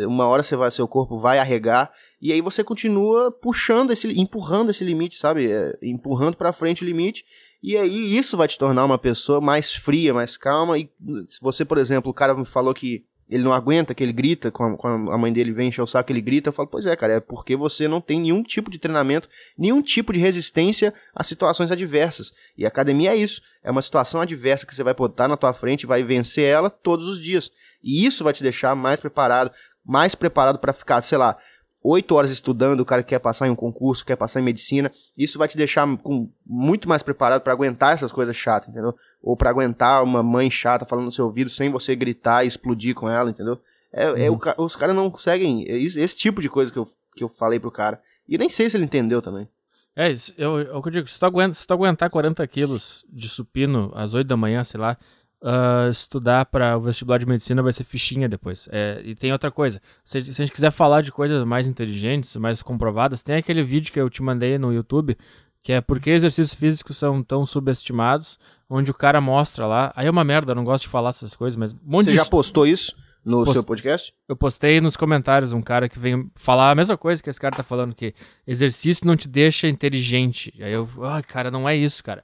[0.00, 4.70] Uma hora você vai, seu corpo vai arregar e aí você continua puxando esse, empurrando
[4.70, 5.48] esse limite, sabe?
[5.48, 7.24] É, empurrando para frente o limite
[7.66, 10.78] e aí isso vai te tornar uma pessoa mais fria, mais calma.
[10.78, 10.88] E
[11.28, 14.52] se você, por exemplo, o cara me falou que ele não aguenta, que ele grita,
[14.52, 17.14] quando a mãe dele vem encher o saco, ele grita, eu falo, pois é, cara,
[17.14, 21.72] é porque você não tem nenhum tipo de treinamento, nenhum tipo de resistência a situações
[21.72, 22.32] adversas.
[22.56, 25.52] E a academia é isso, é uma situação adversa que você vai botar na tua
[25.52, 27.50] frente e vai vencer ela todos os dias.
[27.82, 29.50] E isso vai te deixar mais preparado,
[29.84, 31.36] mais preparado para ficar, sei lá,
[31.82, 34.90] oito horas estudando, o cara que quer passar em um concurso, quer passar em medicina,
[35.16, 38.94] isso vai te deixar com, muito mais preparado para aguentar essas coisas chatas, entendeu?
[39.22, 42.94] Ou para aguentar uma mãe chata falando no seu ouvido sem você gritar e explodir
[42.94, 43.60] com ela, entendeu?
[43.92, 44.16] É, uhum.
[44.16, 45.64] é o, os caras não conseguem.
[45.66, 48.00] É esse, esse, tipo de coisa que eu, que eu falei pro cara.
[48.28, 49.48] E nem sei se ele entendeu também.
[49.94, 53.90] É, eu, eu, eu digo, se tu, aguenta, se tu aguentar 40 quilos de supino
[53.94, 54.98] às 8 da manhã, sei lá,
[55.42, 58.68] uh, estudar para o vestibular de medicina vai ser fichinha depois.
[58.72, 62.36] É, e tem outra coisa, se, se, a gente quiser falar de coisas mais inteligentes,
[62.36, 65.16] mais comprovadas, tem aquele vídeo que eu te mandei no YouTube,
[65.62, 69.92] que é por que exercícios físicos são tão subestimados, onde o cara mostra lá.
[69.96, 71.72] Aí é uma merda, eu não gosto de falar essas coisas, mas.
[71.72, 72.16] Um Você de...
[72.16, 72.94] já postou isso?
[73.24, 73.54] No Post...
[73.54, 74.14] seu podcast?
[74.28, 77.56] Eu postei nos comentários um cara que vem falar a mesma coisa que esse cara
[77.56, 78.14] tá falando, que
[78.46, 80.54] exercício não te deixa inteligente.
[80.60, 82.22] Aí eu, ai, ah, cara, não é isso, cara.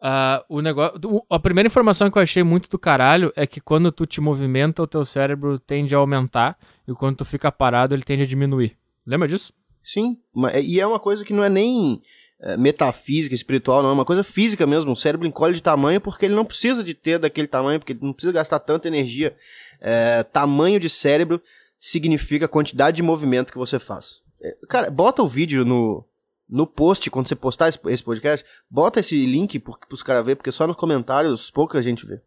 [0.00, 0.98] Uh, o negócio,
[1.28, 4.82] a primeira informação que eu achei muito do caralho é que quando tu te movimenta,
[4.82, 6.56] o teu cérebro tende a aumentar
[6.88, 8.76] e quando tu fica parado, ele tende a diminuir.
[9.06, 9.52] Lembra disso?
[9.82, 10.18] Sim,
[10.62, 12.00] e é uma coisa que não é nem
[12.40, 14.92] é, metafísica, espiritual, não, é uma coisa física mesmo.
[14.92, 18.00] O cérebro encolhe de tamanho porque ele não precisa de ter daquele tamanho, porque ele
[18.02, 19.34] não precisa gastar tanta energia.
[19.80, 21.42] É, tamanho de cérebro
[21.78, 24.20] significa quantidade de movimento que você faz.
[24.42, 26.04] É, cara, bota o vídeo no,
[26.50, 30.52] no post, quando você postar esse, podcast, bota esse link para os caras verem, porque
[30.52, 32.20] só nos comentários pouca gente vê.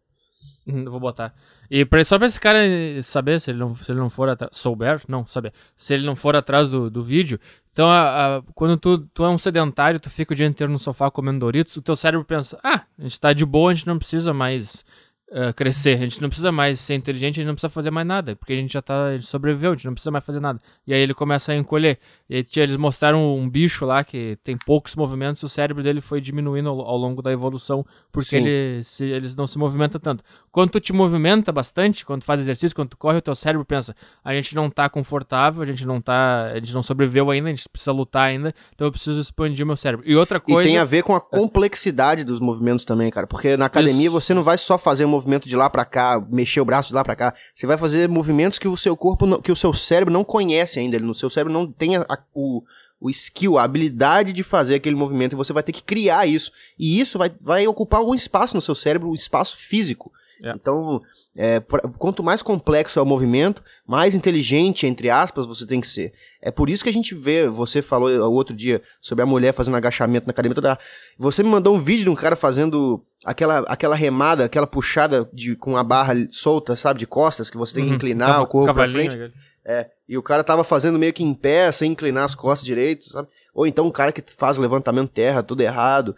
[0.66, 1.34] Hum, vou botar.
[1.70, 2.60] E pra, só pra esse cara
[3.02, 4.56] saber, se ele não, se ele não for atrás.
[4.56, 5.02] Souber?
[5.06, 5.52] Não, saber.
[5.76, 7.38] Se ele não for atrás do, do vídeo.
[7.72, 10.78] Então, a, a, quando tu, tu é um sedentário, tu fica o dia inteiro no
[10.78, 13.86] sofá comendo Doritos, o teu cérebro pensa: ah, a gente tá de boa, a gente
[13.86, 14.84] não precisa mais
[15.30, 15.94] uh, crescer.
[15.94, 18.52] A gente não precisa mais ser inteligente, a gente não precisa fazer mais nada, porque
[18.52, 20.60] a gente já tá, gente sobreviveu, a gente não precisa mais fazer nada.
[20.86, 21.98] E aí ele começa a encolher.
[22.28, 26.00] E aí, eles mostraram um bicho lá que tem poucos movimentos, e o cérebro dele
[26.00, 30.22] foi diminuindo ao, ao longo da evolução, porque ele se, eles não se movimentam tanto.
[30.50, 33.64] Quando tu te movimenta bastante, quando tu faz exercício, quando tu corre, o teu cérebro
[33.64, 33.94] pensa:
[34.24, 37.52] a gente não tá confortável, a gente não tá, a gente não sobreviveu ainda, a
[37.52, 40.08] gente precisa lutar ainda, então eu preciso expandir meu cérebro.
[40.08, 40.68] E outra coisa.
[40.68, 44.12] E tem a ver com a complexidade dos movimentos também, cara, porque na academia Isso.
[44.12, 47.04] você não vai só fazer movimento de lá para cá, mexer o braço de lá
[47.04, 50.24] para cá, você vai fazer movimentos que o seu corpo, que o seu cérebro não
[50.24, 52.62] conhece ainda, no seu cérebro não tem a, a, o,
[53.04, 56.50] o skill, a habilidade de fazer aquele movimento e você vai ter que criar isso.
[56.78, 60.10] E isso vai, vai ocupar algum espaço no seu cérebro, um espaço físico.
[60.42, 60.52] É.
[60.52, 61.02] Então,
[61.36, 61.60] é,
[61.98, 66.14] quanto mais complexo é o movimento, mais inteligente, entre aspas, você tem que ser.
[66.40, 69.52] É por isso que a gente vê, você falou o outro dia sobre a mulher
[69.52, 70.78] fazendo agachamento na academia toda.
[71.18, 75.54] Você me mandou um vídeo de um cara fazendo aquela, aquela remada, aquela puxada de,
[75.54, 77.96] com a barra solta, sabe, de costas, que você tem que uhum.
[77.96, 79.30] inclinar o corpo pra frente.
[79.62, 83.04] É, e o cara tava fazendo meio que em pé, sem inclinar as costas direito,
[83.10, 83.28] sabe?
[83.54, 86.14] Ou então um cara que faz levantamento terra, tudo errado.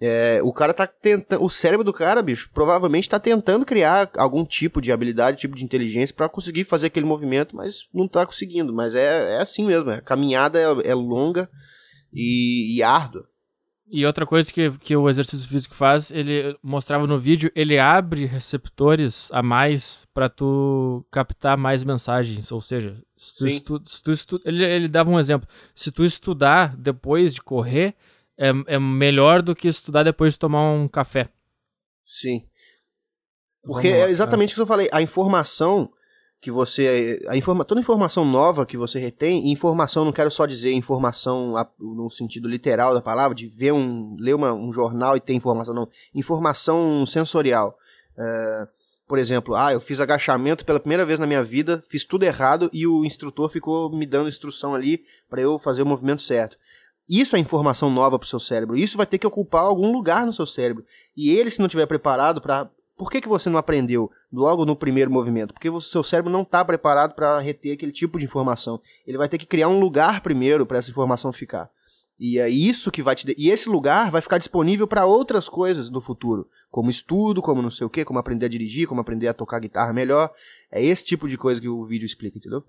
[0.00, 1.42] É, o cara tá tentando.
[1.44, 5.64] O cérebro do cara, bicho, provavelmente tá tentando criar algum tipo de habilidade, tipo de
[5.64, 8.72] inteligência para conseguir fazer aquele movimento, mas não tá conseguindo.
[8.72, 11.48] Mas é, é assim mesmo, a caminhada é, é longa
[12.12, 13.26] e, e árdua.
[13.96, 18.26] E outra coisa que, que o exercício físico faz, ele mostrava no vídeo, ele abre
[18.26, 22.50] receptores a mais para tu captar mais mensagens.
[22.50, 25.48] Ou seja, se tu, estu, se tu estu, ele, ele dava um exemplo.
[25.72, 27.94] Se tu estudar depois de correr,
[28.36, 31.28] é, é melhor do que estudar depois de tomar um café.
[32.04, 32.44] Sim.
[33.62, 34.88] Porque é exatamente o que eu falei.
[34.90, 35.88] A informação
[36.44, 37.18] que você.
[37.26, 42.10] A informa, toda informação nova que você retém, informação, não quero só dizer informação no
[42.10, 44.14] sentido literal da palavra, de ver um.
[44.20, 45.88] ler uma, um jornal e ter informação, não.
[46.14, 47.74] Informação sensorial.
[48.18, 48.68] Uh,
[49.08, 52.68] por exemplo, ah, eu fiz agachamento pela primeira vez na minha vida, fiz tudo errado
[52.74, 56.58] e o instrutor ficou me dando instrução ali para eu fazer o movimento certo.
[57.08, 58.76] Isso é informação nova para o seu cérebro.
[58.76, 60.84] Isso vai ter que ocupar algum lugar no seu cérebro.
[61.16, 64.76] E ele, se não estiver preparado para por que, que você não aprendeu logo no
[64.76, 65.52] primeiro movimento?
[65.52, 68.80] Porque o seu cérebro não está preparado para reter aquele tipo de informação.
[69.06, 71.68] Ele vai ter que criar um lugar primeiro para essa informação ficar.
[72.18, 73.26] E é isso que vai te.
[73.26, 73.34] De...
[73.36, 77.70] E esse lugar vai ficar disponível para outras coisas no futuro, como estudo, como não
[77.70, 80.30] sei o quê, como aprender a dirigir, como aprender a tocar guitarra melhor.
[80.70, 82.62] É esse tipo de coisa que o vídeo explica, entendeu?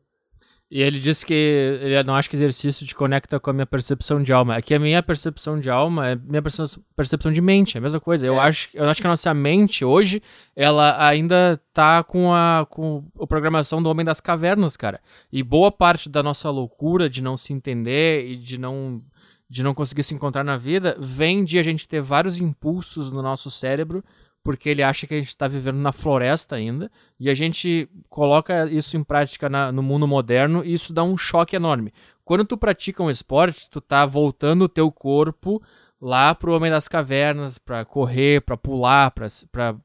[0.70, 4.22] E ele disse que ele não acha que exercício te conecta com a minha percepção
[4.22, 4.55] de alma.
[4.55, 8.26] Aqui a minha percepção de alma é minha percepção de mente, é a mesma coisa.
[8.26, 8.39] Eu, é.
[8.39, 10.24] acho, eu acho que a nossa mente hoje,
[10.55, 14.99] ela ainda tá com a, com a programação do Homem das Cavernas, cara.
[15.32, 18.99] E boa parte da nossa loucura de não se entender e de não,
[19.47, 23.22] de não conseguir se encontrar na vida vem de a gente ter vários impulsos no
[23.22, 24.03] nosso cérebro
[24.45, 28.69] porque ele acha que a gente está vivendo na floresta ainda, e a gente coloca
[28.69, 31.91] isso em prática na, no mundo moderno e isso dá um choque enorme.
[32.23, 35.59] Quando tu pratica um esporte, tu tá voltando o teu corpo
[35.99, 39.27] lá pro Homem das Cavernas, para correr, para pular, para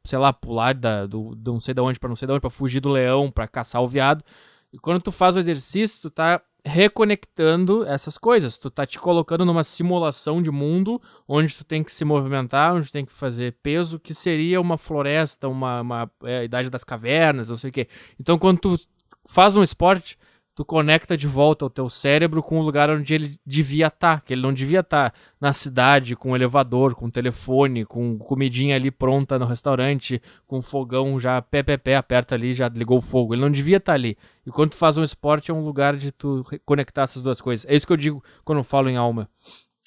[0.04, 2.42] sei lá, pular da, do, de não sei de onde para não sei de onde,
[2.42, 4.22] para fugir do leão, para caçar o viado.
[4.70, 8.58] E quando tu faz o exercício, tu tá reconectando essas coisas.
[8.58, 12.88] Tu tá te colocando numa simulação de mundo onde tu tem que se movimentar, onde
[12.88, 17.48] tu tem que fazer peso, que seria uma floresta, uma, uma é, idade das cavernas,
[17.48, 17.88] não sei o quê.
[18.18, 18.80] Então, quando tu
[19.26, 20.18] faz um esporte,
[20.60, 24.20] tu conecta de volta o teu cérebro com o lugar onde ele devia estar, tá,
[24.20, 28.18] que ele não devia estar tá na cidade, com um elevador, com um telefone, com
[28.18, 32.98] comidinha ali pronta no restaurante, com fogão já pé, pé, pé, aperta ali, já ligou
[32.98, 33.32] o fogo.
[33.32, 34.18] Ele não devia estar tá ali.
[34.46, 37.64] E quando tu faz um esporte, é um lugar de tu conectar essas duas coisas.
[37.66, 39.30] É isso que eu digo quando eu falo em alma.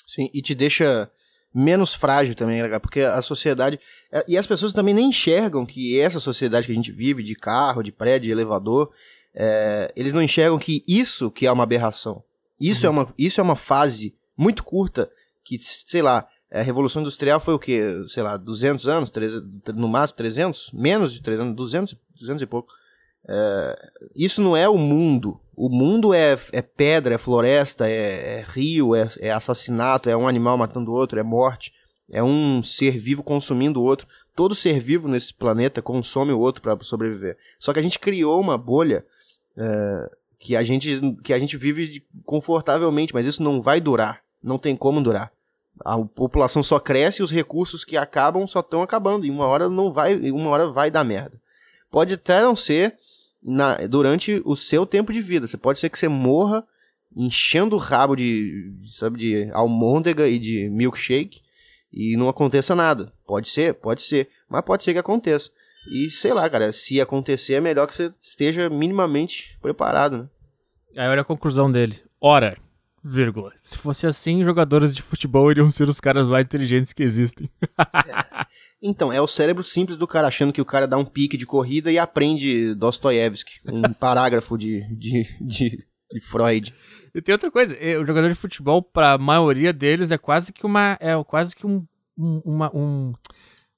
[0.08, 1.08] Sim, e te deixa
[1.54, 3.80] menos frágil também, né, porque a sociedade.
[4.12, 7.36] É, e as pessoas também nem enxergam que essa sociedade que a gente vive, de
[7.36, 8.92] carro, de prédio, de elevador,
[9.36, 12.24] é, eles não enxergam que isso que é uma aberração.
[12.60, 12.94] Isso, uhum.
[12.94, 15.10] é uma, isso é uma fase muito curta
[15.44, 17.82] que, sei lá, a Revolução Industrial foi o quê?
[18.08, 19.44] Sei lá, 200 anos, 300,
[19.76, 20.72] no máximo 300?
[20.72, 22.72] Menos de 300, 200, 200 e pouco.
[23.28, 25.40] É, isso não é o mundo.
[25.56, 30.28] O mundo é, é pedra, é floresta, é, é rio, é, é, assassinato, é um
[30.28, 31.74] animal matando o outro, é morte,
[32.12, 34.08] é um ser vivo consumindo o outro.
[34.36, 37.38] Todo ser vivo nesse planeta consome o outro para sobreviver.
[37.60, 39.06] Só que a gente criou uma bolha
[39.58, 44.22] é, que, a gente, que a gente vive confortavelmente, mas isso não vai durar.
[44.42, 45.32] Não tem como durar.
[45.84, 49.26] A população só cresce e os recursos que acabam só estão acabando.
[49.26, 51.40] E uma hora não vai, uma hora vai dar merda.
[51.90, 52.96] Pode até não ser
[53.42, 55.48] na, durante o seu tempo de vida.
[55.48, 56.66] Você pode ser que você morra
[57.16, 61.42] enchendo o rabo de, sabe, de almôndega e de milkshake
[61.92, 63.14] e não aconteça nada.
[63.26, 65.52] Pode ser, pode ser, mas pode ser que aconteça.
[65.88, 70.30] E sei lá, cara, se acontecer é melhor que você esteja minimamente preparado, né?
[70.96, 72.00] Aí olha a conclusão dele.
[72.22, 72.58] Ora,
[73.04, 73.52] vírgula.
[73.58, 77.50] Se fosse assim, jogadores de futebol iriam ser os caras mais inteligentes que existem.
[78.82, 81.46] então, é o cérebro simples do cara achando que o cara dá um pique de
[81.46, 86.74] corrida e aprende Dostoiévski, um parágrafo de, de, de, de Freud.
[87.14, 90.66] E tem outra coisa, o jogador de futebol, para a maioria deles, é quase que
[90.66, 90.98] uma.
[91.00, 91.86] É quase que um.
[92.18, 93.14] um uma, um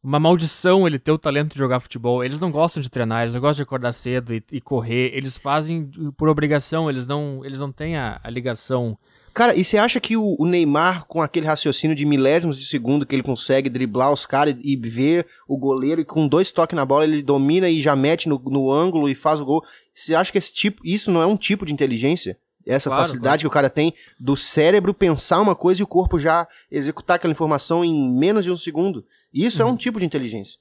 [0.06, 2.24] uma maldição ele ter o talento de jogar futebol.
[2.24, 5.10] Eles não gostam de treinar, eles não gostam de acordar cedo e, e correr.
[5.16, 8.96] Eles fazem por obrigação, eles não, eles não têm a, a ligação.
[9.34, 13.06] Cara, e você acha que o, o, Neymar, com aquele raciocínio de milésimos de segundo
[13.06, 16.76] que ele consegue driblar os caras e, e ver o goleiro e com dois toques
[16.76, 19.64] na bola ele domina e já mete no, no ângulo e faz o gol?
[19.92, 22.38] Você acha que esse tipo, isso não é um tipo de inteligência?
[22.66, 23.40] Essa claro, facilidade claro.
[23.42, 27.32] que o cara tem do cérebro pensar uma coisa e o corpo já executar aquela
[27.32, 29.06] informação em menos de um segundo.
[29.34, 29.70] Isso uhum.
[29.70, 30.60] é um tipo de inteligência.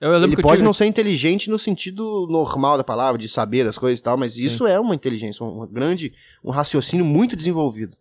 [0.00, 0.64] Ele pode tive...
[0.64, 4.32] não ser inteligente no sentido normal da palavra, de saber as coisas e tal, mas
[4.32, 4.44] Sim.
[4.44, 6.12] isso é uma inteligência, um grande,
[6.42, 7.96] um raciocínio muito desenvolvido.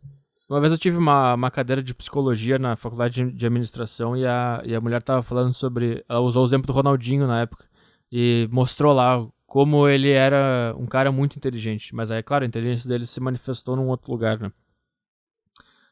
[0.50, 4.26] Uma vez eu tive uma, uma cadeira de psicologia na faculdade de, de administração e
[4.26, 6.04] a, e a mulher tava falando sobre.
[6.10, 7.66] Ela usou o exemplo do Ronaldinho na época
[8.12, 11.94] e mostrou lá como ele era um cara muito inteligente.
[11.94, 14.50] Mas aí, claro, a inteligência dele se manifestou num outro lugar, né?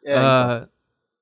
[0.02, 0.70] É, uh, então.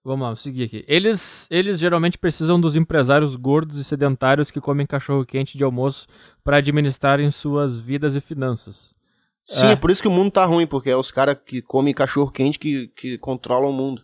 [0.04, 0.86] Vamos lá, vou seguir aqui.
[0.88, 6.06] Eles, eles geralmente precisam dos empresários gordos e sedentários que comem cachorro-quente de almoço
[6.44, 8.96] para administrarem suas vidas e finanças.
[9.44, 9.72] Sim, é.
[9.72, 12.60] é por isso que o mundo tá ruim, porque é os caras que comem cachorro-quente
[12.60, 14.04] que, que controlam o mundo.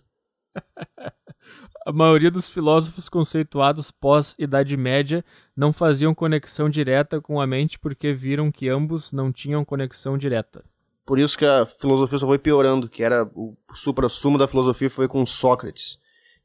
[1.85, 5.23] A maioria dos filósofos conceituados pós-Idade Média
[5.55, 10.63] não faziam conexão direta com a mente porque viram que ambos não tinham conexão direta.
[11.05, 15.09] Por isso que a filosofia só foi piorando, que era o supra-sumo da filosofia foi
[15.09, 15.97] com Sócrates,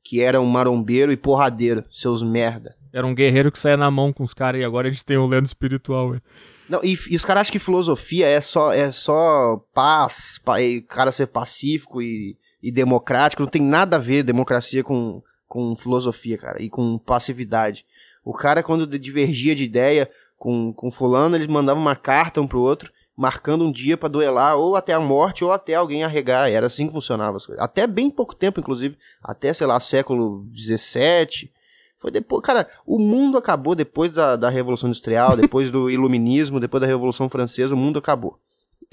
[0.03, 2.77] que era um marombeiro e porradeiro, seus merda.
[2.93, 5.17] Era um guerreiro que saía na mão com os caras e agora a gente tem
[5.17, 6.11] o um lendo espiritual.
[6.11, 6.21] Ué.
[6.69, 10.83] Não, e, e, os caras acham que filosofia é só, é só paz, pa, e
[10.83, 12.37] cara ser pacífico e,
[12.69, 13.43] e democrático.
[13.43, 17.87] Não tem nada a ver democracia com, com filosofia, cara, e com passividade.
[18.25, 22.61] O cara, quando divergia de ideia com, com fulano, eles mandavam uma carta um pro
[22.61, 26.51] outro, marcando um dia para duelar, ou até a morte, ou até alguém arregar.
[26.51, 27.65] Era assim que funcionava as coisas.
[27.65, 31.51] Até bem pouco tempo, inclusive, até, sei lá, século XVII.
[31.97, 36.83] Foi depois, cara, o mundo acabou depois da, da Revolução Industrial, depois do Iluminismo, depois
[36.83, 38.39] da Revolução Francesa, o mundo acabou.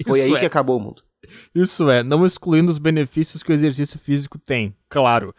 [0.04, 0.40] Foi Isso aí é.
[0.40, 1.05] que acabou o mundo.
[1.54, 5.34] Isso é, não excluindo os benefícios que o exercício físico tem, claro.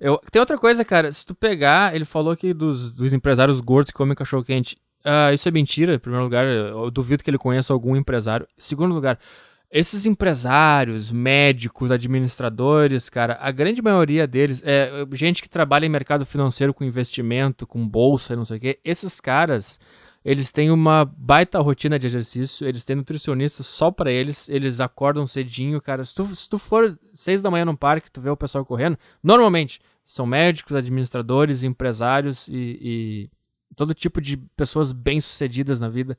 [0.00, 1.10] Eu, tem outra coisa, cara.
[1.10, 4.76] Se tu pegar, ele falou aqui dos, dos empresários gordos que comem cachorro quente.
[5.04, 6.46] Uh, isso é mentira, em primeiro lugar.
[6.46, 8.46] Eu duvido que ele conheça algum empresário.
[8.56, 9.18] Em segundo lugar,
[9.70, 16.24] esses empresários, médicos, administradores, cara, a grande maioria deles é gente que trabalha em mercado
[16.24, 18.78] financeiro com investimento, com bolsa, não sei o quê.
[18.84, 19.80] Esses caras,
[20.24, 25.26] eles têm uma baita rotina de exercício, eles têm nutricionistas só para eles, eles acordam
[25.26, 26.02] cedinho, cara.
[26.02, 28.96] Se tu, se tu for seis da manhã no parque, tu vê o pessoal correndo,
[29.22, 33.30] normalmente são médicos, administradores, empresários e, e
[33.76, 36.16] todo tipo de pessoas bem-sucedidas na vida.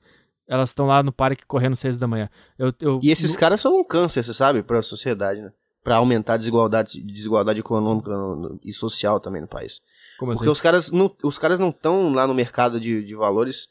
[0.48, 2.30] Elas estão lá no parque correndo seis da manhã.
[2.60, 5.52] Eu, eu, e esses caras são um câncer, você sabe, para a sociedade, né?
[5.84, 8.12] Para aumentar a desigualdade, desigualdade econômica
[8.64, 9.82] e social também no país.
[10.20, 10.52] Como Porque assim?
[10.52, 13.68] os caras não os caras não estão lá no mercado de, de valores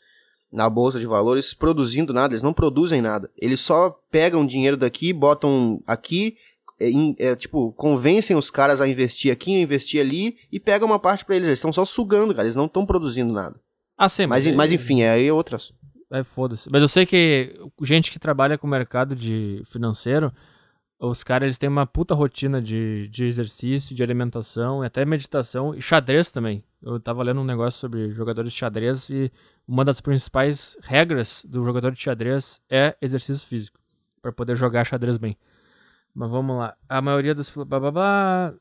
[0.55, 3.29] na bolsa de valores produzindo nada, eles não produzem nada.
[3.37, 6.37] Eles só pegam dinheiro daqui, botam aqui,
[6.81, 10.99] é, é, tipo, convencem os caras a investir aqui, a investir ali e pegam uma
[10.99, 11.49] parte para eles.
[11.49, 13.61] Eles estão só sugando, cara, eles não estão produzindo nada.
[13.99, 14.47] Ah, sim, mas.
[14.47, 15.75] Mas, mas enfim, é aí outras.
[16.13, 16.69] É, foda-se.
[16.71, 20.33] Mas eu sei que gente que trabalha com o mercado de financeiro,
[21.01, 25.83] os caras eles têm uma puta rotina de, de exercício, de alimentação, até meditação e
[25.83, 26.63] xadrez também.
[26.83, 29.33] Eu tava lendo um negócio sobre jogadores de xadrez e
[29.67, 33.79] uma das principais regras do jogador de xadrez é exercício físico,
[34.21, 35.37] para poder jogar xadrez bem.
[36.15, 36.77] Mas vamos lá.
[36.89, 37.51] A maioria dos.
[37.51, 38.55] Blá, blá, blá.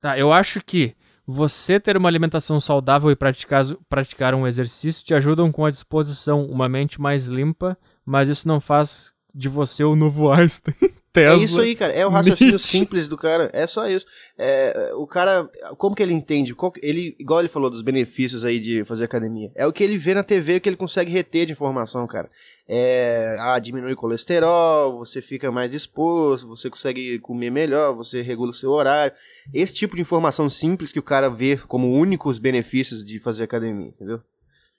[0.00, 0.94] Tá, eu acho que
[1.26, 6.44] você ter uma alimentação saudável e praticar, praticar um exercício te ajudam com a disposição,
[6.44, 10.74] uma mente mais limpa, mas isso não faz de você o novo Einstein.
[11.14, 11.40] Tesla.
[11.40, 11.92] É isso aí, cara.
[11.92, 12.78] É o raciocínio Nietzsche.
[12.78, 13.48] simples do cara.
[13.52, 14.04] É só isso.
[14.36, 16.54] É, o cara, como que ele entende?
[16.82, 19.52] ele, igual ele falou dos benefícios aí de fazer academia.
[19.54, 22.28] É o que ele vê na TV, que ele consegue reter de informação, cara.
[22.68, 28.50] É, ah, diminui o colesterol, você fica mais disposto, você consegue comer melhor, você regula
[28.50, 29.14] o seu horário.
[29.52, 33.86] Esse tipo de informação simples que o cara vê como únicos benefícios de fazer academia,
[33.86, 34.20] entendeu?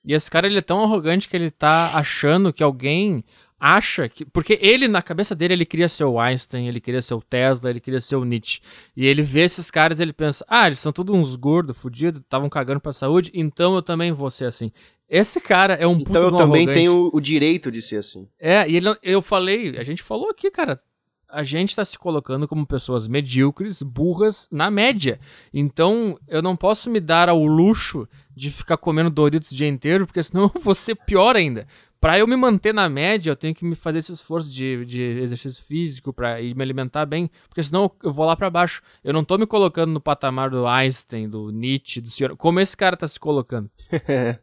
[0.05, 3.23] E esse cara, ele é tão arrogante que ele tá achando que alguém
[3.65, 4.23] acha que.
[4.23, 7.69] Porque ele, na cabeça dele, ele queria ser o Einstein, ele queria ser o Tesla,
[7.69, 8.61] ele queria ser o Nietzsche.
[8.95, 12.47] E ele vê esses caras ele pensa: ah, eles são todos uns gordos, fudidos, estavam
[12.49, 14.71] cagando pra saúde, então eu também vou ser assim.
[15.09, 16.73] Esse cara é um Então eu também arrogante.
[16.73, 18.27] tenho o direito de ser assim.
[18.39, 20.79] É, e ele, eu falei, a gente falou aqui, cara.
[21.27, 25.19] A gente está se colocando como pessoas medíocres, burras, na média.
[25.53, 30.05] Então, eu não posso me dar ao luxo de ficar comendo Doritos o dia inteiro,
[30.05, 31.67] porque senão eu vou ser pior ainda.
[31.99, 35.01] Pra eu me manter na média, eu tenho que me fazer esse esforço de, de
[35.01, 38.81] exercício físico pra ir me alimentar bem, porque senão eu vou lá pra baixo.
[39.03, 42.35] Eu não tô me colocando no patamar do Einstein, do Nietzsche, do senhor.
[42.37, 43.69] Como esse cara tá se colocando?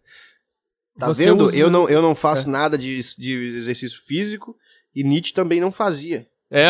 [0.98, 1.46] Tá Você vendo?
[1.46, 4.54] usa- Eu não, eu não faço nada de, de exercício físico
[4.94, 6.26] e Nietzsche também não fazia.
[6.50, 6.68] É.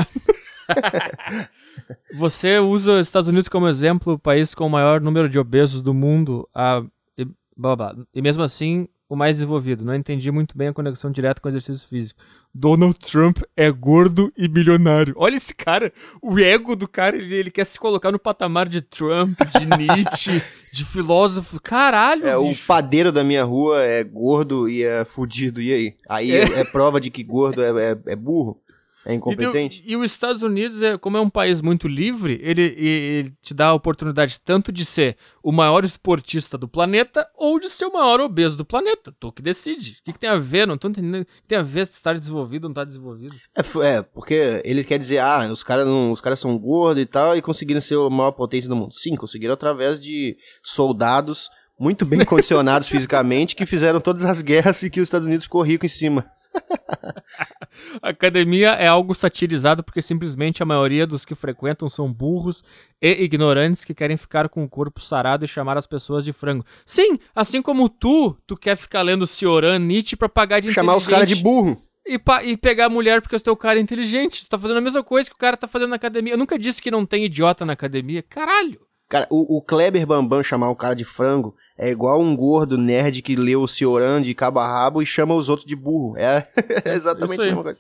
[2.15, 5.81] Você usa os Estados Unidos como exemplo, o país com o maior número de obesos
[5.83, 6.85] do mundo, a,
[7.19, 7.27] e,
[7.57, 7.97] blá, blá.
[8.15, 9.85] e mesmo assim o mais desenvolvido.
[9.85, 12.21] Não entendi muito bem a conexão direta com o exercício físico.
[12.55, 15.15] Donald Trump é gordo e milionário.
[15.17, 18.81] Olha esse cara, o ego do cara, ele, ele quer se colocar no patamar de
[18.83, 21.61] Trump, de Nietzsche, de filósofo.
[21.63, 22.67] Caralho, É, o bicho.
[22.67, 25.95] padeiro da minha rua é gordo e é fudido, e aí?
[26.09, 26.61] Aí É.
[26.61, 28.61] é, prova de que gordo é, é, é burro?
[29.05, 29.83] É incompetente?
[29.85, 33.53] E, e os Estados Unidos, é, como é um país muito livre, ele, ele te
[33.53, 37.93] dá a oportunidade tanto de ser o maior esportista do planeta ou de ser o
[37.93, 39.13] maior obeso do planeta.
[39.19, 39.99] Tu que decide.
[40.01, 40.67] O que, que tem a ver?
[40.67, 41.23] Não tô entendendo.
[41.23, 43.35] O que tem a ver se estar desenvolvido ou não tá desenvolvido?
[43.57, 47.37] É, é, porque ele quer dizer, ah, os caras os caras são gordos e tal,
[47.37, 48.95] e conseguiram ser a maior potência do mundo.
[48.95, 54.91] Sim, conseguiram através de soldados muito bem condicionados fisicamente que fizeram todas as guerras e
[54.91, 56.25] que os Estados Unidos ficou rico em cima.
[58.01, 62.63] A academia é algo satirizado porque simplesmente a maioria dos que frequentam são burros
[63.01, 66.65] e ignorantes que querem ficar com o corpo sarado e chamar as pessoas de frango.
[66.87, 71.07] Sim, assim como tu, tu quer ficar lendo Cioran, Nietzsche pra pagar de Chamar os
[71.07, 71.83] caras de burro.
[72.07, 74.45] e, e pegar a mulher porque o teu cara é inteligente.
[74.45, 76.35] Tu tá fazendo a mesma coisa que o cara tá fazendo na academia.
[76.35, 78.23] Eu nunca disse que não tem idiota na academia.
[78.23, 78.81] Caralho.
[79.13, 83.21] Cara, o, o Kleber Bambam chamar o cara de frango é igual um gordo nerd
[83.21, 86.17] que leu o Cioran de cabo a rabo e chama os outros de burro.
[86.17, 86.49] É,
[86.83, 87.79] é exatamente a mesma coisa.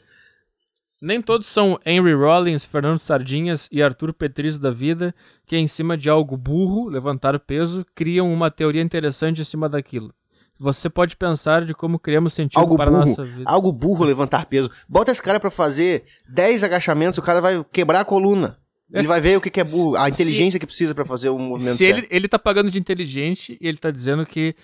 [1.00, 5.14] Nem todos são Henry Rollins, Fernando Sardinhas e Arthur Petris da vida,
[5.46, 10.12] que em cima de algo burro, levantar peso, criam uma teoria interessante em cima daquilo.
[10.58, 13.44] Você pode pensar de como criamos sentido Algo para a burro, nossa vida.
[13.46, 14.70] algo burro levantar peso.
[14.86, 18.60] Bota esse cara pra fazer 10 agachamentos, o cara vai quebrar a coluna.
[18.92, 21.30] Ele vai ver o que, que é burro, a Se- inteligência que precisa pra fazer
[21.30, 21.98] o movimento Se certo.
[21.98, 24.54] ele, ele tá pagando de inteligente e ele tá dizendo que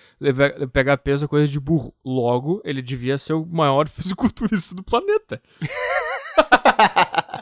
[0.71, 1.93] pegar peso é coisa de burro.
[2.05, 5.41] Logo, ele devia ser o maior fisiculturista do planeta.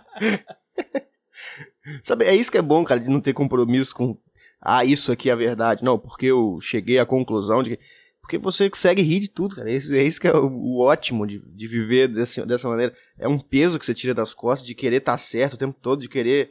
[2.03, 4.17] Sabe, é isso que é bom, cara, de não ter compromisso com
[4.61, 5.83] ah, isso aqui é a verdade.
[5.83, 7.79] Não, porque eu cheguei à conclusão de que
[8.27, 9.71] porque você consegue rir de tudo, cara.
[9.71, 12.93] É isso, é isso que é o, o ótimo de, de viver desse, dessa maneira.
[13.17, 16.01] É um peso que você tira das costas de querer estar certo o tempo todo,
[16.01, 16.49] de querer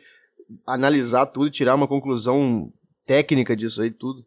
[0.67, 2.73] analisar tudo e tirar uma conclusão
[3.07, 4.25] técnica disso aí tudo.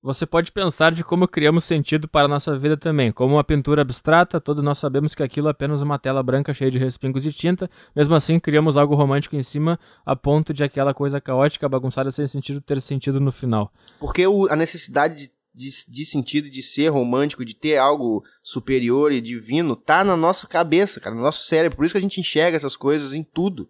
[0.00, 3.10] Você pode pensar de como criamos sentido para a nossa vida também.
[3.10, 6.70] Como uma pintura abstrata, todos nós sabemos que aquilo é apenas uma tela branca cheia
[6.70, 7.68] de respingos de tinta.
[7.96, 12.28] Mesmo assim, criamos algo romântico em cima, a ponto de aquela coisa caótica, bagunçada, sem
[12.28, 13.72] sentido, ter sentido no final.
[13.98, 19.10] Porque o- a necessidade de, de, de sentido de ser romântico, de ter algo superior
[19.10, 21.76] e divino, tá na nossa cabeça, cara, no nosso cérebro.
[21.76, 23.68] Por isso que a gente enxerga essas coisas em tudo.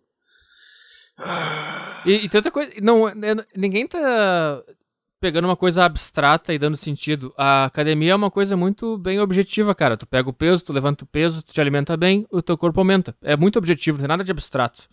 [2.06, 3.14] E, e tem outra coisa, não, é-
[3.56, 4.62] ninguém tá
[5.20, 7.32] pegando uma coisa abstrata e dando sentido.
[7.36, 9.96] A academia é uma coisa muito bem objetiva, cara.
[9.96, 12.80] Tu pega o peso, tu levanta o peso, tu te alimenta bem, o teu corpo
[12.80, 13.14] aumenta.
[13.22, 14.88] É muito objetivo, não tem nada de abstrato.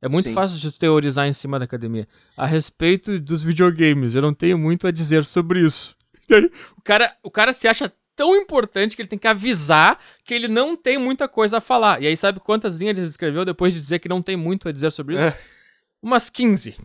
[0.00, 0.34] É muito Sim.
[0.34, 2.06] fácil de teorizar em cima da academia.
[2.36, 5.96] A respeito dos videogames, eu não tenho muito a dizer sobre isso.
[6.76, 10.48] O cara, o cara se acha tão importante que ele tem que avisar que ele
[10.48, 12.02] não tem muita coisa a falar.
[12.02, 14.72] E aí, sabe quantas linhas ele escreveu depois de dizer que não tem muito a
[14.72, 15.24] dizer sobre isso?
[15.24, 15.36] É.
[16.06, 16.76] Umas 15.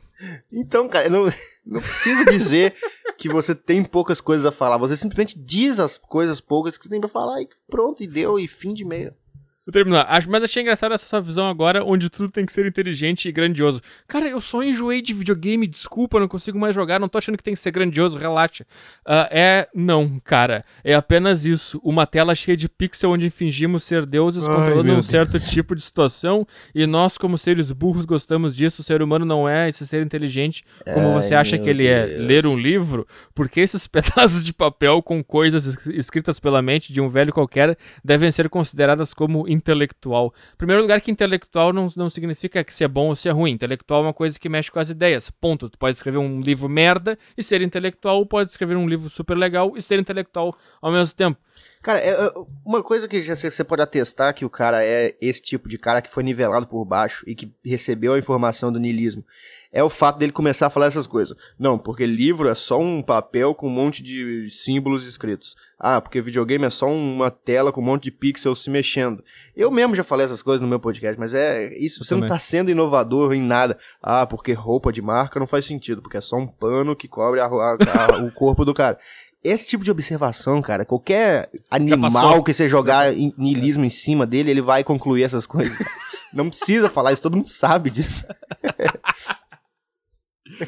[0.51, 1.31] Então, cara, não,
[1.63, 2.73] não precisa dizer
[3.19, 4.79] que você tem poucas coisas a falar.
[4.79, 8.39] Você simplesmente diz as coisas poucas que você tem pra falar e pronto, e deu,
[8.39, 9.13] e fim de meio.
[9.63, 10.07] Vou terminar.
[10.09, 13.31] Acho, mas achei engraçada essa sua visão agora, onde tudo tem que ser inteligente e
[13.31, 13.79] grandioso.
[14.07, 17.43] Cara, eu só enjoei de videogame, desculpa, não consigo mais jogar, não tô achando que
[17.43, 18.65] tem que ser grandioso, relaxa.
[19.05, 19.67] Ah, é.
[19.75, 20.65] Não, cara.
[20.83, 21.79] É apenas isso.
[21.83, 25.83] Uma tela cheia de pixel onde fingimos ser deuses Ai, controlando um certo tipo de
[25.83, 26.45] situação.
[26.73, 28.81] E nós, como seres burros, gostamos disso.
[28.81, 31.85] O ser humano não é esse ser inteligente como você Ai, acha meu que ele
[31.85, 32.07] é.
[32.07, 32.25] Deus.
[32.25, 33.05] Ler um livro,
[33.35, 37.77] porque esses pedaços de papel com coisas es- escritas pela mente de um velho qualquer
[38.03, 40.33] devem ser consideradas como intelectual.
[40.53, 43.31] Em primeiro lugar, que intelectual não, não significa que se é bom ou se é
[43.31, 43.51] ruim.
[43.51, 45.29] Intelectual é uma coisa que mexe com as ideias.
[45.29, 45.69] Ponto.
[45.69, 49.37] Tu pode escrever um livro merda e ser intelectual, ou pode escrever um livro super
[49.37, 51.39] legal e ser intelectual ao mesmo tempo.
[51.81, 52.31] Cara, é, é,
[52.63, 56.11] uma coisa que você pode atestar que o cara é esse tipo de cara que
[56.11, 59.25] foi nivelado por baixo e que recebeu a informação do niilismo
[59.73, 61.35] é o fato dele começar a falar essas coisas.
[61.57, 65.55] Não, porque livro é só um papel com um monte de símbolos escritos.
[65.79, 69.23] Ah, porque videogame é só uma tela com um monte de pixels se mexendo.
[69.55, 72.03] Eu mesmo já falei essas coisas no meu podcast, mas é isso.
[72.03, 73.77] Você não tá sendo inovador em nada.
[74.03, 77.39] Ah, porque roupa de marca não faz sentido, porque é só um pano que cobre
[77.39, 77.77] a- a-
[78.11, 78.97] a- o corpo do cara.
[79.43, 84.51] Esse tipo de observação, cara, qualquer animal que você jogar em, niilismo em cima dele,
[84.51, 85.77] ele vai concluir essas coisas.
[86.31, 88.25] Não precisa falar isso, todo mundo sabe disso.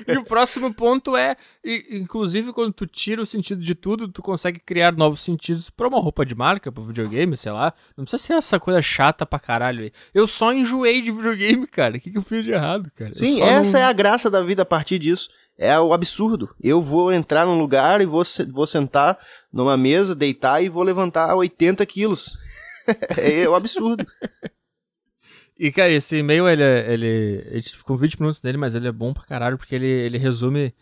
[0.08, 1.36] E o próximo ponto é,
[1.92, 6.00] inclusive, quando tu tira o sentido de tudo, tu consegue criar novos sentidos pra uma
[6.00, 7.74] roupa de marca, pra videogame, sei lá.
[7.98, 9.92] Não precisa ser essa coisa chata pra caralho aí.
[10.14, 11.98] Eu só enjoei de videogame, cara.
[11.98, 13.14] O que, que eu fiz de errado, cara?
[13.14, 13.86] Sim, essa não...
[13.86, 16.54] é a graça da vida a partir disso é o absurdo.
[16.62, 19.18] Eu vou entrar num lugar e vou, vou sentar
[19.52, 22.38] numa mesa, deitar e vou levantar 80 quilos.
[23.18, 24.06] é o absurdo.
[25.58, 29.14] E, cara, esse e-mail, ele, ele, ele ficou 20 minutos nele, mas ele é bom
[29.14, 30.74] pra caralho, porque ele, ele resume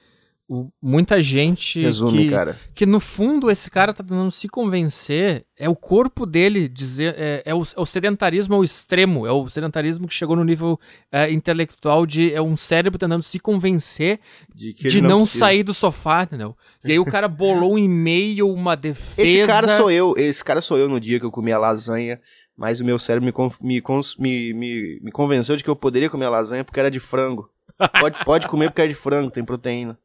[0.54, 2.60] o, muita gente Resume, que, cara.
[2.76, 7.42] que no fundo esse cara tá tentando se convencer, é o corpo dele dizer, é,
[7.46, 10.78] é, o, é o sedentarismo ao extremo, é o sedentarismo que chegou no nível
[11.10, 14.20] é, intelectual de é um cérebro tentando se convencer
[14.54, 16.54] de, de não, não sair do sofá, entendeu?
[16.84, 19.22] E aí o cara bolou um e-mail, uma defesa.
[19.22, 22.20] Esse cara sou eu, esse cara sou eu no dia que eu comi a lasanha
[22.58, 26.30] mas o meu cérebro me, me, me, me, convenceu de que eu poderia comer a
[26.30, 27.50] lasanha porque era de frango.
[28.00, 29.98] Pode, pode comer porque é de frango, tem proteína.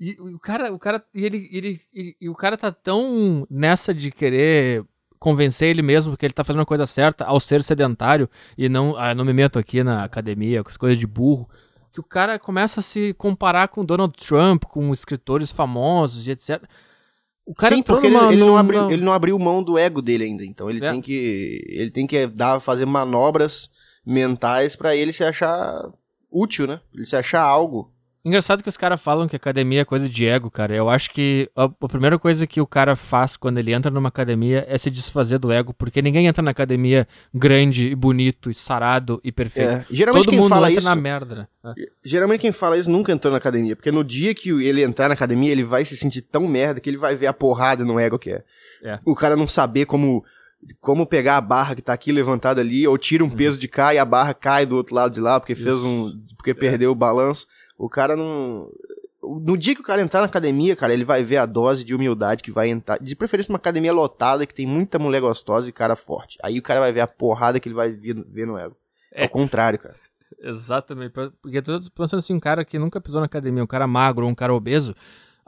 [0.00, 3.92] E o cara, o cara, e ele, ele, ele, e o cara tá tão nessa
[3.92, 4.84] de querer
[5.18, 8.96] convencer ele mesmo que ele tá fazendo a coisa certa ao ser sedentário e não,
[8.96, 11.48] ah, não me meto aqui na academia com as coisas de burro,
[11.92, 16.62] que o cara começa a se comparar com Donald Trump, com escritores famosos e etc.
[17.44, 20.24] O cara Sim, porque ele, ele, não abriu, ele não abriu mão do ego dele
[20.24, 20.90] ainda, então ele é.
[20.92, 23.70] tem que ele tem que dar fazer manobras
[24.06, 25.90] mentais para ele se achar
[26.30, 26.80] útil, né?
[26.94, 27.92] Ele se achar algo
[28.24, 30.74] Engraçado que os caras falam que academia é coisa de ego, cara.
[30.74, 34.08] Eu acho que a, a, primeira coisa que o cara faz quando ele entra numa
[34.08, 38.54] academia é se desfazer do ego, porque ninguém entra na academia grande e bonito e
[38.54, 39.70] sarado e perfeito.
[39.70, 39.86] É.
[39.90, 41.48] Geralmente Todo quem fala isso, na merda.
[41.64, 41.74] Né?
[41.78, 41.84] É.
[42.04, 45.14] Geralmente quem fala isso nunca entrou na academia, porque no dia que ele entrar na
[45.14, 48.18] academia, ele vai se sentir tão merda que ele vai ver a porrada no ego
[48.18, 48.42] que é.
[48.82, 48.98] é.
[49.04, 50.24] O cara não saber como
[50.80, 53.36] como pegar a barra que tá aqui levantada ali, ou tira um uhum.
[53.36, 56.12] peso de cá e a barra cai do outro lado de lá, porque fez um.
[56.36, 57.46] porque perdeu o balanço.
[57.78, 58.68] O cara não.
[59.22, 61.94] No dia que o cara entrar na academia, cara, ele vai ver a dose de
[61.94, 62.98] humildade que vai entrar.
[62.98, 66.38] De preferência uma academia lotada, que tem muita mulher gostosa e cara forte.
[66.42, 68.76] Aí o cara vai ver a porrada que ele vai ver, no ego.
[69.12, 69.24] É.
[69.24, 69.94] Ao contrário, cara.
[70.40, 71.12] Exatamente.
[71.12, 74.24] Porque eu tô pensando assim, um cara que nunca pisou na academia, um cara magro
[74.24, 74.94] ou um cara obeso,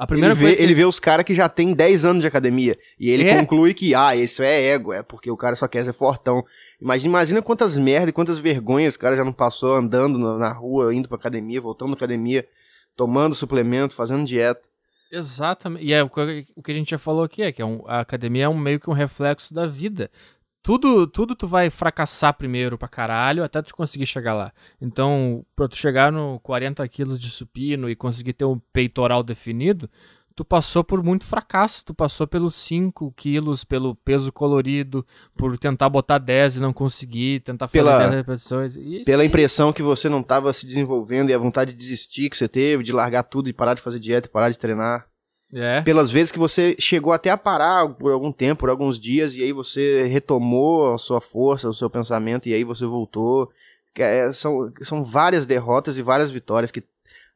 [0.00, 0.62] a primeira ele vê, que...
[0.62, 2.74] ele vê os caras que já tem 10 anos de academia.
[2.98, 3.36] E ele é?
[3.36, 6.42] conclui que, ah, isso é ego, é porque o cara só quer ser fortão.
[6.80, 10.52] Imagina, imagina quantas merda e quantas vergonhas o cara já não passou andando na, na
[10.54, 12.48] rua, indo pra academia, voltando da academia,
[12.96, 14.70] tomando suplemento, fazendo dieta.
[15.12, 15.84] Exatamente.
[15.84, 18.44] E é o que a gente já falou aqui, é que é um, a academia
[18.44, 20.10] é um meio que um reflexo da vida
[20.62, 24.52] tudo, tudo tu vai fracassar primeiro pra caralho até tu conseguir chegar lá.
[24.80, 29.88] Então, pra tu chegar no 40 quilos de supino e conseguir ter um peitoral definido,
[30.34, 31.84] tu passou por muito fracasso.
[31.84, 35.06] Tu passou pelos 5 quilos, pelo peso colorido,
[35.36, 38.76] por tentar botar 10 e não conseguir, tentar fazer pela, 10 repetições.
[38.76, 42.36] Isso, pela impressão que você não estava se desenvolvendo e a vontade de desistir que
[42.36, 45.09] você teve, de largar tudo e parar de fazer dieta e parar de treinar.
[45.52, 45.82] É.
[45.82, 49.42] Pelas vezes que você chegou até a parar por algum tempo, por alguns dias, e
[49.42, 53.50] aí você retomou a sua força, o seu pensamento, e aí você voltou.
[53.98, 56.84] É, são, são várias derrotas e várias vitórias que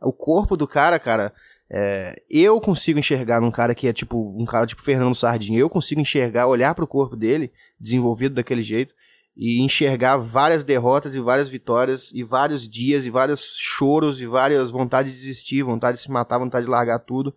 [0.00, 1.32] o corpo do cara, cara,
[1.68, 5.68] é, eu consigo enxergar num cara que é tipo um cara tipo Fernando Sardinha, eu
[5.68, 7.50] consigo enxergar, olhar pro corpo dele,
[7.80, 8.94] desenvolvido daquele jeito,
[9.36, 14.70] e enxergar várias derrotas e várias vitórias, e vários dias, e vários choros, e várias
[14.70, 17.34] vontades de desistir, vontade de se matar, vontade de largar tudo.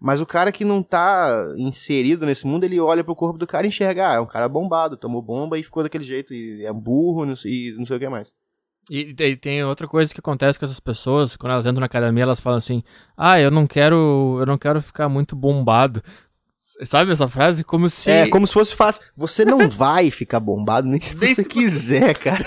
[0.00, 3.66] Mas o cara que não tá inserido nesse mundo, ele olha pro corpo do cara
[3.66, 6.72] e enxerga, ah, é um cara bombado, tomou bomba e ficou daquele jeito, e é
[6.72, 8.32] burro não sei, e não sei o que mais.
[8.90, 12.22] E, e tem outra coisa que acontece com essas pessoas, quando elas entram na academia,
[12.22, 12.82] elas falam assim:
[13.16, 16.02] "Ah, eu não quero, eu não quero ficar muito bombado".
[16.62, 17.64] Sabe essa frase?
[17.64, 18.10] Como se.
[18.10, 19.00] É, como se fosse fácil.
[19.16, 21.48] Você não vai ficar bombado nem se nem você se...
[21.48, 22.44] quiser, cara.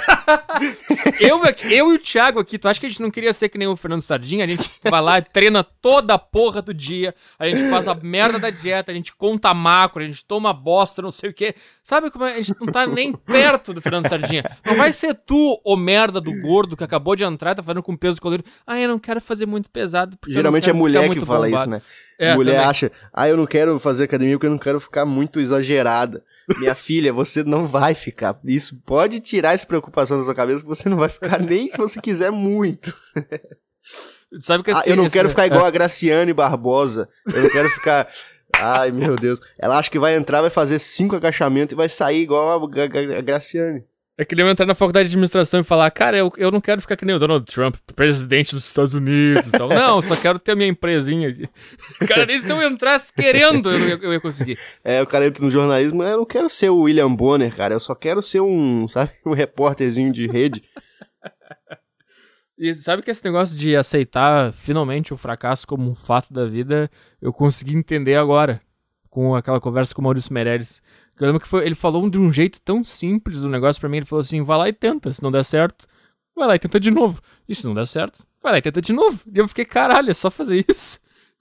[1.19, 1.41] eu,
[1.71, 3.67] eu e o Thiago aqui, tu acha que a gente não queria ser que nem
[3.67, 4.43] o Fernando Sardinha?
[4.43, 8.37] A gente vai lá, treina toda a porra do dia, a gente faz a merda
[8.37, 11.55] da dieta, a gente conta macro, a gente toma bosta, não sei o quê.
[11.83, 12.33] Sabe como é?
[12.33, 14.43] a gente não tá nem perto do Fernando Sardinha?
[14.63, 17.97] Não vai ser tu, o merda do gordo que acabou de entrar, tá fazendo com
[17.97, 18.47] peso colorido.
[18.67, 20.15] Ah, eu não quero fazer muito pesado.
[20.27, 21.55] Geralmente é mulher que fala bombado.
[21.55, 21.81] isso, né?
[22.23, 22.67] É, mulher também.
[22.67, 26.23] acha, ah, eu não quero fazer academia porque eu não quero ficar muito exagerada.
[26.57, 28.37] Minha filha, você não vai ficar.
[28.45, 31.77] Isso pode tirar essa preocupação da sua cabeça que você não vai ficar nem se
[31.77, 32.93] você quiser muito.
[34.39, 35.13] Sabe que assim, ah, eu não esse...
[35.13, 37.07] quero ficar igual a Graciane Barbosa.
[37.33, 38.07] Eu não quero ficar.
[38.59, 39.39] Ai, meu Deus.
[39.59, 43.83] Ela acha que vai entrar, vai fazer cinco agachamentos e vai sair igual a Graciane.
[44.15, 46.61] É que nem eu entrar na faculdade de administração e falar, cara, eu, eu não
[46.61, 49.69] quero ficar que nem o Donald Trump, presidente dos Estados Unidos e tal.
[49.73, 51.49] Não, só quero ter a minha empresinha aqui.
[52.07, 54.55] Cara, nem se eu entrasse querendo, eu, ia, eu ia conseguir.
[54.83, 57.79] É, o cara entra no jornalismo, eu não quero ser o William Bonner, cara, eu
[57.79, 60.63] só quero ser um, sabe, um repórterzinho de rede.
[62.57, 66.89] E sabe que esse negócio de aceitar finalmente o fracasso como um fato da vida,
[67.21, 68.61] eu consegui entender agora,
[69.09, 70.81] com aquela conversa com o Maurício Meirelles.
[71.19, 73.97] Eu lembro que foi, ele falou de um jeito tão simples o negócio para mim.
[73.97, 75.11] Ele falou assim: vai lá e tenta.
[75.13, 75.85] Se não der certo,
[76.35, 77.21] vai lá e tenta de novo.
[77.47, 79.23] E se não der certo, vai lá e tenta de novo.
[79.33, 80.99] E eu fiquei, caralho, é só fazer isso.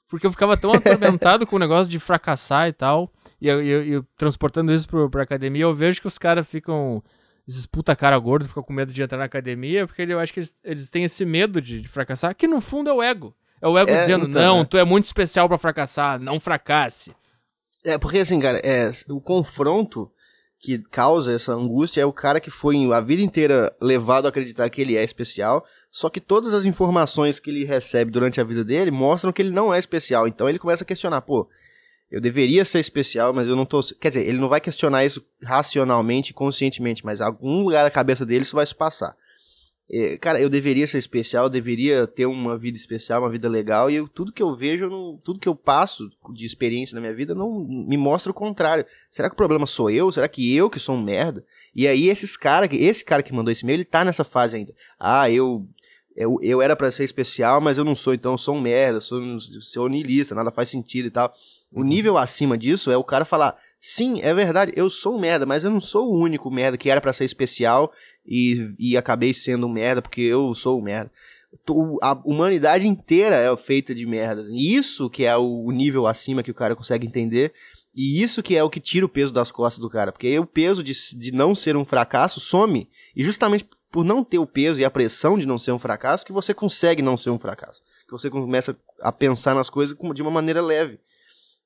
[0.08, 3.10] Porque eu ficava tão atormentado com o negócio de fracassar e tal.
[3.40, 7.02] E eu, eu, eu transportando isso pro, pra academia, eu vejo que os caras ficam.
[7.48, 10.38] Esses puta cara gordo ficam com medo de entrar na academia, porque eu acho que
[10.38, 13.34] eles, eles têm esse medo de, de fracassar, que no fundo é o ego.
[13.60, 14.64] É o ego é, dizendo, então, não, é.
[14.64, 17.12] tu é muito especial para fracassar, não fracasse.
[17.84, 20.10] É, porque assim, cara, é, o confronto
[20.58, 24.70] que causa essa angústia é o cara que foi a vida inteira levado a acreditar
[24.70, 28.62] que ele é especial, só que todas as informações que ele recebe durante a vida
[28.62, 30.28] dele mostram que ele não é especial.
[30.28, 31.48] Então ele começa a questionar, pô,
[32.08, 33.80] eu deveria ser especial, mas eu não tô.
[34.00, 38.42] Quer dizer, ele não vai questionar isso racionalmente, conscientemente, mas algum lugar da cabeça dele
[38.42, 39.16] isso vai se passar.
[39.94, 43.90] É, cara, eu deveria ser especial, eu deveria ter uma vida especial, uma vida legal,
[43.90, 47.14] e eu, tudo que eu vejo, não, tudo que eu passo de experiência na minha
[47.14, 48.86] vida não me mostra o contrário.
[49.10, 50.10] Será que o problema sou eu?
[50.10, 51.44] Será que eu que sou um merda?
[51.74, 54.74] E aí esses cara, esse cara que mandou esse e-mail, ele tá nessa fase ainda.
[54.98, 55.68] Ah, eu
[56.16, 59.00] eu, eu era para ser especial, mas eu não sou, então eu sou um merda,
[59.00, 59.20] sou,
[59.60, 61.32] sou niilista, nada faz sentido e tal.
[61.72, 61.86] O uhum.
[61.86, 65.64] nível acima disso é o cara falar: Sim, é verdade, eu sou um merda, mas
[65.64, 67.92] eu não sou o único merda que era para ser especial
[68.26, 71.10] e, e acabei sendo um merda porque eu sou um merda.
[72.00, 74.48] A humanidade inteira é feita de merdas.
[74.50, 77.52] E isso que é o nível acima que o cara consegue entender.
[77.94, 80.12] E isso que é o que tira o peso das costas do cara.
[80.12, 82.88] Porque aí o peso de, de não ser um fracasso some.
[83.14, 86.24] E justamente por não ter o peso e a pressão de não ser um fracasso,
[86.24, 87.82] que você consegue não ser um fracasso.
[88.06, 90.98] Que você começa a pensar nas coisas de uma maneira leve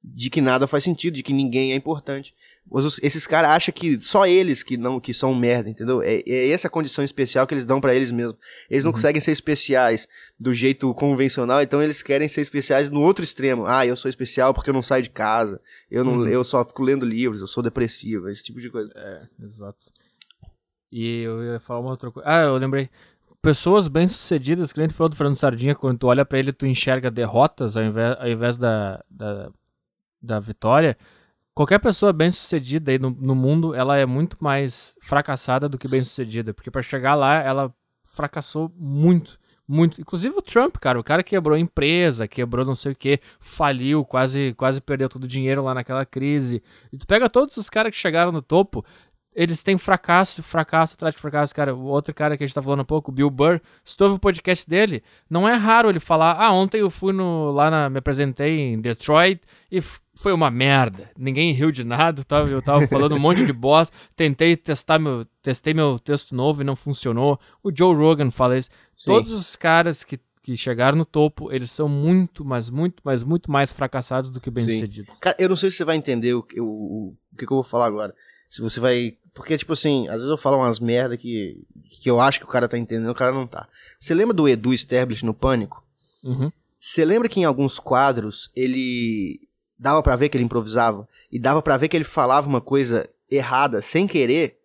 [0.03, 2.35] de que nada faz sentido, de que ninguém é importante.
[2.68, 6.02] Os, esses caras acham que só eles que não que são merda, entendeu?
[6.02, 8.36] É, é essa condição especial que eles dão para eles mesmos.
[8.68, 8.94] Eles não uhum.
[8.94, 13.66] conseguem ser especiais do jeito convencional, então eles querem ser especiais no outro extremo.
[13.66, 15.60] Ah, eu sou especial porque eu não saio de casa,
[15.90, 16.28] eu não uhum.
[16.28, 18.93] eu só fico lendo livros, eu sou depressivo, esse tipo de coisa.
[18.97, 19.78] É, exato.
[20.90, 22.28] E eu ia falar uma outra coisa.
[22.28, 22.90] Ah, eu lembrei
[23.47, 26.66] pessoas bem-sucedidas, que a gente falou do Fernando Sardinha, quando tu olha para ele, tu
[26.66, 29.51] enxerga derrotas ao invés, ao invés da, da,
[30.20, 30.98] da vitória,
[31.57, 36.53] qualquer pessoa bem-sucedida aí no, no mundo, ela é muito mais fracassada do que bem-sucedida,
[36.53, 37.74] porque para chegar lá, ela
[38.12, 39.99] fracassou muito, muito.
[39.99, 44.53] Inclusive o Trump, cara, o cara quebrou empresa, quebrou não sei o que, faliu, quase,
[44.55, 46.62] quase perdeu todo o dinheiro lá naquela crise.
[46.93, 48.85] E tu pega todos os caras que chegaram no topo,
[49.37, 51.55] eles têm fracasso, fracasso atrás de fracasso.
[51.55, 53.95] Cara, o outro cara que a gente tá falando há pouco, o Bill Burr, se
[53.95, 57.53] tu ouve o podcast dele, não é raro ele falar: Ah, ontem eu fui no,
[57.53, 57.91] lá na.
[57.91, 59.83] Me apresentei em Detroit e
[60.19, 61.11] foi uma merda.
[61.19, 63.95] Ninguém riu de nada, tava, eu tava falando um monte de bosta.
[64.17, 65.27] Tentei testar meu.
[65.43, 67.39] Testei meu texto novo e não funcionou.
[67.63, 68.71] O Joe Rogan fala isso.
[68.95, 69.11] Sim.
[69.11, 73.51] Todos os caras que que chegaram no topo, eles são muito, mas muito, mas muito
[73.51, 75.13] mais fracassados do que bem-sucedidos.
[75.21, 77.57] Cara, eu não sei se você vai entender o, o, o, o que, que eu
[77.57, 78.15] vou falar agora.
[78.49, 81.63] Se você vai porque, tipo assim, às vezes eu falo umas merda que,
[82.03, 83.69] que eu acho que o cara tá entendendo, o cara não tá.
[84.01, 85.85] Você lembra do Edu Sterblich no Pânico?
[86.25, 86.51] Uhum.
[86.81, 89.39] Você lembra que em alguns quadros ele
[89.79, 93.07] dava para ver que ele improvisava e dava para ver que ele falava uma coisa
[93.31, 94.59] errada sem querer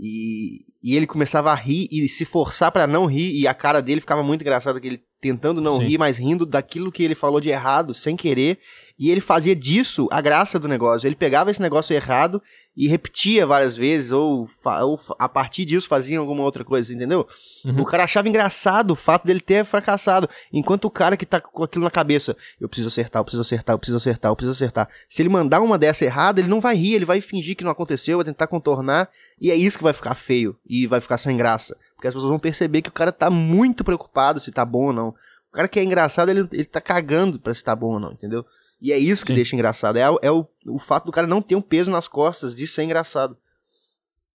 [0.00, 3.80] e, e ele começava a rir e se forçar para não rir e a cara
[3.80, 5.84] dele ficava muito engraçada que ele tentando não Sim.
[5.84, 8.58] rir, mas rindo daquilo que ele falou de errado, sem querer,
[8.98, 11.06] e ele fazia disso a graça do negócio.
[11.06, 12.42] Ele pegava esse negócio errado
[12.76, 17.26] e repetia várias vezes, ou, ou a partir disso fazia alguma outra coisa, entendeu?
[17.64, 17.82] Uhum.
[17.82, 21.62] O cara achava engraçado o fato dele ter fracassado, enquanto o cara que tá com
[21.62, 24.88] aquilo na cabeça, eu preciso acertar, eu preciso acertar, eu preciso acertar, eu preciso acertar.
[25.08, 27.70] Se ele mandar uma dessa errada, ele não vai rir, ele vai fingir que não
[27.70, 29.08] aconteceu, vai tentar contornar,
[29.40, 31.76] e é isso que vai ficar feio e vai ficar sem graça.
[31.94, 34.92] Porque as pessoas vão perceber que o cara tá muito preocupado se tá bom ou
[34.92, 35.08] não.
[35.08, 38.12] O cara que é engraçado, ele, ele tá cagando pra se tá bom ou não,
[38.12, 38.44] entendeu?
[38.80, 39.34] E é isso que Sim.
[39.34, 39.96] deixa engraçado.
[39.96, 42.84] É, é o, o fato do cara não ter um peso nas costas de ser
[42.84, 43.36] engraçado.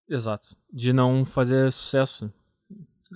[0.08, 0.56] Exato.
[0.72, 2.32] De não fazer sucesso.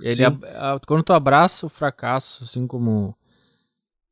[0.03, 3.15] Ele, a, a, quando tu abraça o fracasso, assim como.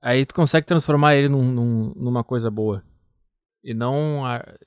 [0.00, 2.82] Aí tu consegue transformar ele num, num, numa coisa boa.
[3.64, 4.22] E não.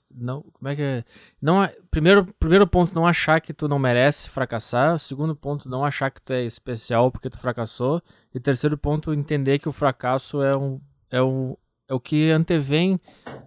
[0.09, 1.03] não como é que é?
[1.41, 4.97] Não, primeiro, primeiro ponto, não achar que tu não merece fracassar.
[4.97, 8.01] Segundo ponto, não achar que tu é especial porque tu fracassou.
[8.33, 10.81] E terceiro ponto, entender que o fracasso é um.
[11.11, 11.55] É um
[11.89, 12.99] é o que antevém,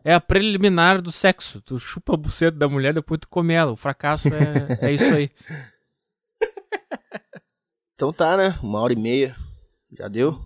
[0.05, 1.61] é a preliminar do sexo.
[1.63, 3.71] Tu chupa a buceta da mulher, depois tu come ela.
[3.73, 5.31] O fracasso é, é isso aí.
[7.95, 8.59] Então tá, né?
[8.61, 9.37] Uma hora e meia.
[9.97, 10.45] Já deu?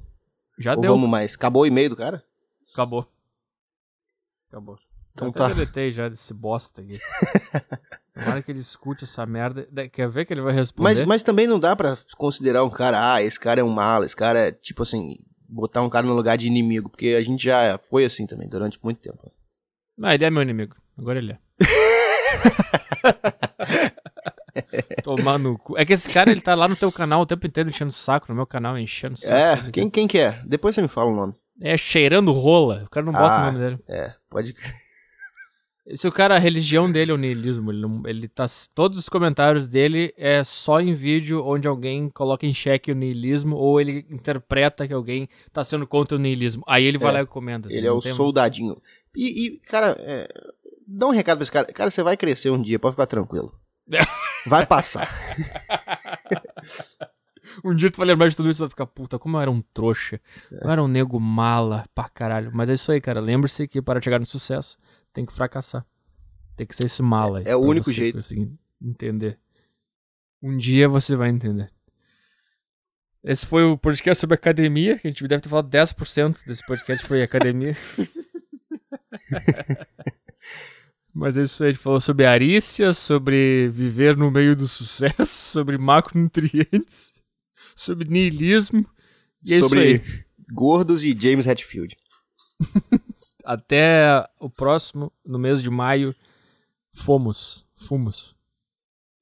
[0.59, 0.93] Já Ou deu.
[0.93, 1.35] vamos mais?
[1.35, 2.23] Acabou o e-mail do cara?
[2.71, 3.11] Acabou.
[4.51, 4.77] Acabou.
[5.15, 5.49] Então Eu tá.
[5.49, 6.99] deletei já desse bosta aqui.
[8.13, 9.67] Tomara que ele escute essa merda.
[9.73, 10.85] Da- Quer ver que ele vai responder?
[10.87, 14.05] Mas, mas também não dá pra considerar um cara, ah, esse cara é um mala,
[14.05, 15.17] esse cara é, tipo assim,
[15.49, 18.79] botar um cara no lugar de inimigo, porque a gente já foi assim também durante
[18.83, 19.31] muito tempo.
[19.97, 20.77] Não, ele é meu inimigo.
[20.99, 21.39] Agora ele é.
[25.03, 25.77] Tomar no cu.
[25.79, 27.95] É que esse cara, ele tá lá no teu canal o tempo inteiro enchendo o
[27.95, 29.67] saco, no meu canal enchendo o saco.
[29.67, 30.41] É, quem, quem que é?
[30.47, 31.35] Depois você me fala o nome.
[31.61, 32.85] É cheirando rola.
[32.85, 33.43] O cara não bota Ah.
[33.43, 33.79] o nome dele.
[33.89, 34.55] É, pode.
[35.95, 38.45] Se o cara, a religião dele é o niilismo, ele, não, ele tá.
[38.75, 43.55] Todos os comentários dele é só em vídeo onde alguém coloca em xeque o niilismo
[43.57, 46.65] ou ele interpreta que alguém tá sendo contra o niilismo.
[46.67, 47.69] Aí ele vai É, lá e comenta.
[47.69, 48.77] assim, Ele é o soldadinho.
[49.15, 50.27] E, e, cara, é,
[50.89, 51.67] dá um recado pra esse cara.
[51.73, 53.53] Cara, você vai crescer um dia, pode ficar tranquilo.
[54.49, 55.09] Vai passar.
[57.65, 59.51] Um dia tu vai lembrar de tudo isso e vai ficar, puta, como eu era
[59.51, 60.21] um trouxa.
[60.51, 62.51] Eu era um nego mala pra caralho.
[62.53, 63.21] Mas é isso aí, cara.
[63.21, 64.77] Lembre-se que para chegar no sucesso,
[65.17, 65.85] tem que fracassar.
[66.55, 67.45] Tem que ser esse mala aí.
[67.47, 68.19] É o único você jeito.
[68.83, 69.39] entender.
[70.43, 71.73] Um dia você vai entender.
[73.25, 77.07] Esse foi o podcast sobre academia, que a gente deve ter falado 10% desse podcast
[77.07, 77.75] foi academia.
[81.15, 85.17] Mas é isso aí, a gente falou sobre arícia, sobre viver no meio do sucesso,
[85.51, 87.23] sobre macronutrientes,
[87.75, 88.87] sobre niilismo.
[89.43, 90.25] E é Sobre isso aí.
[90.53, 91.97] gordos e James Hetfield.
[93.47, 96.13] Até o próximo, no mês de maio,
[96.93, 97.65] fomos.
[97.77, 98.35] Fomos.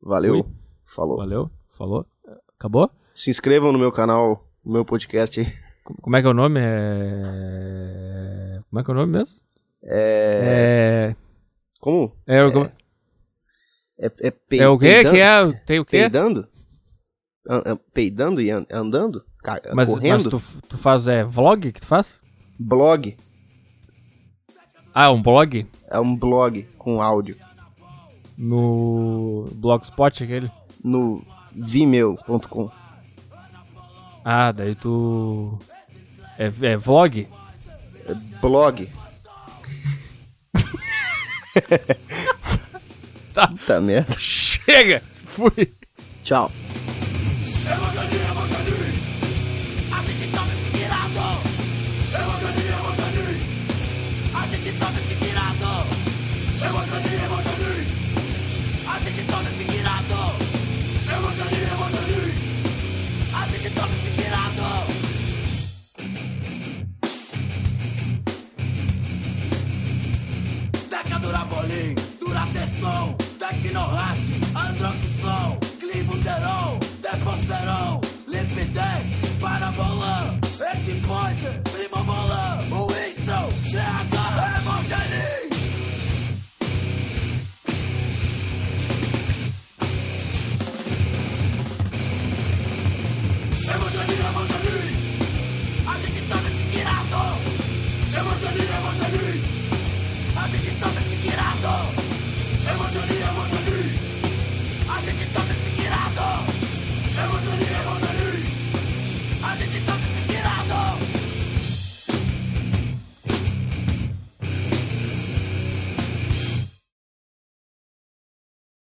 [0.03, 0.43] Valeu.
[0.45, 0.53] Fui.
[0.87, 1.17] Falou.
[1.19, 1.51] Valeu?
[1.71, 2.07] Falou?
[2.59, 2.91] Acabou?
[3.15, 5.47] Se inscrevam no meu canal, no meu podcast aí.
[5.85, 6.59] Como como é que é o nome?
[7.65, 8.61] É...
[8.71, 9.41] Como é que é o nome mesmo?
[9.85, 11.11] É.
[11.13, 11.17] É.
[11.81, 12.17] Como?
[12.27, 12.65] É, o-
[13.99, 14.87] É, é, pei- é o quê?
[15.05, 15.15] peidando?
[15.15, 15.53] Que é?
[15.67, 15.99] Tem o quê?
[15.99, 16.49] Peidando?
[17.49, 19.23] An- an- Peidando e an- andando?
[19.75, 20.31] Mas, correndo?
[20.33, 22.21] mas tu, tu faz é vlog que tu faz?
[22.59, 23.15] Blog.
[24.95, 25.67] Ah, um blog?
[25.91, 27.37] É um blog com áudio.
[28.39, 30.51] No Blogspot aquele?
[30.83, 32.71] No vimeo.com.
[34.25, 35.59] Ah, daí tu.
[36.39, 37.29] É, é vlog?
[38.41, 38.89] Blog.
[43.35, 43.49] Tá.
[43.49, 44.17] Puta merda.
[44.17, 45.03] Chega!
[45.25, 45.75] Fui!
[46.23, 46.53] Tchau.
[72.85, 74.21] Plutão, Tecnohat,
[74.55, 81.74] Androxol, Glibuterol, Deposterol, Lipidex, Parabola, Antipoison.